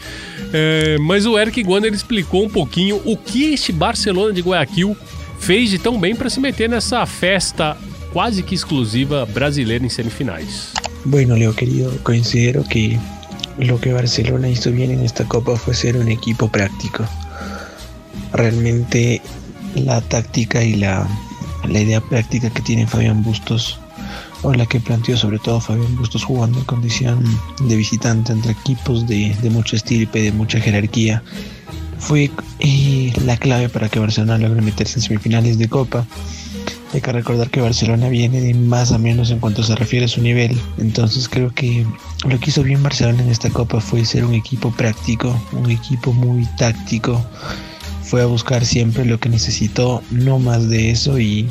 É, 0.53 0.97
mas 0.99 1.25
o 1.25 1.38
Eric 1.38 1.63
Guano, 1.63 1.88
ele 1.88 1.95
explicou 1.95 2.45
um 2.45 2.49
pouquinho 2.49 3.01
o 3.05 3.17
que 3.17 3.51
este 3.53 3.71
Barcelona 3.71 4.31
de 4.31 4.41
Guayaquil 4.41 4.95
fez 5.39 5.71
de 5.71 5.79
tão 5.79 5.99
bem 5.99 6.15
pra 6.15 6.29
se 6.29 6.39
meter 6.39 6.69
nessa 6.69 7.03
festa 7.07 7.75
quase 8.13 8.43
que 8.43 8.53
exclusiva 8.53 9.25
brasileira 9.25 9.83
em 9.83 9.89
semifinais. 9.89 10.73
Bueno, 11.05 11.35
Leo 11.35 11.53
querido, 11.55 11.91
considero 12.03 12.63
que 12.63 12.99
lo 13.57 13.79
que 13.79 13.91
Barcelona 13.93 14.47
hizo 14.47 14.71
bien 14.71 14.91
en 14.91 15.03
esta 15.03 15.25
copa 15.25 15.55
fue 15.55 15.73
ser 15.73 15.97
un 15.97 16.07
equipo 16.09 16.49
práctico. 16.49 17.03
Realmente 18.31 19.21
la 19.75 20.01
táctica 20.01 20.63
y 20.63 20.75
la, 20.75 21.08
la 21.67 21.79
idea 21.79 22.01
práctica 22.01 22.49
que 22.49 22.62
tiene 22.62 22.88
Fabián 22.88 23.23
Bustos, 23.23 23.79
o 24.41 24.53
la 24.53 24.65
que 24.65 24.79
planteó 24.79 25.17
sobre 25.17 25.39
todo 25.39 25.60
Fabián 25.60 25.95
Bustos 25.97 26.23
jugando 26.23 26.60
en 26.60 26.65
condición 26.65 27.23
de 27.62 27.75
visitante 27.75 28.32
entre 28.32 28.53
equipos 28.53 29.08
de, 29.08 29.36
de 29.41 29.49
mucho 29.49 29.75
estirpe, 29.75 30.21
de 30.21 30.32
mucha 30.32 30.60
jerarquía, 30.60 31.21
fue 31.99 32.32
eh, 32.60 33.13
la 33.25 33.38
clave 33.38 33.69
para 33.69 33.89
que 33.89 33.99
Barcelona 33.99 34.38
logre 34.38 34.62
meterse 34.62 34.99
en 34.99 35.03
semifinales 35.03 35.58
de 35.58 35.67
copa. 35.67 36.05
Hay 36.93 37.01
que 37.01 37.12
recordar 37.12 37.51
que 37.51 37.62
Barcelona 37.62 38.10
viene 38.10 38.41
de 38.41 38.53
más 38.55 38.91
a 38.91 38.97
menos 38.97 39.29
en 39.29 39.39
cuanto 39.39 39.62
se 39.62 39.75
refiere 39.75 40.05
a 40.05 40.08
su 40.08 40.21
nivel. 40.21 40.58
Entonces 40.79 41.29
creo 41.29 41.53
que 41.53 41.86
lo 42.27 42.39
que 42.39 42.49
hizo 42.49 42.63
bien 42.63 42.82
Barcelona 42.82 43.21
en 43.21 43.29
esta 43.29 43.49
copa 43.51 43.79
fue 43.79 44.03
ser 44.05 44.25
un 44.25 44.34
equipo 44.34 44.71
práctico, 44.71 45.39
un 45.51 45.69
equipo 45.69 46.13
muy 46.13 46.45
táctico. 46.58 47.23
Fue 48.10 48.24
a 48.24 48.26
buscar 48.26 48.65
siempre 48.65 49.06
lo 49.06 49.19
que 49.19 49.30
necesitó, 49.30 50.02
no 50.10 50.39
más 50.39 50.67
de 50.67 50.89
eso 50.89 51.19
y 51.19 51.48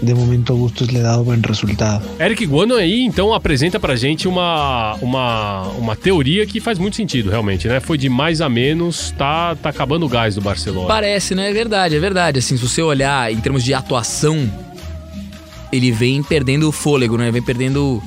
de 0.00 0.14
momento 0.14 0.56
Bustos 0.56 0.90
le 0.90 1.00
ha 1.00 1.02
dado 1.02 1.22
buen 1.22 1.42
resultado. 1.42 2.02
Eric 2.18 2.46
Guano 2.46 2.76
aí, 2.76 3.04
então, 3.04 3.34
apresenta 3.34 3.78
pra 3.78 3.94
gente 3.94 4.26
uma, 4.26 4.94
uma, 5.02 5.64
uma 5.72 5.94
teoria 5.94 6.46
que 6.46 6.60
faz 6.60 6.78
muito 6.78 6.96
sentido, 6.96 7.28
realmente, 7.28 7.68
né? 7.68 7.78
Foi 7.78 7.98
de 7.98 8.08
mais 8.08 8.40
a 8.40 8.48
menos, 8.48 9.12
tá, 9.18 9.54
tá 9.56 9.68
acabando 9.68 10.06
o 10.06 10.08
gás 10.08 10.34
do 10.34 10.40
Barcelona. 10.40 10.88
Parece, 10.88 11.34
né? 11.34 11.50
É 11.50 11.52
verdade, 11.52 11.96
é 11.96 12.00
verdade. 12.00 12.38
Assim, 12.38 12.56
se 12.56 12.66
você 12.66 12.80
olhar 12.80 13.30
em 13.30 13.36
termos 13.36 13.62
de 13.62 13.74
atuação, 13.74 14.50
ele 15.70 15.92
vem 15.92 16.22
perdendo 16.22 16.70
o 16.70 16.72
fôlego, 16.72 17.18
né? 17.18 17.30
Vem 17.30 17.42
perdendo 17.42 18.02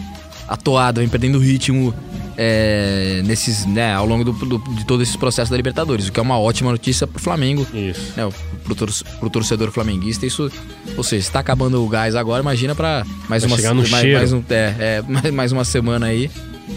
a 0.48 0.58
toada, 0.58 1.02
vem 1.02 1.10
perdendo 1.10 1.38
o 1.38 1.40
ritmo 1.40 1.94
é, 2.38 3.22
nesses, 3.26 3.65
né, 3.65 3.94
ao 3.94 4.06
longo 4.06 4.24
do, 4.24 4.32
do, 4.32 4.58
de 4.76 4.86
todo 4.86 5.02
esse 5.04 5.17
processo 5.17 5.52
da 5.52 5.58
Libertadores, 5.58 6.08
o 6.08 6.12
que 6.12 6.20
é 6.20 6.24
uma 6.24 6.39
ótima 6.39 6.72
notícia 6.72 7.06
pro 7.08 7.22
Flamengo. 7.22 7.65
Isso. 7.74 8.13
Né, 8.15 8.30
pro, 8.63 8.76
tor 8.76 8.89
pro 9.20 9.30
torcedor 9.30 9.72
flamenguista, 9.72 10.26
isso. 10.26 10.52
Ou 10.98 11.04
seja, 11.04 11.28
está 11.28 11.39
acabando 11.39 11.84
o 11.84 11.88
gás 11.88 12.15
agora, 12.15 12.41
imagina 12.41 12.76
para 12.76 13.06
mais 13.28 13.44
Vai 13.44 13.52
uma 13.52 13.58
chegar 13.58 13.74
no 13.74 13.82
mais, 13.82 14.02
cheiro. 14.02 14.17
mais, 14.17 14.34
um, 14.34 14.44
é, 14.50 14.76
é, 14.80 15.04
mais, 15.08 15.32
mais 15.32 15.52
uma 15.52 15.65
semana 15.65 16.08
aí. 16.08 16.30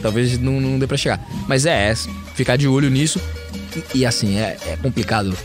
Talvez 0.03 0.39
não, 0.39 0.61
não 0.61 0.79
dê 0.79 0.87
pra 0.87 0.97
chegar. 0.97 1.25
Mas 1.49 1.67
é, 1.67 1.91
é 1.91 1.95
ficar 2.35 2.57
de 2.57 2.67
olho 2.67 2.91
nisso. 2.91 3.21
E, 3.95 3.99
e, 3.99 4.07
assim, 4.07 4.37
é, 4.37 4.57
é 4.67 4.77
complicado. 4.77 5.37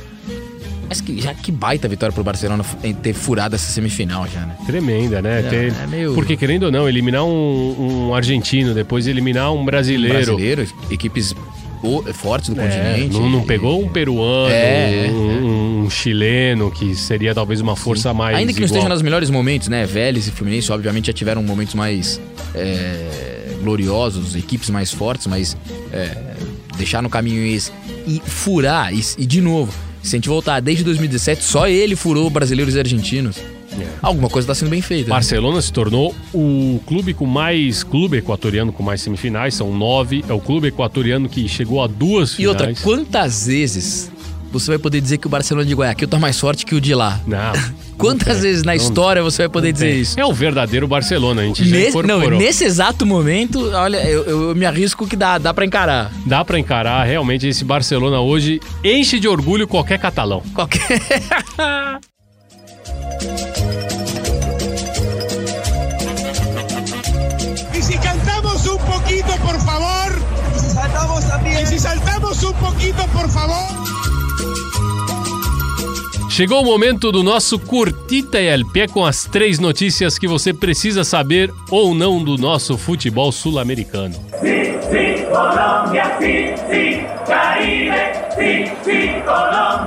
Mas 0.89 0.99
que, 1.02 1.21
já 1.21 1.34
que 1.36 1.52
baita 1.52 1.88
vitória 1.88 2.12
pro 2.12 2.23
Barcelona 2.23 2.65
em 2.84 2.93
ter 2.93 3.13
furado 3.13 3.54
essa 3.56 3.71
semifinal 3.71 4.28
já, 4.28 4.41
né? 4.41 4.56
Tremenda, 4.65 5.21
né? 5.21 5.39
É, 5.39 5.43
Ter- 5.43 5.73
é 5.84 5.88
meio- 5.88 6.15
Porque 6.15 6.36
querendo 6.36 6.63
ou 6.63 6.71
não, 6.71 6.89
eliminar 6.89 7.23
um, 7.23 8.08
um 8.10 8.13
argentino, 8.15 8.73
depois 8.73 9.06
eliminar 9.08 9.54
um 9.54 9.63
brasileiro. 9.63 10.15
Brasileiro, 10.15 10.67
equipes 10.89 11.36
fortes 12.15 12.49
do 12.49 12.60
É, 12.60 12.63
continente. 12.65 13.13
não, 13.13 13.30
não 13.30 13.43
pegou 13.43 13.82
um 13.82 13.88
peruano, 13.88 14.49
É, 14.52 15.08
um, 15.10 15.84
um 15.86 15.89
chileno, 15.89 16.69
que 16.71 16.93
seria 16.95 17.34
talvez 17.34 17.62
uma 17.62 17.75
força 17.75 18.13
mais. 18.13 18.36
Ainda 18.38 18.52
que 18.52 18.60
não 18.60 18.65
igual. 18.65 18.78
esteja 18.80 18.93
nos 18.93 19.02
melhores 19.02 19.30
momentos, 19.30 19.67
né? 19.69 19.86
Vélez 19.86 20.28
e 20.28 20.32
Fluminense, 20.32 20.71
obviamente, 20.71 21.08
já 21.08 21.13
tiveram 21.13 21.41
momentos 21.43 21.75
mais 21.75 22.19
é, 22.56 23.54
gloriosos, 23.63 24.36
equipes 24.36 24.69
mais 24.69 24.91
fortes, 24.91 25.28
mas 25.28 25.56
é, 25.93 26.17
deixar 26.78 27.02
no 27.02 27.10
caminho 27.10 27.45
esse 27.45 27.71
e 28.08 28.19
furar, 28.25 28.93
e, 28.93 29.02
e 29.17 29.25
de 29.25 29.39
novo, 29.39 29.71
se 30.10 30.15
a 30.15 30.17
gente 30.17 30.30
voltar 30.30 30.60
desde 30.60 30.84
2017, 30.84 31.43
só 31.43 31.67
ele 31.67 31.95
furou 31.95 32.30
brasileiros 32.30 32.76
e 32.76 32.80
argentinos. 32.80 33.38
Alguma 34.02 34.30
coisa 34.30 34.48
tá 34.48 34.56
sendo 34.56 34.69
bem 34.69 34.82
feita. 34.82 35.06
né? 35.06 35.10
Barcelona 35.15 35.62
se 35.62 35.72
tornou 35.72 36.13
o 36.34 36.82
clube 36.86 37.13
com 37.13 37.26
mais. 37.26 37.84
Clube 37.84 38.17
equatoriano 38.17 38.74
com 38.74 38.84
mais 38.84 39.02
semifinais, 39.02 39.54
são 39.54 39.74
nove. 39.76 40.24
É 40.28 40.34
o 40.34 40.39
clube 40.39 40.67
equatoriano 40.67 41.30
que 41.30 41.48
chegou 41.48 41.82
a 41.82 41.88
duas 41.88 42.34
E 42.34 42.36
finais. 42.38 42.50
outra, 42.50 42.74
quantas 42.84 43.45
vezes 43.48 44.12
você 44.51 44.71
vai 44.71 44.79
poder 44.79 45.01
dizer 45.01 45.17
que 45.17 45.27
o 45.27 45.29
Barcelona 45.29 45.65
de 45.65 45.73
Guayaquil 45.73 46.07
tá 46.07 46.19
mais 46.19 46.39
forte 46.39 46.65
que 46.65 46.75
o 46.75 46.81
de 46.81 46.93
lá? 46.95 47.19
Não. 47.25 47.53
Quantas 47.97 48.35
tem, 48.35 48.43
vezes 48.43 48.63
na 48.63 48.75
não 48.75 48.81
história 48.81 49.21
você 49.21 49.43
vai 49.43 49.49
poder 49.49 49.67
Não 49.67 49.73
dizer 49.73 49.93
isso? 49.93 50.19
É 50.19 50.25
o 50.25 50.33
verdadeiro 50.33 50.88
Barcelona, 50.88 51.41
a 51.41 51.45
gente 51.45 51.67
já 51.67 51.75
Nesse, 51.75 52.01
não, 52.01 52.29
nesse 52.29 52.63
exato 52.63 53.05
momento, 53.05 53.69
olha, 53.71 53.97
eu, 54.09 54.23
eu 54.23 54.55
me 54.55 54.65
arrisco 54.65 55.05
que 55.05 55.17
dá, 55.17 55.38
dá 55.38 55.53
pra 55.53 55.65
encarar. 55.65 56.09
Dá 56.25 56.45
pra 56.45 56.57
encarar, 56.57 57.03
realmente, 57.03 57.47
esse 57.47 57.65
Barcelona 57.65 58.21
hoje 58.21 58.62
enche 58.83 59.19
de 59.19 59.27
orgulho 59.27 59.67
qualquer 59.67 59.99
catalão. 59.99 60.41
Qualquer. 60.53 60.79
Por 69.41 69.59
favor. 69.59 70.13
Si 71.65 71.79
saltamos 71.79 72.41
un 72.43 72.53
poquito, 72.53 73.05
por 73.13 73.29
favor. 73.29 73.98
Chegou 76.39 76.62
o 76.62 76.63
momento 76.63 77.12
do 77.12 77.21
nosso 77.21 77.60
Curtita 77.60 78.39
e 78.39 78.49
al 78.49 78.63
Pé 78.63 78.88
com 78.88 79.06
as 79.06 79.25
três 79.25 79.60
notícias 79.60 80.17
que 80.17 80.25
você 80.25 80.54
precisa 80.54 81.04
saber 81.04 81.52
ou 81.69 81.93
não 81.93 82.23
do 82.23 82.38
nosso 82.38 82.78
futebol 82.78 83.30
sul-americano. 83.30 84.15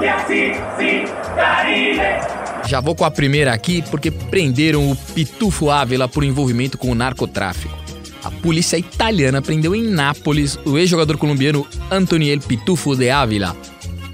Caribe, 0.04 1.08
Caribe. 1.34 2.68
Já 2.68 2.80
vou 2.82 2.94
com 2.94 3.06
a 3.06 3.10
primeira 3.10 3.54
aqui 3.54 3.82
porque 3.90 4.10
prenderam 4.10 4.90
o 4.90 4.94
Pitufo 4.94 5.70
Ávila 5.70 6.06
por 6.06 6.22
envolvimento 6.22 6.76
com 6.76 6.90
o 6.90 6.94
narcotráfico. 6.94 7.74
A 8.22 8.30
polícia 8.30 8.76
italiana 8.76 9.40
prendeu 9.40 9.74
em 9.74 9.84
Nápoles 9.84 10.58
o 10.66 10.76
ex-jogador 10.76 11.16
colombiano 11.16 11.66
Antoniel 11.90 12.40
Pitufo 12.40 12.94
de 12.94 13.08
Ávila. 13.08 13.56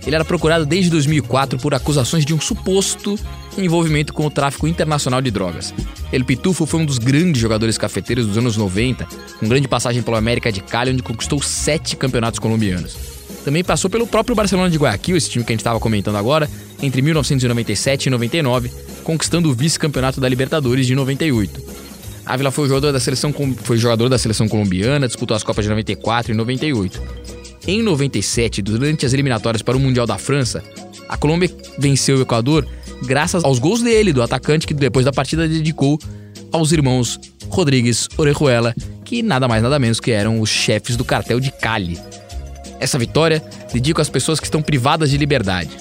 Ele 0.06 0.14
era 0.14 0.24
procurado 0.24 0.64
desde 0.64 0.90
2004 0.90 1.58
por 1.58 1.74
acusações 1.74 2.24
de 2.24 2.34
um 2.34 2.40
suposto 2.40 3.18
envolvimento 3.56 4.12
com 4.12 4.26
o 4.26 4.30
tráfico 4.30 4.66
internacional 4.66 5.20
de 5.20 5.30
drogas. 5.30 5.74
El 6.12 6.24
Pitufo 6.24 6.64
foi 6.64 6.80
um 6.80 6.86
dos 6.86 6.98
grandes 6.98 7.40
jogadores 7.40 7.76
cafeteiros 7.76 8.26
dos 8.26 8.38
anos 8.38 8.56
90, 8.56 9.06
com 9.38 9.48
grande 9.48 9.68
passagem 9.68 10.02
pela 10.02 10.18
América 10.18 10.50
de 10.52 10.60
Cali, 10.60 10.92
onde 10.92 11.02
conquistou 11.02 11.42
sete 11.42 11.96
campeonatos 11.96 12.38
colombianos. 12.38 12.96
Também 13.44 13.64
passou 13.64 13.90
pelo 13.90 14.06
próprio 14.06 14.36
Barcelona 14.36 14.70
de 14.70 14.78
Guayaquil, 14.78 15.16
esse 15.16 15.30
time 15.30 15.44
que 15.44 15.52
a 15.52 15.54
gente 15.54 15.60
estava 15.60 15.80
comentando 15.80 16.16
agora, 16.16 16.48
entre 16.82 17.00
1997 17.02 18.06
e 18.06 18.10
99, 18.10 18.70
conquistando 19.02 19.50
o 19.50 19.54
vice-campeonato 19.54 20.20
da 20.20 20.28
Libertadores 20.28 20.86
de 20.86 20.94
98. 20.94 21.62
Ávila 22.26 22.50
foi 22.50 22.68
jogador 22.68 22.92
da 22.92 23.00
seleção 23.00 23.32
foi 23.62 23.78
jogador 23.78 24.10
da 24.10 24.18
seleção 24.18 24.46
colombiana, 24.48 25.06
disputou 25.06 25.34
as 25.34 25.42
Copas 25.42 25.64
de 25.64 25.70
94 25.70 26.32
e 26.32 26.34
98. 26.34 27.02
Em 27.68 27.82
97, 27.82 28.62
durante 28.62 29.04
as 29.04 29.12
eliminatórias 29.12 29.60
para 29.60 29.76
o 29.76 29.80
Mundial 29.80 30.06
da 30.06 30.16
França, 30.16 30.64
a 31.06 31.18
Colômbia 31.18 31.54
venceu 31.78 32.16
o 32.16 32.22
Equador 32.22 32.66
graças 33.02 33.44
aos 33.44 33.58
gols 33.58 33.82
dele, 33.82 34.10
do 34.10 34.22
atacante 34.22 34.66
que 34.66 34.72
depois 34.72 35.04
da 35.04 35.12
partida 35.12 35.46
dedicou 35.46 35.98
aos 36.50 36.72
irmãos 36.72 37.20
Rodrigues 37.50 38.08
Orejuela, 38.16 38.74
que 39.04 39.22
nada 39.22 39.46
mais 39.46 39.62
nada 39.62 39.78
menos 39.78 40.00
que 40.00 40.10
eram 40.10 40.40
os 40.40 40.48
chefes 40.48 40.96
do 40.96 41.04
cartel 41.04 41.38
de 41.38 41.52
Cali. 41.52 41.98
Essa 42.80 42.98
vitória 42.98 43.44
dedico 43.70 44.00
às 44.00 44.08
pessoas 44.08 44.40
que 44.40 44.46
estão 44.46 44.62
privadas 44.62 45.10
de 45.10 45.18
liberdade. 45.18 45.76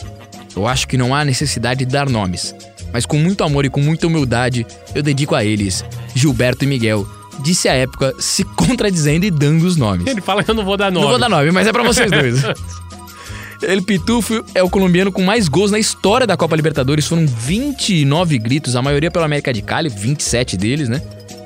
Eu 0.53 0.67
acho 0.67 0.89
que 0.89 0.97
não 0.97 1.15
há 1.15 1.23
necessidade 1.23 1.85
de 1.85 1.91
dar 1.93 2.09
nomes, 2.09 2.53
mas 2.91 3.05
com 3.05 3.17
muito 3.17 3.45
amor 3.45 3.63
e 3.63 3.69
com 3.69 3.79
muita 3.79 4.07
humildade, 4.07 4.67
eu 4.93 5.01
dedico 5.01 5.35
a 5.35 5.45
eles, 5.45 5.85
Gilberto 6.13 6.65
e 6.65 6.67
Miguel, 6.67 7.07
disse 7.39 7.67
à 7.67 7.73
época, 7.73 8.15
se 8.19 8.43
contradizendo 8.43 9.25
e 9.25 9.31
dando 9.31 9.63
os 9.63 9.77
nomes. 9.77 10.07
Ele 10.07 10.21
fala 10.21 10.43
que 10.43 10.51
eu 10.51 10.55
não 10.55 10.65
vou 10.65 10.77
dar 10.77 10.91
nome. 10.91 11.05
Não 11.05 11.11
vou 11.11 11.19
dar 11.19 11.29
nome, 11.29 11.51
mas 11.51 11.67
é 11.67 11.71
pra 11.71 11.83
vocês 11.83 12.09
dois. 12.09 12.43
El 13.61 13.81
Pitufo 13.81 14.43
é 14.53 14.61
o 14.61 14.69
colombiano 14.69 15.11
com 15.11 15.23
mais 15.23 15.47
gols 15.47 15.71
na 15.71 15.79
história 15.79 16.27
da 16.27 16.37
Copa 16.37 16.55
Libertadores. 16.55 17.07
Foram 17.07 17.25
29 17.25 18.37
gritos, 18.37 18.75
a 18.75 18.81
maioria 18.81 19.09
pela 19.09 19.25
América 19.25 19.51
de 19.51 19.63
Cali, 19.63 19.89
27 19.89 20.55
deles, 20.55 20.87
né? 20.87 21.01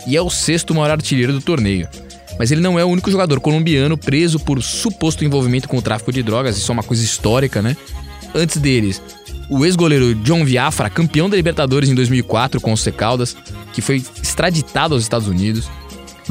E 0.05 0.17
é 0.17 0.21
o 0.21 0.29
sexto 0.29 0.73
maior 0.75 0.91
artilheiro 0.91 1.31
do 1.31 1.41
torneio. 1.41 1.87
Mas 2.37 2.51
ele 2.51 2.59
não 2.59 2.77
é 2.77 2.83
o 2.83 2.87
único 2.87 3.09
jogador 3.09 3.39
colombiano 3.39 3.97
preso 3.97 4.39
por 4.39 4.61
suposto 4.61 5.23
envolvimento 5.23 5.69
com 5.69 5.77
o 5.77 5.81
tráfico 5.81 6.11
de 6.11 6.21
drogas. 6.21 6.57
Isso 6.57 6.71
é 6.71 6.73
uma 6.73 6.83
coisa 6.83 7.03
histórica, 7.03 7.61
né? 7.61 7.77
Antes 8.33 8.57
deles, 8.57 9.01
o 9.49 9.65
ex-goleiro 9.65 10.15
John 10.15 10.43
Viafra, 10.43 10.89
campeão 10.89 11.29
da 11.29 11.35
Libertadores 11.35 11.89
em 11.89 11.95
2004 11.95 12.59
com 12.59 12.73
o 12.73 12.77
C 12.77 12.91
Caldas, 12.91 13.35
que 13.73 13.81
foi 13.81 14.03
extraditado 14.21 14.93
aos 14.93 15.03
Estados 15.03 15.27
Unidos. 15.27 15.69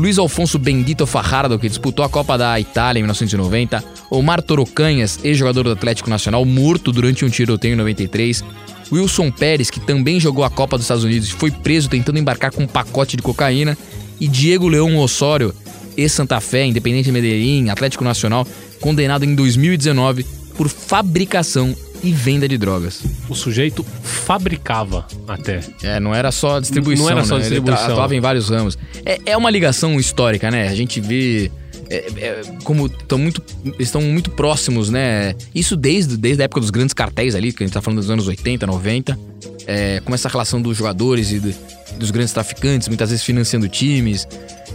Luiz 0.01 0.17
Alfonso 0.17 0.59
Bendito 0.59 1.07
Fajardo, 1.07 1.59
que 1.59 1.69
disputou 1.69 2.03
a 2.03 2.09
Copa 2.09 2.39
da 2.39 2.59
Itália 2.59 3.01
em 3.01 3.03
1990. 3.03 3.85
Omar 4.11 4.41
Torocanhas, 4.41 5.21
ex-jogador 5.23 5.65
do 5.65 5.73
Atlético 5.73 6.09
Nacional, 6.09 6.43
morto 6.47 6.91
durante 6.91 7.23
um 7.23 7.29
tiroteio 7.29 7.75
em 7.75 7.77
93. 7.77 8.43
Wilson 8.91 9.31
Pérez, 9.31 9.69
que 9.69 9.79
também 9.79 10.19
jogou 10.19 10.43
a 10.43 10.49
Copa 10.49 10.79
dos 10.79 10.87
Estados 10.87 11.05
Unidos 11.05 11.29
e 11.29 11.33
foi 11.33 11.51
preso 11.51 11.91
tentando 11.91 12.19
embarcar 12.19 12.51
com 12.51 12.63
um 12.63 12.67
pacote 12.67 13.15
de 13.15 13.23
cocaína. 13.23 13.77
E 14.19 14.27
Diego 14.27 14.69
Leão 14.69 14.97
Osório, 14.97 15.55
ex-Santa 15.95 16.41
Fé, 16.41 16.65
Independente 16.65 17.13
Medellín, 17.13 17.69
Atlético 17.69 18.03
Nacional, 18.03 18.47
condenado 18.81 19.27
em 19.27 19.35
2019 19.35 20.25
por 20.57 20.71
fabricação 20.71 21.77
e 22.03 22.13
venda 22.13 22.49
de 22.49 22.57
drogas. 22.59 23.01
O 23.29 23.35
sujeito 23.35 23.85
fabricava 24.03 25.07
até. 25.27 25.61
É, 25.83 25.99
não 26.01 26.15
era 26.15 26.31
só 26.33 26.61
distribuição. 26.61 27.05
Não 27.07 27.11
era 27.13 27.25
só 27.25 27.35
né? 27.35 27.41
Ele 27.41 27.49
distribuição. 27.51 27.85
tra- 27.85 27.93
atuava 27.95 28.15
em 28.15 28.21
vários 28.21 28.49
ramos. 28.49 28.79
É, 29.05 29.19
é 29.27 29.37
uma 29.37 29.51
ligação 29.51 29.99
histórica, 29.99 30.51
né? 30.51 30.69
A 30.69 30.75
gente 30.75 31.01
vê 31.01 31.51
é, 31.89 31.97
é, 32.17 32.43
como 32.65 32.87
estão 32.87 33.19
muito, 33.19 33.43
estão 33.79 34.01
muito 34.03 34.31
próximos, 34.31 34.91
né? 34.91 35.35
Isso 35.55 35.77
desde, 35.77 36.17
desde 36.17 36.43
a 36.43 36.45
época 36.45 36.61
dos 36.61 36.71
grandes 36.71 36.95
cartéis 36.95 37.35
ali, 37.35 37.53
que 37.53 37.63
a 37.63 37.67
gente 37.67 37.75
tá 37.75 37.83
falando 37.83 37.99
dos 38.01 38.11
anos 38.11 38.29
80, 38.29 38.67
90. 38.67 39.19
É, 39.67 40.01
como 40.05 40.15
essa 40.15 40.29
relação 40.29 40.61
dos 40.63 40.77
jogadores 40.77 41.31
e 41.33 41.39
do- 41.41 41.55
dos 41.99 42.11
grandes 42.11 42.33
traficantes, 42.33 42.89
muitas 42.89 43.11
vezes 43.11 43.25
financiando 43.25 43.69
times. 43.69 44.27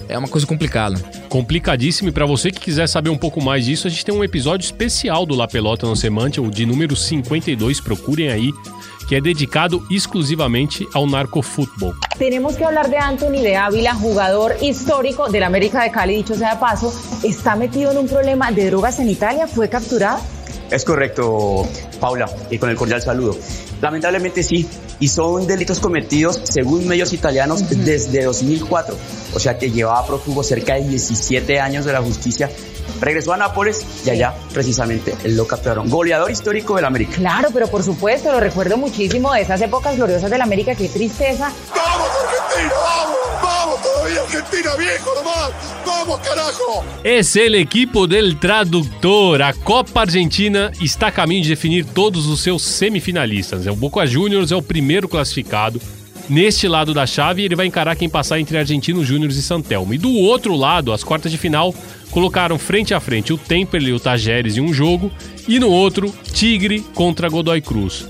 É 0.07 0.17
uma 0.17 0.27
coisa 0.27 0.45
complicada. 0.45 0.95
Complicadíssimo. 1.29 2.09
E 2.09 2.11
pra 2.11 2.25
você 2.25 2.51
que 2.51 2.59
quiser 2.59 2.87
saber 2.87 3.09
um 3.09 3.17
pouco 3.17 3.41
mais 3.41 3.65
disso, 3.65 3.87
a 3.87 3.89
gente 3.89 4.05
tem 4.05 4.13
um 4.13 4.23
episódio 4.23 4.65
especial 4.65 5.25
do 5.25 5.35
La 5.35 5.47
Pelota 5.47 5.87
no 5.87 5.95
Semante, 5.95 6.39
o 6.39 6.49
de 6.49 6.65
número 6.65 6.95
52, 6.95 7.81
procurem 7.81 8.29
aí, 8.29 8.51
que 9.07 9.15
é 9.15 9.21
dedicado 9.21 9.85
exclusivamente 9.89 10.87
ao 10.93 11.07
narcofutebol. 11.07 11.93
Tenemos 12.17 12.55
que 12.55 12.63
hablar 12.63 12.89
de 12.89 12.97
Anthony 12.97 13.41
de 13.41 13.55
Ávila, 13.55 13.93
jugador 13.93 14.55
histórico 14.61 15.29
del 15.29 15.43
América 15.43 15.83
de 15.83 15.89
Cali, 15.91 16.17
dicho 16.17 16.35
sea 16.35 16.53
de 16.53 16.59
paso, 16.59 16.93
está 17.23 17.55
metido 17.55 17.91
en 17.91 17.97
un 17.97 18.07
problema 18.07 18.51
de 18.51 18.67
drogas 18.67 18.99
en 18.99 19.09
Italia, 19.09 19.47
fue 19.47 19.69
capturado. 19.69 20.34
Es 20.71 20.83
correcto, 20.83 21.67
Paula, 21.99 22.29
y 22.49 22.57
con 22.57 22.69
el 22.69 22.75
cordial 22.75 23.01
saludo. 23.01 23.37
Lamentablemente 23.81 24.41
sí, 24.41 24.67
y 24.99 25.07
son 25.07 25.45
delitos 25.47 25.79
cometidos, 25.79 26.41
según 26.43 26.87
medios 26.87 27.13
italianos, 27.13 27.69
desde 27.85 28.23
2004. 28.23 28.95
O 29.33 29.39
sea 29.39 29.57
que 29.57 29.71
llevaba 29.71 30.05
prófugo 30.05 30.43
cerca 30.43 30.75
de 30.75 30.87
17 30.87 31.59
años 31.59 31.85
de 31.85 31.93
la 31.93 32.01
justicia. 32.01 32.49
Regresó 33.01 33.33
a 33.33 33.37
Nápoles 33.37 33.85
y 34.05 34.09
allá 34.09 34.33
precisamente 34.53 35.15
lo 35.25 35.45
capturaron. 35.45 35.89
Goleador 35.89 36.31
histórico 36.31 36.75
del 36.75 36.85
América. 36.85 37.13
Claro, 37.15 37.49
pero 37.53 37.67
por 37.67 37.83
supuesto, 37.83 38.31
lo 38.31 38.39
recuerdo 38.39 38.77
muchísimo 38.77 39.33
de 39.33 39.41
esas 39.41 39.61
épocas 39.61 39.95
gloriosas 39.97 40.29
del 40.29 40.41
América. 40.41 40.75
Qué 40.75 40.87
tristeza. 40.87 41.51
¡Vamos, 41.75 42.09
Argentina! 42.23 42.94
¡Vamos! 43.85 43.85
¡Vamos 43.85 43.93
todavía, 43.93 44.21
Argentina, 44.21 44.75
viejo 44.75 45.15
nomás! 45.15 45.53
¡Vamos, 45.85 46.19
carajo! 46.21 46.85
Esse 47.03 47.45
é 47.45 47.49
o 47.49 47.55
equipo 47.55 48.07
del 48.07 48.37
tradutor. 48.37 49.41
A 49.41 49.53
Copa 49.53 50.01
Argentina 50.01 50.71
está 50.81 51.07
a 51.07 51.11
caminho 51.11 51.43
de 51.43 51.49
definir 51.49 51.85
todos 51.85 52.25
os 52.27 52.41
seus 52.41 52.63
semifinalistas. 52.63 53.67
O 53.67 53.75
Boca 53.75 54.05
Juniors 54.05 54.51
é 54.51 54.55
o 54.55 54.61
primeiro 54.61 55.07
classificado. 55.07 55.79
Neste 56.27 56.67
lado 56.67 56.93
da 56.93 57.05
chave, 57.05 57.43
ele 57.43 57.55
vai 57.55 57.67
encarar 57.67 57.95
quem 57.95 58.09
passar 58.09 58.39
entre 58.39 58.57
Argentinos 58.57 59.07
Júniors 59.07 59.35
e 59.35 59.43
Santelmo. 59.43 59.93
E 59.93 59.97
do 59.97 60.11
outro 60.11 60.55
lado, 60.55 60.91
as 60.91 61.03
quartas 61.03 61.31
de 61.31 61.37
final 61.37 61.73
colocaram 62.09 62.57
frente 62.57 62.93
a 62.93 62.99
frente 62.99 63.31
o 63.31 63.37
Temperley 63.37 63.91
e 63.91 63.93
o 63.93 63.99
Tajeres 63.99 64.57
em 64.57 64.61
um 64.61 64.73
jogo, 64.73 65.11
e 65.47 65.59
no 65.59 65.69
outro, 65.69 66.11
Tigre 66.33 66.79
contra 66.95 67.29
Godoy 67.29 67.61
Cruz. 67.61 68.07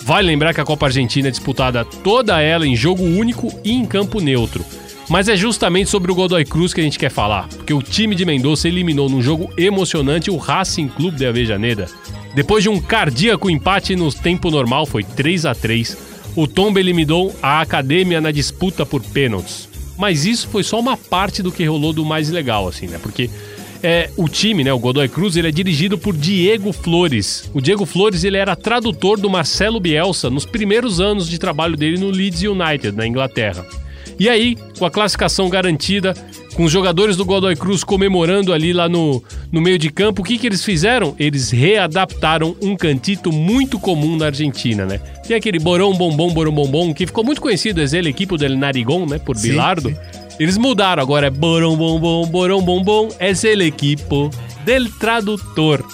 Vale 0.00 0.26
lembrar 0.26 0.54
que 0.54 0.60
a 0.60 0.64
Copa 0.64 0.86
Argentina 0.86 1.28
é 1.28 1.30
disputada 1.30 1.84
toda 1.84 2.40
ela 2.40 2.66
em 2.66 2.74
jogo 2.74 3.04
único 3.04 3.52
e 3.62 3.72
em 3.72 3.84
campo 3.84 4.20
neutro. 4.20 4.64
Mas 5.08 5.28
é 5.28 5.36
justamente 5.36 5.88
sobre 5.88 6.12
o 6.12 6.14
Godoy 6.14 6.44
Cruz 6.44 6.74
que 6.74 6.80
a 6.80 6.84
gente 6.84 6.98
quer 6.98 7.10
falar, 7.10 7.48
porque 7.48 7.72
o 7.72 7.82
time 7.82 8.14
de 8.14 8.24
Mendoza 8.24 8.68
eliminou 8.68 9.08
num 9.08 9.22
jogo 9.22 9.50
emocionante 9.56 10.30
o 10.30 10.36
Racing 10.36 10.88
Clube 10.88 11.16
de 11.16 11.26
Avejaneda. 11.26 11.86
Depois 12.34 12.62
de 12.62 12.68
um 12.68 12.80
cardíaco 12.80 13.48
empate 13.48 13.96
no 13.96 14.12
tempo 14.12 14.50
normal, 14.50 14.84
foi 14.84 15.02
3 15.02 15.46
a 15.46 15.54
3 15.54 16.08
o 16.36 16.46
Tomba 16.46 16.78
eliminou 16.78 17.34
a 17.42 17.60
Academia 17.60 18.20
na 18.20 18.30
disputa 18.30 18.86
por 18.86 19.02
pênaltis. 19.02 19.68
Mas 19.96 20.24
isso 20.24 20.46
foi 20.46 20.62
só 20.62 20.78
uma 20.78 20.96
parte 20.96 21.42
do 21.42 21.50
que 21.50 21.64
rolou 21.64 21.92
do 21.92 22.04
mais 22.04 22.30
legal, 22.30 22.68
assim, 22.68 22.86
né? 22.86 22.96
Porque 23.02 23.28
é, 23.82 24.08
o 24.16 24.28
time, 24.28 24.62
né, 24.62 24.72
o 24.72 24.78
Godoy 24.78 25.08
Cruz, 25.08 25.36
ele 25.36 25.48
é 25.48 25.50
dirigido 25.50 25.98
por 25.98 26.16
Diego 26.16 26.72
Flores. 26.72 27.50
O 27.52 27.60
Diego 27.60 27.84
Flores 27.84 28.22
ele 28.22 28.36
era 28.36 28.54
tradutor 28.54 29.18
do 29.18 29.28
Marcelo 29.28 29.80
Bielsa 29.80 30.30
nos 30.30 30.46
primeiros 30.46 31.00
anos 31.00 31.28
de 31.28 31.38
trabalho 31.38 31.76
dele 31.76 31.98
no 31.98 32.10
Leeds 32.10 32.42
United, 32.42 32.92
na 32.92 33.04
Inglaterra. 33.04 33.66
E 34.18 34.28
aí, 34.28 34.56
com 34.78 34.84
a 34.84 34.90
classificação 34.90 35.48
garantida, 35.48 36.12
com 36.54 36.64
os 36.64 36.72
jogadores 36.72 37.16
do 37.16 37.24
Godoy 37.24 37.54
Cruz 37.54 37.84
comemorando 37.84 38.52
ali 38.52 38.72
lá 38.72 38.88
no, 38.88 39.22
no 39.52 39.60
meio 39.60 39.78
de 39.78 39.90
campo, 39.90 40.22
o 40.22 40.24
que, 40.24 40.36
que 40.36 40.46
eles 40.46 40.64
fizeram? 40.64 41.14
Eles 41.18 41.50
readaptaram 41.50 42.56
um 42.60 42.76
cantito 42.76 43.30
muito 43.30 43.78
comum 43.78 44.16
na 44.16 44.26
Argentina, 44.26 44.84
né? 44.84 44.98
Tem 45.26 45.36
aquele 45.36 45.58
Borão 45.60 45.94
Bombom 45.94 46.32
Borão 46.32 46.52
Bombom, 46.52 46.92
que 46.92 47.06
ficou 47.06 47.22
muito 47.22 47.40
conhecido, 47.40 47.80
é 47.80 47.84
el 47.84 48.08
equipo 48.08 48.36
del 48.36 48.56
Narigón, 48.58 49.06
né? 49.06 49.18
Por 49.18 49.36
Sim, 49.36 49.50
Bilardo. 49.50 49.90
sim. 49.90 49.96
Eles 50.40 50.56
mudaram, 50.58 51.02
agora 51.02 51.26
é 51.28 51.30
Borão 51.30 51.76
Bombom 51.76 52.26
Borão 52.26 52.60
Bombom, 52.62 53.08
es 53.20 53.44
el 53.44 53.62
equipo 53.62 54.30
del 54.64 54.90
tradutor. 54.98 55.84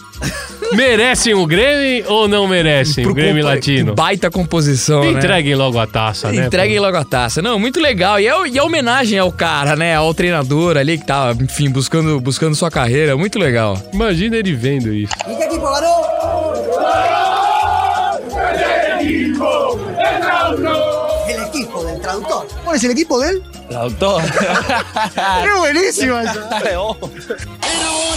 Merecem 0.73 1.35
o 1.35 1.47
Grêmio 1.47 2.05
ou 2.11 2.27
não 2.27 2.49
merecem 2.49 3.05
o 3.05 3.09
Pro 3.09 3.15
Grêmio 3.15 3.43
compa- 3.43 3.55
Latino? 3.55 3.95
Baita 3.95 4.31
composição, 4.31 5.05
né? 5.05 5.11
Entreguem 5.19 5.55
logo 5.55 5.79
a 5.79 5.87
taça, 5.87 6.33
né? 6.33 6.47
Entreguem 6.47 6.79
logo 6.81 6.97
a 6.97 7.05
taça. 7.05 7.41
Não, 7.41 7.59
muito 7.59 7.79
legal. 7.81 8.19
E 8.19 8.27
é, 8.27 8.49
e 8.49 8.59
é 8.59 8.63
homenagem 8.63 9.19
ao 9.19 9.31
cara, 9.31 9.77
né? 9.77 9.95
Ao 9.95 10.13
treinador 10.13 10.77
ali 10.77 10.99
que 10.99 11.07
tava, 11.07 11.41
enfim, 11.43 11.71
buscando, 11.71 12.19
buscando 12.21 12.55
sua 12.57 12.71
carreira. 12.71 13.17
Muito 13.17 13.39
legal. 13.39 13.81
Imagina 13.93 14.37
ele 14.37 14.53
vendo 14.55 14.93
isso. 14.93 15.13
Equipo 21.29 21.85
del 21.85 22.01
traductor. 22.01 22.47
¿Cuál 22.65 22.77
es 22.77 22.85
el 22.85 22.91
equipo 22.93 23.19
del? 23.21 23.43
Traductor. 23.69 24.23
¡Qué 25.15 25.59
buenísimo 25.59 26.19
eso! 26.19 26.41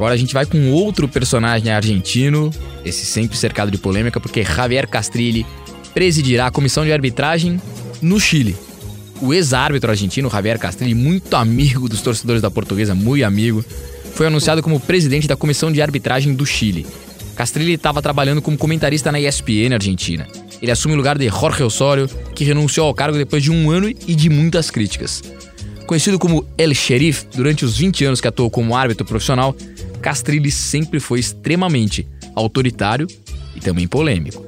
agora 0.00 0.14
a 0.14 0.16
gente 0.16 0.32
vai 0.32 0.46
com 0.46 0.72
outro 0.72 1.06
personagem 1.06 1.70
argentino, 1.70 2.50
esse 2.82 3.04
sempre 3.04 3.36
cercado 3.36 3.70
de 3.70 3.76
polêmica, 3.76 4.18
porque 4.18 4.42
Javier 4.42 4.88
Castrilli 4.88 5.44
presidirá 5.92 6.46
a 6.46 6.50
comissão 6.50 6.86
de 6.86 6.92
arbitragem 6.92 7.60
no 8.00 8.18
Chile. 8.18 8.56
O 9.20 9.34
ex-árbitro 9.34 9.90
argentino 9.90 10.30
Javier 10.30 10.58
Castrilli, 10.58 10.94
muito 10.94 11.34
amigo 11.36 11.86
dos 11.86 12.00
torcedores 12.00 12.40
da 12.40 12.50
portuguesa, 12.50 12.94
muito 12.94 13.22
amigo, 13.24 13.62
foi 14.14 14.26
anunciado 14.26 14.62
como 14.62 14.80
presidente 14.80 15.28
da 15.28 15.36
comissão 15.36 15.70
de 15.70 15.82
arbitragem 15.82 16.32
do 16.32 16.46
Chile. 16.46 16.86
Castrilli 17.36 17.74
estava 17.74 18.00
trabalhando 18.00 18.40
como 18.40 18.56
comentarista 18.56 19.12
na 19.12 19.20
ESPN 19.20 19.74
Argentina. 19.74 20.26
Ele 20.62 20.72
assume 20.72 20.94
o 20.94 20.96
lugar 20.96 21.18
de 21.18 21.28
Jorge 21.28 21.62
Osório, 21.62 22.08
que 22.34 22.42
renunciou 22.42 22.86
ao 22.86 22.94
cargo 22.94 23.18
depois 23.18 23.42
de 23.42 23.50
um 23.50 23.70
ano 23.70 23.90
e 23.90 24.14
de 24.14 24.30
muitas 24.30 24.70
críticas. 24.70 25.22
Conhecido 25.86 26.18
como 26.18 26.46
El 26.56 26.72
Sheriff 26.72 27.26
durante 27.34 27.64
os 27.66 27.76
20 27.76 28.04
anos 28.06 28.20
que 28.20 28.28
atuou 28.28 28.48
como 28.48 28.76
árbitro 28.76 29.04
profissional, 29.04 29.56
Castrilli 30.00 30.50
sempre 30.50 30.98
foi 31.00 31.20
extremamente 31.20 32.06
autoritário 32.34 33.06
e 33.54 33.60
também 33.60 33.86
polêmico. 33.86 34.44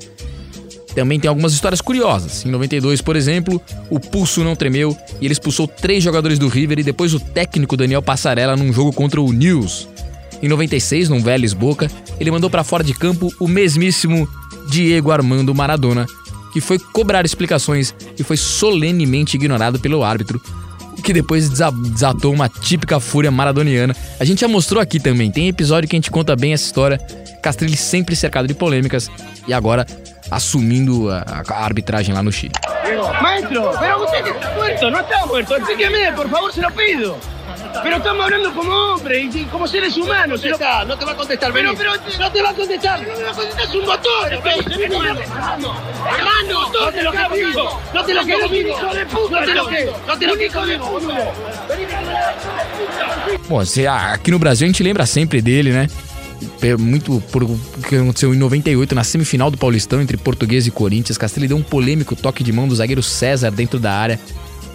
Também 0.94 1.18
tem 1.18 1.28
algumas 1.28 1.54
histórias 1.54 1.80
curiosas. 1.80 2.44
Em 2.44 2.50
92, 2.50 3.00
por 3.00 3.16
exemplo, 3.16 3.60
o 3.88 3.98
pulso 3.98 4.44
não 4.44 4.54
tremeu 4.54 4.96
e 5.20 5.24
ele 5.24 5.32
expulsou 5.32 5.66
três 5.66 6.04
jogadores 6.04 6.38
do 6.38 6.48
River 6.48 6.78
e 6.78 6.82
depois 6.82 7.14
o 7.14 7.20
técnico 7.20 7.76
Daniel 7.76 8.02
Passarella 8.02 8.56
num 8.56 8.72
jogo 8.72 8.92
contra 8.92 9.20
o 9.20 9.32
News. 9.32 9.88
Em 10.42 10.48
96, 10.48 11.08
num 11.08 11.22
Vélez 11.22 11.52
Boca, 11.52 11.90
ele 12.18 12.30
mandou 12.30 12.50
para 12.50 12.64
fora 12.64 12.84
de 12.84 12.92
campo 12.92 13.32
o 13.38 13.48
mesmíssimo 13.48 14.28
Diego 14.68 15.10
Armando 15.10 15.54
Maradona, 15.54 16.06
que 16.52 16.60
foi 16.60 16.78
cobrar 16.78 17.24
explicações 17.24 17.94
e 18.18 18.22
foi 18.22 18.36
solenemente 18.36 19.36
ignorado 19.36 19.78
pelo 19.78 20.04
árbitro, 20.04 20.42
que 21.02 21.12
depois 21.12 21.48
desa- 21.48 21.70
desatou 21.72 22.32
uma 22.32 22.48
típica 22.48 22.98
fúria 23.00 23.30
maradoniana. 23.30 23.94
A 24.20 24.24
gente 24.24 24.40
já 24.40 24.48
mostrou 24.48 24.80
aqui 24.82 24.98
também, 25.00 25.30
tem 25.30 25.48
episódio 25.48 25.88
que 25.88 25.96
a 25.96 25.98
gente 25.98 26.10
conta 26.10 26.34
bem 26.36 26.52
essa 26.52 26.64
história. 26.64 26.98
Castrilli 27.42 27.76
sempre 27.76 28.14
cercado 28.14 28.46
de 28.46 28.54
polêmicas 28.54 29.10
e 29.48 29.52
agora 29.52 29.84
assumindo 30.30 31.10
a, 31.10 31.42
a 31.48 31.64
arbitragem 31.64 32.14
lá 32.14 32.22
no 32.22 32.30
Chile. 32.32 32.52
Maestro, 33.20 33.70
pero 33.80 34.04
usted 34.04 34.26
está 34.26 34.54
muerto, 34.54 34.90
no 34.90 34.98
está 35.00 35.26
muerto. 35.26 35.54
Explíqueme, 35.56 36.12
por 36.12 36.28
favor, 36.28 36.52
se 36.52 36.60
lo 36.60 36.70
pido. 36.72 37.16
Pero 37.82 37.96
estamos 37.96 38.24
hablando 38.24 38.54
como 38.54 38.72
hombres 38.72 39.34
y 39.34 39.44
como 39.44 39.66
seres 39.66 39.96
humanos. 39.96 40.42
No 40.44 40.56
te, 40.58 40.64
no 40.86 40.98
te 40.98 41.04
va 41.04 41.12
a 41.12 41.16
contestar, 41.16 41.52
pero, 41.52 41.74
pero 41.76 41.92
no 42.18 42.32
te 42.32 42.42
va 42.42 42.50
a 42.50 42.54
contestar. 42.54 43.06
No 43.06 43.14
te 43.14 43.22
va 43.22 43.30
a 43.30 43.34
contestar, 43.34 43.62
es 43.64 43.74
un 43.74 43.84
motor. 43.86 44.32
Hermano, 44.32 45.76
hermano, 46.16 46.72
no 46.72 46.90
te 46.92 47.02
lo 47.02 47.12
que 47.12 47.44
digo. 47.44 47.80
No 47.94 48.04
te 48.04 48.14
lo 48.14 48.24
que 48.24 48.48
digo. 48.48 48.76
No 48.82 48.90
te 49.44 49.54
lo 49.54 49.66
que 49.68 49.92
No 50.06 50.18
te 50.18 50.26
lo 50.26 50.36
que. 50.36 50.50
Bom, 53.48 53.62
aqui 53.88 54.30
no 54.30 54.38
Brasil 54.38 54.66
a 54.66 54.68
gente 54.68 54.82
lembra 54.82 55.06
sempre 55.06 55.42
dele, 55.42 55.72
né? 55.72 55.88
Muito 56.78 57.20
por 57.30 57.44
o 57.44 57.58
que 57.88 57.96
aconteceu 57.96 58.34
em 58.34 58.36
98 58.36 58.94
na 58.94 59.04
semifinal 59.04 59.50
do 59.50 59.56
Paulistão 59.56 60.00
entre 60.00 60.16
Português 60.16 60.66
e 60.66 60.70
Corinthians. 60.70 61.18
Castelli 61.18 61.48
deu 61.48 61.56
um 61.56 61.62
polêmico 61.62 62.16
toque 62.16 62.42
de 62.42 62.52
mão 62.52 62.66
do 62.66 62.74
zagueiro 62.74 63.02
César 63.02 63.50
dentro 63.50 63.78
da 63.78 63.92
área, 63.92 64.18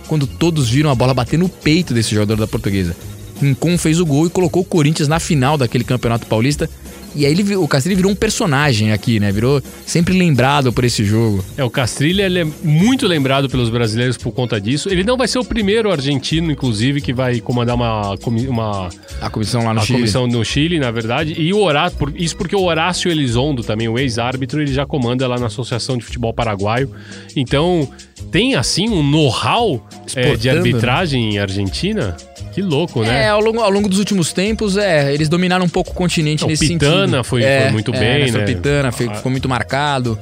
quando 0.07 0.25
todos 0.25 0.69
viram 0.69 0.89
a 0.89 0.95
bola 0.95 1.13
bater 1.13 1.37
no 1.37 1.49
peito 1.49 1.93
desse 1.93 2.13
jogador 2.13 2.37
da 2.37 2.47
Portuguesa. 2.47 2.95
Rincon 3.41 3.77
fez 3.77 3.99
o 3.99 4.05
gol 4.05 4.25
e 4.25 4.29
colocou 4.29 4.63
o 4.63 4.65
Corinthians 4.65 5.07
na 5.07 5.19
final 5.19 5.57
daquele 5.57 5.83
Campeonato 5.83 6.25
Paulista. 6.25 6.69
E 7.17 7.25
aí 7.25 7.31
ele, 7.31 7.55
o 7.55 7.67
Castelli 7.67 7.95
virou 7.95 8.11
um 8.11 8.15
personagem 8.15 8.91
aqui, 8.91 9.19
né? 9.19 9.31
Virou 9.31 9.61
sempre 9.85 10.15
lembrado 10.15 10.71
por 10.71 10.83
esse 10.83 11.03
jogo. 11.03 11.43
É, 11.57 11.63
o 11.63 11.69
Castrilli 11.69 12.21
ele 12.21 12.39
é 12.39 12.45
muito 12.63 13.07
lembrado 13.07 13.49
pelos 13.49 13.69
brasileiros 13.69 14.17
por 14.17 14.31
conta 14.31 14.61
disso. 14.61 14.87
Ele 14.87 15.03
não 15.03 15.17
vai 15.17 15.27
ser 15.27 15.39
o 15.39 15.43
primeiro 15.43 15.91
argentino, 15.91 16.51
inclusive, 16.51 17.01
que 17.01 17.11
vai 17.11 17.39
comandar 17.39 17.75
uma, 17.75 18.15
uma 18.47 18.89
A 19.19 19.29
comissão 19.31 19.63
lá 19.63 19.73
no 19.73 19.79
a 19.79 19.83
Chile. 19.83 19.99
comissão 19.99 20.27
no 20.27 20.45
Chile, 20.45 20.79
na 20.79 20.91
verdade. 20.91 21.33
E 21.35 21.51
o 21.53 21.59
Horácio, 21.59 21.97
isso 22.15 22.37
porque 22.37 22.55
o 22.55 22.61
Horácio 22.61 23.09
Elizondo, 23.09 23.63
também 23.63 23.87
o 23.89 23.97
ex-árbitro, 23.97 24.61
ele 24.61 24.71
já 24.71 24.85
comanda 24.85 25.27
lá 25.27 25.39
na 25.39 25.47
Associação 25.47 25.97
de 25.97 26.05
Futebol 26.05 26.33
Paraguaio. 26.33 26.91
Então, 27.35 27.89
tem 28.31 28.55
assim 28.55 28.89
um 28.89 29.01
know-how 29.01 29.75
é, 30.15 30.35
de 30.35 30.49
Exportando, 30.49 30.57
arbitragem 30.57 31.33
em 31.33 31.39
Argentina? 31.39 32.15
Que 32.57 32.61
louco, 32.63 33.03
né? 33.03 33.25
É, 33.25 33.29
ao 33.29 33.39
longo, 33.39 33.59
ao 33.61 33.69
longo 33.69 33.87
dos 33.87 33.99
últimos 33.99 34.33
tempos, 34.33 34.77
é, 34.77 35.13
eles 35.13 35.29
dominaram 35.29 35.63
um 35.63 35.69
pouco 35.69 35.91
o 35.91 35.93
continente 35.93 36.41
Não, 36.41 36.49
nesse 36.49 36.67
Pitana 36.69 37.05
sentido. 37.05 37.23
foi- 37.23 37.43
É, 37.43 37.61
foi 37.61 37.71
muito 37.71 37.93
é, 37.93 37.99
bem, 37.99 38.31
né? 38.31 38.45
Pitana 38.45 38.91
foi- 38.91 39.13
ficou 39.13 39.31
muito 39.31 39.47
marcado. 39.47 40.17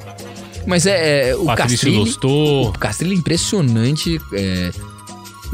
Mas 0.66 0.84
é, 0.84 1.30
é, 1.30 1.34
o 1.34 1.46
Patrício 1.46 1.76
Castrilli... 1.78 1.96
Lostô. 1.96 2.68
O 2.68 2.72
Castrilli 2.78 3.14
é 3.14 3.18
impressionante. 3.18 4.20
é, 4.34 4.70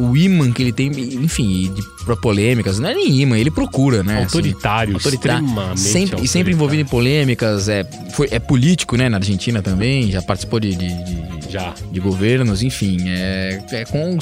o 0.03 0.17
imã 0.17 0.51
que 0.53 0.63
ele 0.63 0.73
tem, 0.73 0.89
enfim, 0.89 1.73
de, 1.75 1.83
pra 2.05 2.17
polêmicas, 2.17 2.79
não 2.79 2.89
é 2.89 2.95
nem 2.95 3.21
imã, 3.21 3.39
ele 3.39 3.51
procura, 3.51 4.03
né? 4.03 4.15
assim, 4.15 4.25
Autoritário, 4.25 4.97
extremamente 4.97 5.81
Sempre, 5.81 6.23
e 6.25 6.29
sempre 6.29 6.53
envolvido 6.53 6.83
em 6.83 6.87
polêmicas, 6.87 7.69
é, 7.69 7.85
foi, 8.15 8.29
é 8.31 8.39
político, 8.39 8.97
né, 8.97 9.09
na 9.09 9.19
Argentina 9.19 9.63
também, 9.63 10.11
já 10.11 10.21
participou 10.23 10.59
de, 10.61 10.75
de, 10.75 10.89
de- 10.89 11.53
Já. 11.53 11.75
de 11.91 12.01
governos, 12.01 12.63
enfim, 12.63 12.97
é, 13.09 13.63
é 13.73 13.85
com 13.85 14.19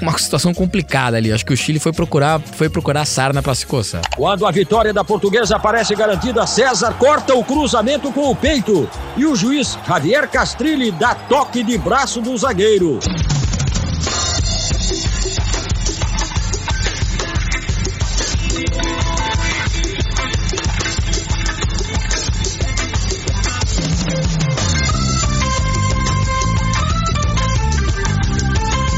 uma 0.00 0.16
situação 0.18 0.54
complicada 0.54 1.16
ali. 1.16 1.30
Acho 1.32 1.44
que 1.44 1.52
o 1.52 1.56
Chile 1.56 1.78
foi 1.78 1.92
procurar, 1.92 2.40
foi 2.40 2.68
procurar 2.70 3.04
sarna 3.04 3.42
pra 3.42 3.54
se 3.54 3.66
coçar. 3.66 4.00
Quando 4.16 4.46
a 4.46 4.50
vitória 4.50 4.92
da 4.92 5.04
portuguesa 5.04 5.58
parece 5.58 5.94
garantida, 5.94 6.46
César 6.46 6.94
corta 6.94 7.34
o 7.34 7.44
cruzamento 7.44 8.10
com 8.12 8.30
o 8.30 8.34
peito. 8.36 8.88
E 9.16 9.26
o 9.26 9.36
juiz 9.36 9.78
Javier 9.86 10.28
Castrilli 10.28 10.90
dá 10.90 11.14
toque 11.14 11.62
de 11.62 11.76
braço 11.76 12.20
do 12.22 12.34
zagueiro. 12.36 12.98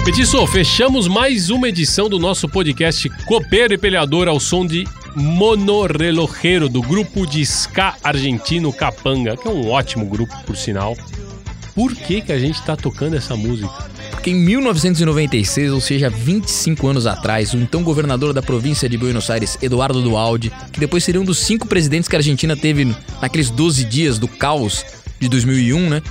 Petiço, 0.04 0.44
fechamos 0.48 1.06
mais 1.06 1.48
uma 1.48 1.68
edição 1.68 2.08
do 2.08 2.18
nosso 2.18 2.48
podcast 2.48 3.08
Copeiro 3.24 3.72
e 3.72 3.78
Peleador 3.78 4.26
ao 4.26 4.40
som 4.40 4.66
de 4.66 4.84
Monorrelojeiro, 5.14 6.68
do 6.68 6.82
grupo 6.82 7.24
de 7.24 7.40
ska 7.42 7.94
argentino 8.02 8.72
Capanga, 8.72 9.36
que 9.36 9.46
é 9.46 9.50
um 9.50 9.70
ótimo 9.70 10.04
grupo, 10.04 10.34
por 10.44 10.56
sinal. 10.56 10.96
Por 11.72 11.94
que, 11.94 12.20
que 12.20 12.32
a 12.32 12.38
gente 12.38 12.60
tá 12.62 12.74
tocando 12.74 13.14
essa 13.14 13.36
música? 13.36 13.72
Porque 14.10 14.30
em 14.30 14.34
1996, 14.34 15.72
ou 15.72 15.80
seja, 15.80 16.10
25 16.10 16.88
anos 16.88 17.06
atrás, 17.06 17.54
o 17.54 17.58
então 17.58 17.84
governador 17.84 18.32
da 18.32 18.42
província 18.42 18.88
de 18.88 18.98
Buenos 18.98 19.30
Aires, 19.30 19.56
Eduardo 19.62 20.02
Dualde, 20.02 20.52
que 20.72 20.80
depois 20.80 21.04
seria 21.04 21.20
um 21.20 21.24
dos 21.24 21.38
cinco 21.38 21.68
presidentes 21.68 22.08
que 22.08 22.16
a 22.16 22.18
Argentina 22.18 22.56
teve 22.56 22.92
naqueles 23.20 23.50
12 23.50 23.84
dias 23.84 24.18
do 24.18 24.26
caos 24.26 24.84
de 25.20 25.28
2001, 25.28 25.88
né? 25.88 26.02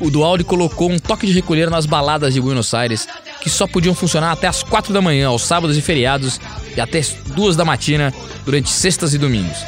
O 0.00 0.10
Dualde 0.10 0.44
colocou 0.44 0.90
um 0.90 0.98
toque 0.98 1.26
de 1.26 1.32
recolher 1.32 1.70
nas 1.70 1.86
baladas 1.86 2.34
de 2.34 2.40
Buenos 2.40 2.74
Aires, 2.74 3.06
que 3.44 3.50
só 3.50 3.66
podiam 3.66 3.94
funcionar 3.94 4.32
até 4.32 4.46
as 4.46 4.62
4 4.62 4.90
da 4.90 5.02
manhã, 5.02 5.28
aos 5.28 5.42
sábados 5.42 5.76
e 5.76 5.82
feriados, 5.82 6.40
e 6.74 6.80
até 6.80 6.98
as 6.98 7.14
2 7.26 7.54
da 7.54 7.64
matina, 7.64 8.12
durante 8.42 8.70
sextas 8.70 9.12
e 9.12 9.18
domingos. 9.18 9.58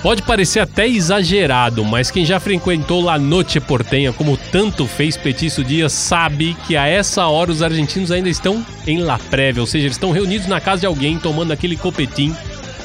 Pode 0.00 0.22
parecer 0.22 0.60
até 0.60 0.86
exagerado, 0.86 1.84
mas 1.84 2.12
quem 2.12 2.24
já 2.24 2.38
frequentou 2.38 3.02
La 3.02 3.18
Noche 3.18 3.58
Portenha, 3.58 4.12
como 4.12 4.36
tanto 4.36 4.86
fez 4.86 5.16
Petiço 5.16 5.64
Dias, 5.64 5.92
sabe 5.92 6.56
que 6.66 6.76
a 6.76 6.86
essa 6.86 7.26
hora 7.26 7.50
os 7.50 7.60
argentinos 7.60 8.12
ainda 8.12 8.28
estão 8.28 8.64
em 8.86 9.00
La 9.00 9.18
Prévia, 9.18 9.62
ou 9.62 9.66
seja, 9.66 9.86
eles 9.86 9.96
estão 9.96 10.12
reunidos 10.12 10.46
na 10.46 10.60
casa 10.60 10.80
de 10.80 10.86
alguém 10.86 11.18
tomando 11.18 11.52
aquele 11.52 11.76
copetim 11.76 12.36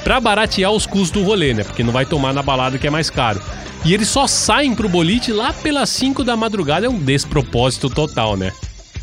pra 0.04 0.20
baratear 0.20 0.72
os 0.72 0.88
custos 0.88 1.12
do 1.12 1.24
rolê, 1.24 1.54
né? 1.54 1.64
Porque 1.64 1.84
não 1.84 1.94
vai 1.94 2.06
tomar 2.06 2.34
na 2.34 2.42
balada 2.42 2.80
que 2.80 2.88
é 2.88 2.90
mais 2.90 3.12
caro. 3.12 3.40
E 3.86 3.94
eles 3.94 4.08
só 4.08 4.26
saem 4.26 4.74
pro 4.74 4.90
boliche 4.90 5.32
lá 5.32 5.54
pelas 5.54 5.90
5 5.90 6.24
da 6.24 6.36
madrugada, 6.36 6.88
é 6.88 6.90
um 6.90 6.98
despropósito 6.98 7.88
total, 7.88 8.36
né? 8.36 8.52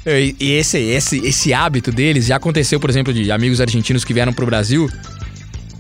E 0.07 0.52
esse, 0.52 0.78
esse, 0.78 1.18
esse 1.18 1.52
hábito 1.52 1.90
deles 1.90 2.26
já 2.26 2.36
aconteceu, 2.36 2.78
por 2.78 2.88
exemplo, 2.88 3.12
de 3.12 3.30
amigos 3.32 3.61
argentinos 3.61 4.04
que 4.04 4.14
vieram 4.14 4.32
pro 4.32 4.46
Brasil. 4.46 4.88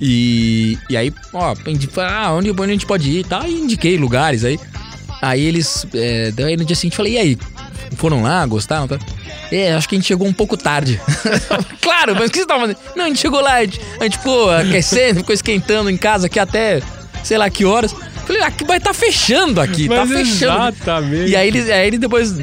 E, 0.00 0.76
e 0.90 0.96
aí, 0.96 1.12
ó, 1.32 1.54
ah, 1.98 2.32
onde, 2.32 2.50
onde 2.50 2.62
a 2.62 2.66
gente 2.66 2.86
pode 2.86 3.08
ir 3.08 3.20
e 3.20 3.24
tal. 3.24 3.46
E 3.46 3.52
indiquei 3.52 3.96
lugares 3.96 4.44
aí. 4.44 4.58
Aí 5.22 5.44
eles. 5.44 5.86
É, 5.94 6.32
daí 6.32 6.56
no 6.56 6.64
dia 6.64 6.74
seguinte 6.76 6.96
falei, 6.96 7.14
e 7.14 7.18
aí? 7.18 7.38
Foram 7.96 8.22
lá, 8.22 8.44
gostaram? 8.46 8.88
Tá? 8.88 8.98
É, 9.50 9.72
acho 9.74 9.88
que 9.88 9.94
a 9.94 9.98
gente 9.98 10.08
chegou 10.08 10.26
um 10.26 10.32
pouco 10.32 10.56
tarde. 10.56 11.00
claro, 11.80 12.14
mas 12.16 12.28
o 12.28 12.32
que 12.32 12.40
você 12.40 12.46
tava 12.46 12.62
fazendo? 12.62 12.78
Não, 12.96 13.04
a 13.04 13.08
gente 13.08 13.20
chegou 13.20 13.40
lá, 13.40 13.54
a 13.54 13.64
gente, 13.64 13.80
a 14.00 14.04
gente 14.04 14.18
ficou 14.18 14.50
aquecendo, 14.50 15.20
ficou 15.20 15.34
esquentando 15.34 15.88
em 15.88 15.96
casa 15.96 16.26
aqui 16.26 16.38
até 16.38 16.82
sei 17.22 17.38
lá 17.38 17.48
que 17.48 17.64
horas. 17.64 17.94
Falei, 18.26 18.42
aqui 18.42 18.64
vai 18.64 18.80
tá 18.80 18.92
fechando 18.92 19.60
aqui, 19.60 19.88
tá 19.88 20.04
Mas 20.04 20.10
fechando. 20.10 20.68
exatamente. 20.74 21.30
E 21.30 21.36
aí 21.36 21.46
eles, 21.46 21.70
aí 21.70 21.86
eles 21.86 22.00
depois, 22.00 22.34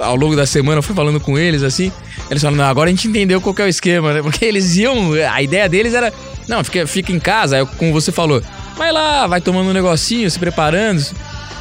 ao 0.00 0.16
longo 0.16 0.34
da 0.34 0.46
semana, 0.46 0.78
eu 0.78 0.82
fui 0.82 0.94
falando 0.94 1.20
com 1.20 1.38
eles 1.38 1.62
assim. 1.62 1.92
Eles 2.30 2.42
falaram, 2.42 2.56
não, 2.62 2.64
agora 2.70 2.88
a 2.88 2.92
gente 2.92 3.06
entendeu 3.08 3.40
qual 3.40 3.54
que 3.54 3.60
é 3.62 3.64
o 3.66 3.68
esquema, 3.68 4.12
né? 4.14 4.20
Porque 4.24 4.44
eles 4.44 4.76
iam. 4.76 5.12
A 5.30 5.42
ideia 5.42 5.68
deles 5.68 5.92
era. 5.94 6.12
Não, 6.48 6.64
fica, 6.64 6.86
fica 6.86 7.12
em 7.12 7.18
casa, 7.20 7.56
aí, 7.58 7.66
como 7.76 7.92
você 7.92 8.10
falou, 8.10 8.42
vai 8.76 8.90
lá, 8.90 9.26
vai 9.26 9.38
tomando 9.40 9.68
um 9.68 9.72
negocinho, 9.74 10.30
se 10.30 10.38
preparando, 10.38 10.98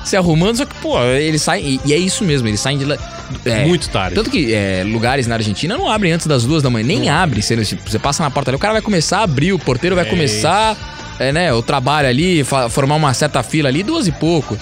se- 0.05 0.15
arrumando, 0.15 0.55
só 0.55 0.65
que, 0.65 0.73
pô, 0.75 0.97
eles 1.03 1.41
saem. 1.41 1.77
E, 1.85 1.91
é 1.93 1.97
isso 1.97 2.23
mesmo, 2.23 2.47
eles 2.47 2.61
saem 2.61 2.77
de 2.77 2.85
lá. 2.85 2.97
é, 3.43 3.65
Muito 3.65 3.89
tarde. 3.89 4.15
Tanto 4.15 4.29
que 4.29 4.53
é, 4.53 4.83
lugares 4.85 5.27
na 5.27 5.35
Argentina 5.35 5.77
não 5.77 5.89
abrem 5.89 6.13
antes 6.13 6.25
das 6.25 6.45
duas 6.45 6.63
da 6.63 6.69
manhã, 6.69 6.85
nem 6.87 7.09
abre. 7.09 7.41
Você, 7.41 7.57
tipo, 7.65 7.89
você 7.89 7.99
passa 7.99 8.23
na 8.23 8.31
porta 8.31 8.49
ali, 8.49 8.55
o 8.55 8.59
cara 8.59 8.71
vai 8.73 8.81
começar 8.81 9.19
a 9.19 9.23
abrir, 9.23 9.51
o 9.51 9.59
porteiro 9.59 9.93
vai 9.93 10.05
É 10.05 10.09
começar, 10.09 10.77
é, 11.19 11.31
né, 11.31 11.53
o 11.53 11.61
trabalho 11.61 12.07
ali, 12.07 12.43
formar 12.69 12.95
uma 12.95 13.13
certa 13.13 13.41
fila 13.43 13.69
ali, 13.69 13.83
duas 13.83 14.07
e 14.07 14.11
pouco. 14.11 14.57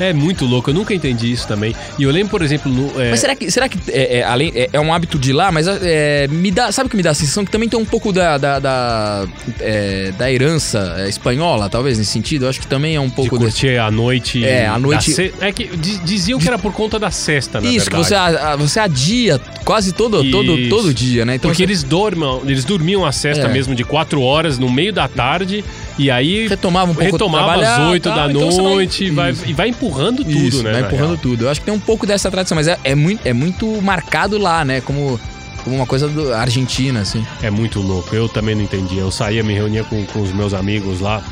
É 0.00 0.12
muito 0.12 0.44
louco, 0.46 0.70
eu 0.70 0.74
nunca 0.74 0.94
entendi 0.94 1.32
isso 1.32 1.48
também. 1.48 1.74
E 1.98 2.04
eu 2.04 2.10
lembro, 2.12 2.30
por 2.30 2.40
exemplo, 2.40 2.70
no. 2.70 3.02
é, 3.02 3.10
Mas 3.10 3.18
será 3.18 3.34
que, 3.34 3.50
será 3.50 3.68
que 3.68 3.76
é, 3.90 4.18
é, 4.18 4.22
além, 4.22 4.52
é, 4.54 4.70
é 4.72 4.78
um 4.78 4.94
hábito 4.94 5.18
de 5.18 5.32
lá, 5.32 5.50
mas 5.50 5.66
é, 5.66 6.28
me 6.28 6.52
dá, 6.52 6.70
sabe 6.70 6.86
o 6.86 6.90
que 6.90 6.96
me 6.96 7.02
dá 7.02 7.10
a 7.10 7.14
sensação? 7.14 7.44
Que 7.44 7.50
também 7.50 7.68
tem 7.68 7.76
um 7.76 7.84
pouco 7.84 8.12
da, 8.12 8.38
da, 8.38 8.60
da, 8.60 9.26
é, 9.58 10.12
da 10.16 10.30
herança 10.30 10.94
é, 10.98 11.08
espanhola, 11.08 11.68
talvez, 11.68 11.98
nesse 11.98 12.12
sentido. 12.12 12.44
Eu 12.44 12.48
acho 12.48 12.60
que 12.60 12.68
também 12.68 12.94
é 12.94 13.00
um 13.00 13.10
pouco 13.10 13.36
de 13.36 13.44
curtir 13.46 13.76
a 13.76 13.90
noite. 13.90 14.44
É, 14.44 14.68
a 14.68 14.78
noite- 14.78 15.12
ce- 15.12 15.34
É 15.40 15.50
que 15.50 15.64
di- 15.76 15.98
diziam 16.04 16.38
que 16.38 16.46
era 16.46 16.60
por 16.60 16.72
conta 16.72 16.96
da 16.96 17.10
cesta, 17.10 17.60
na 17.60 17.68
Isso, 17.68 17.90
que 17.90 17.96
verdade. 17.96 18.36
você, 18.36 18.40
a- 18.44 18.54
você 18.54 18.78
adia 18.78 19.40
quase 19.64 19.92
todo, 19.92 20.22
todo, 20.30 20.56
Isso. 20.56 20.68
todo 20.70 20.94
dia, 20.94 21.24
né? 21.24 21.34
Então 21.34 21.50
Porque 21.50 21.64
você- 21.64 21.68
eles 21.68 21.82
dormam, 21.82 22.40
eles 22.46 22.64
dormiam 22.64 23.04
a 23.04 23.10
cesta 23.10 23.46
É. 23.48 23.52
mesmo 23.52 23.74
de 23.74 23.82
quatro 23.82 24.22
horas 24.22 24.60
no 24.60 24.70
meio 24.70 24.92
da 24.92 25.08
tarde 25.08 25.64
e 25.98 26.10
aí 26.10 26.46
retomava 26.48 26.90
um 26.90 26.94
pouco 26.94 27.10
retomava 27.12 27.54
às 27.54 27.60
trabalhar, 27.60 27.90
oito 27.90 28.08
tá? 28.08 28.14
da 28.26 28.30
Então 28.32 28.50
você 28.50 28.62
vai- 28.62 28.72
noite 28.72 29.04
e 29.04 29.10
vai, 29.10 29.30
Isso. 29.32 29.44
e 29.46 29.52
vai 29.52 29.68
empurrando 29.68 30.24
tudo, 30.24 30.30
Isso, 30.30 30.62
né? 30.62 30.72
vai 30.72 30.80
empurrando 30.82 31.08
real. 31.10 31.18
tudo. 31.22 31.44
Eu 31.44 31.50
acho 31.50 31.60
que 31.60 31.66
tem 31.66 31.74
um 31.74 31.80
pouco 31.80 32.06
dessa 32.06 32.30
tradição, 32.30 32.54
mas 32.56 32.68
é, 32.68 32.78
é 32.84 32.94
muito, 32.94 33.26
é 33.26 33.32
muito 33.32 33.66
marcado 33.82 34.38
lá, 34.38 34.64
né? 34.64 34.80
Como, 34.80 35.18
como 35.64 35.76
uma 35.76 35.86
coisa 35.86 36.06
do 36.08 36.32
Argentina, 36.32 37.00
assim. 37.00 37.26
É 37.42 37.50
muito 37.50 37.80
louco, 37.80 38.14
eu 38.14 38.28
também 38.28 38.54
não 38.54 38.62
entendia. 38.62 39.00
Eu 39.00 39.10
saía, 39.10 39.42
me 39.42 39.52
reunia 39.54 39.84
com, 39.84 40.04
com 40.06 40.22
os 40.22 40.32
meus 40.32 40.54
amigos 40.54 41.00
lá. 41.00 41.22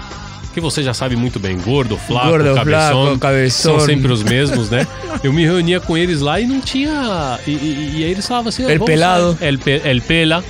Que 0.52 0.60
você 0.60 0.82
já 0.82 0.94
sabe 0.94 1.16
muito 1.16 1.38
bem, 1.38 1.58
gordo, 1.58 1.98
flaco, 1.98 2.28
Gordo, 2.28 2.54
cabeção. 2.54 3.18
São 3.50 3.78
sempre 3.78 4.10
os 4.10 4.22
mesmos, 4.22 4.70
né? 4.70 4.86
Eu 5.22 5.30
me 5.30 5.44
reunia 5.44 5.80
com 5.80 5.98
eles 5.98 6.22
lá 6.22 6.40
e 6.40 6.46
não 6.46 6.60
tinha. 6.62 7.38
E, 7.46 7.50
e- 7.50 7.90
e 7.98 8.04
aí 8.04 8.10
eles 8.10 8.26
falavam 8.26 8.48
assim: 8.48 8.62
El 8.62 8.70
"Vamos 8.78 8.86
pelado." 8.86 9.36
sair." 9.38 9.48
El, 9.48 9.58
pe, 9.58 9.82
el 9.84 10.00
pela. 10.00 10.42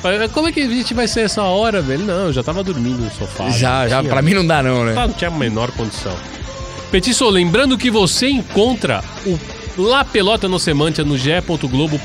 Falei, 0.00 0.28
Como 0.28 0.48
é 0.48 0.52
que 0.52 0.60
a 0.60 0.66
gente 0.68 0.94
vai 0.94 1.06
ser 1.08 1.22
essa 1.22 1.42
hora, 1.42 1.80
velho? 1.82 2.04
Não, 2.04 2.26
eu 2.26 2.32
já 2.32 2.42
tava 2.42 2.62
dormindo 2.62 2.98
no 3.02 3.10
sofá. 3.10 3.50
Já, 3.50 3.88
já, 3.88 4.00
tinha- 4.00 4.10
pra 4.12 4.22
mim 4.22 4.34
não 4.34 4.46
dá 4.46 4.62
não, 4.62 4.84
né? 4.84 4.94
Tá, 4.94 5.06
não 5.06 5.14
tinha 5.14 5.28
a 5.28 5.32
menor 5.34 5.70
condição. 5.72 6.16
Petiço, 6.90 7.28
lembrando 7.28 7.76
que 7.78 7.90
você 7.90 8.28
encontra 8.28 9.02
o 9.76 9.82
La 9.82 10.04
Pelota 10.04 10.48
no 10.48 10.58
Semantia 10.58 11.04
no 11.04 11.16
ge.globo 11.16 12.00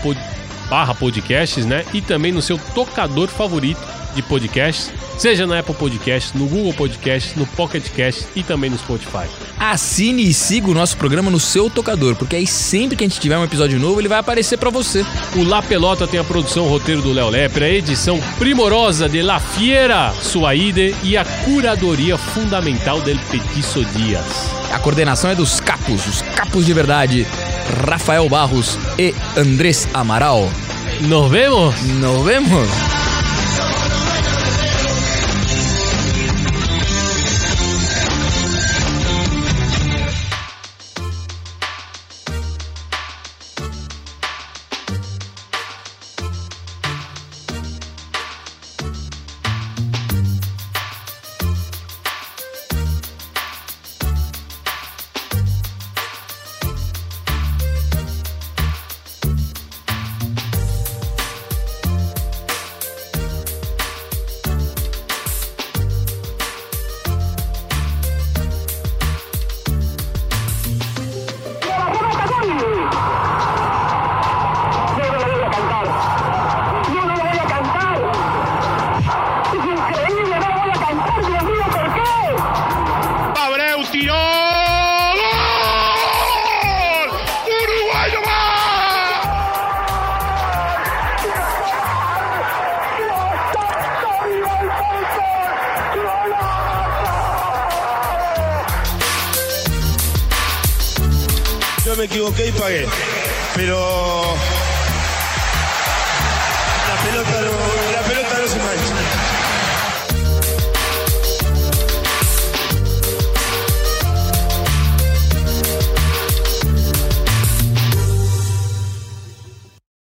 barra 0.69 0.93
podcasts, 0.95 1.65
né? 1.65 1.83
E 1.93 2.01
também 2.01 2.31
no 2.31 2.41
seu 2.41 2.57
tocador 2.73 3.27
favorito 3.27 3.79
de 4.17 4.23
podcasts, 4.23 4.91
seja 5.17 5.47
na 5.47 5.59
Apple 5.59 5.75
Podcasts, 5.75 6.33
no 6.33 6.47
Google 6.47 6.73
Podcasts, 6.73 7.35
no 7.35 7.45
Pocket 7.45 7.87
Casts 7.95 8.27
e 8.35 8.43
também 8.43 8.69
no 8.69 8.77
Spotify. 8.77 9.27
Assine 9.57 10.27
e 10.27 10.33
siga 10.33 10.69
o 10.69 10.73
nosso 10.73 10.97
programa 10.97 11.31
no 11.31 11.39
seu 11.39 11.69
tocador, 11.69 12.15
porque 12.15 12.35
aí 12.35 12.47
sempre 12.47 12.97
que 12.97 13.03
a 13.03 13.07
gente 13.07 13.19
tiver 13.19 13.37
um 13.37 13.43
episódio 13.43 13.79
novo, 13.79 14.01
ele 14.01 14.07
vai 14.07 14.19
aparecer 14.19 14.57
pra 14.57 14.69
você. 14.69 15.05
O 15.35 15.43
La 15.43 15.61
Pelota 15.61 16.07
tem 16.07 16.19
a 16.19 16.23
produção 16.23 16.65
o 16.65 16.69
roteiro 16.69 17.01
do 17.01 17.13
Léo 17.13 17.29
Lepre, 17.29 17.63
a 17.63 17.69
edição 17.69 18.19
primorosa 18.39 19.07
de 19.07 19.21
La 19.21 19.39
Fiera 19.39 20.11
Suaide 20.21 20.95
e 21.03 21.15
a 21.15 21.23
curadoria 21.23 22.17
fundamental 22.17 23.01
del 23.01 23.19
Petiço 23.31 23.85
Dias. 23.85 24.25
A 24.71 24.79
coordenação 24.79 25.29
é 25.29 25.35
dos 25.35 25.59
capos, 25.59 26.07
os 26.07 26.21
capos 26.21 26.65
de 26.65 26.73
verdade, 26.73 27.27
Rafael 27.87 28.27
Barros 28.27 28.77
e 28.97 29.13
Andrés 29.35 29.87
Amaral. 29.93 30.49
Nos 31.01 31.29
vemos! 31.29 31.75
Nos 31.83 32.25
vemos! 32.25 33.16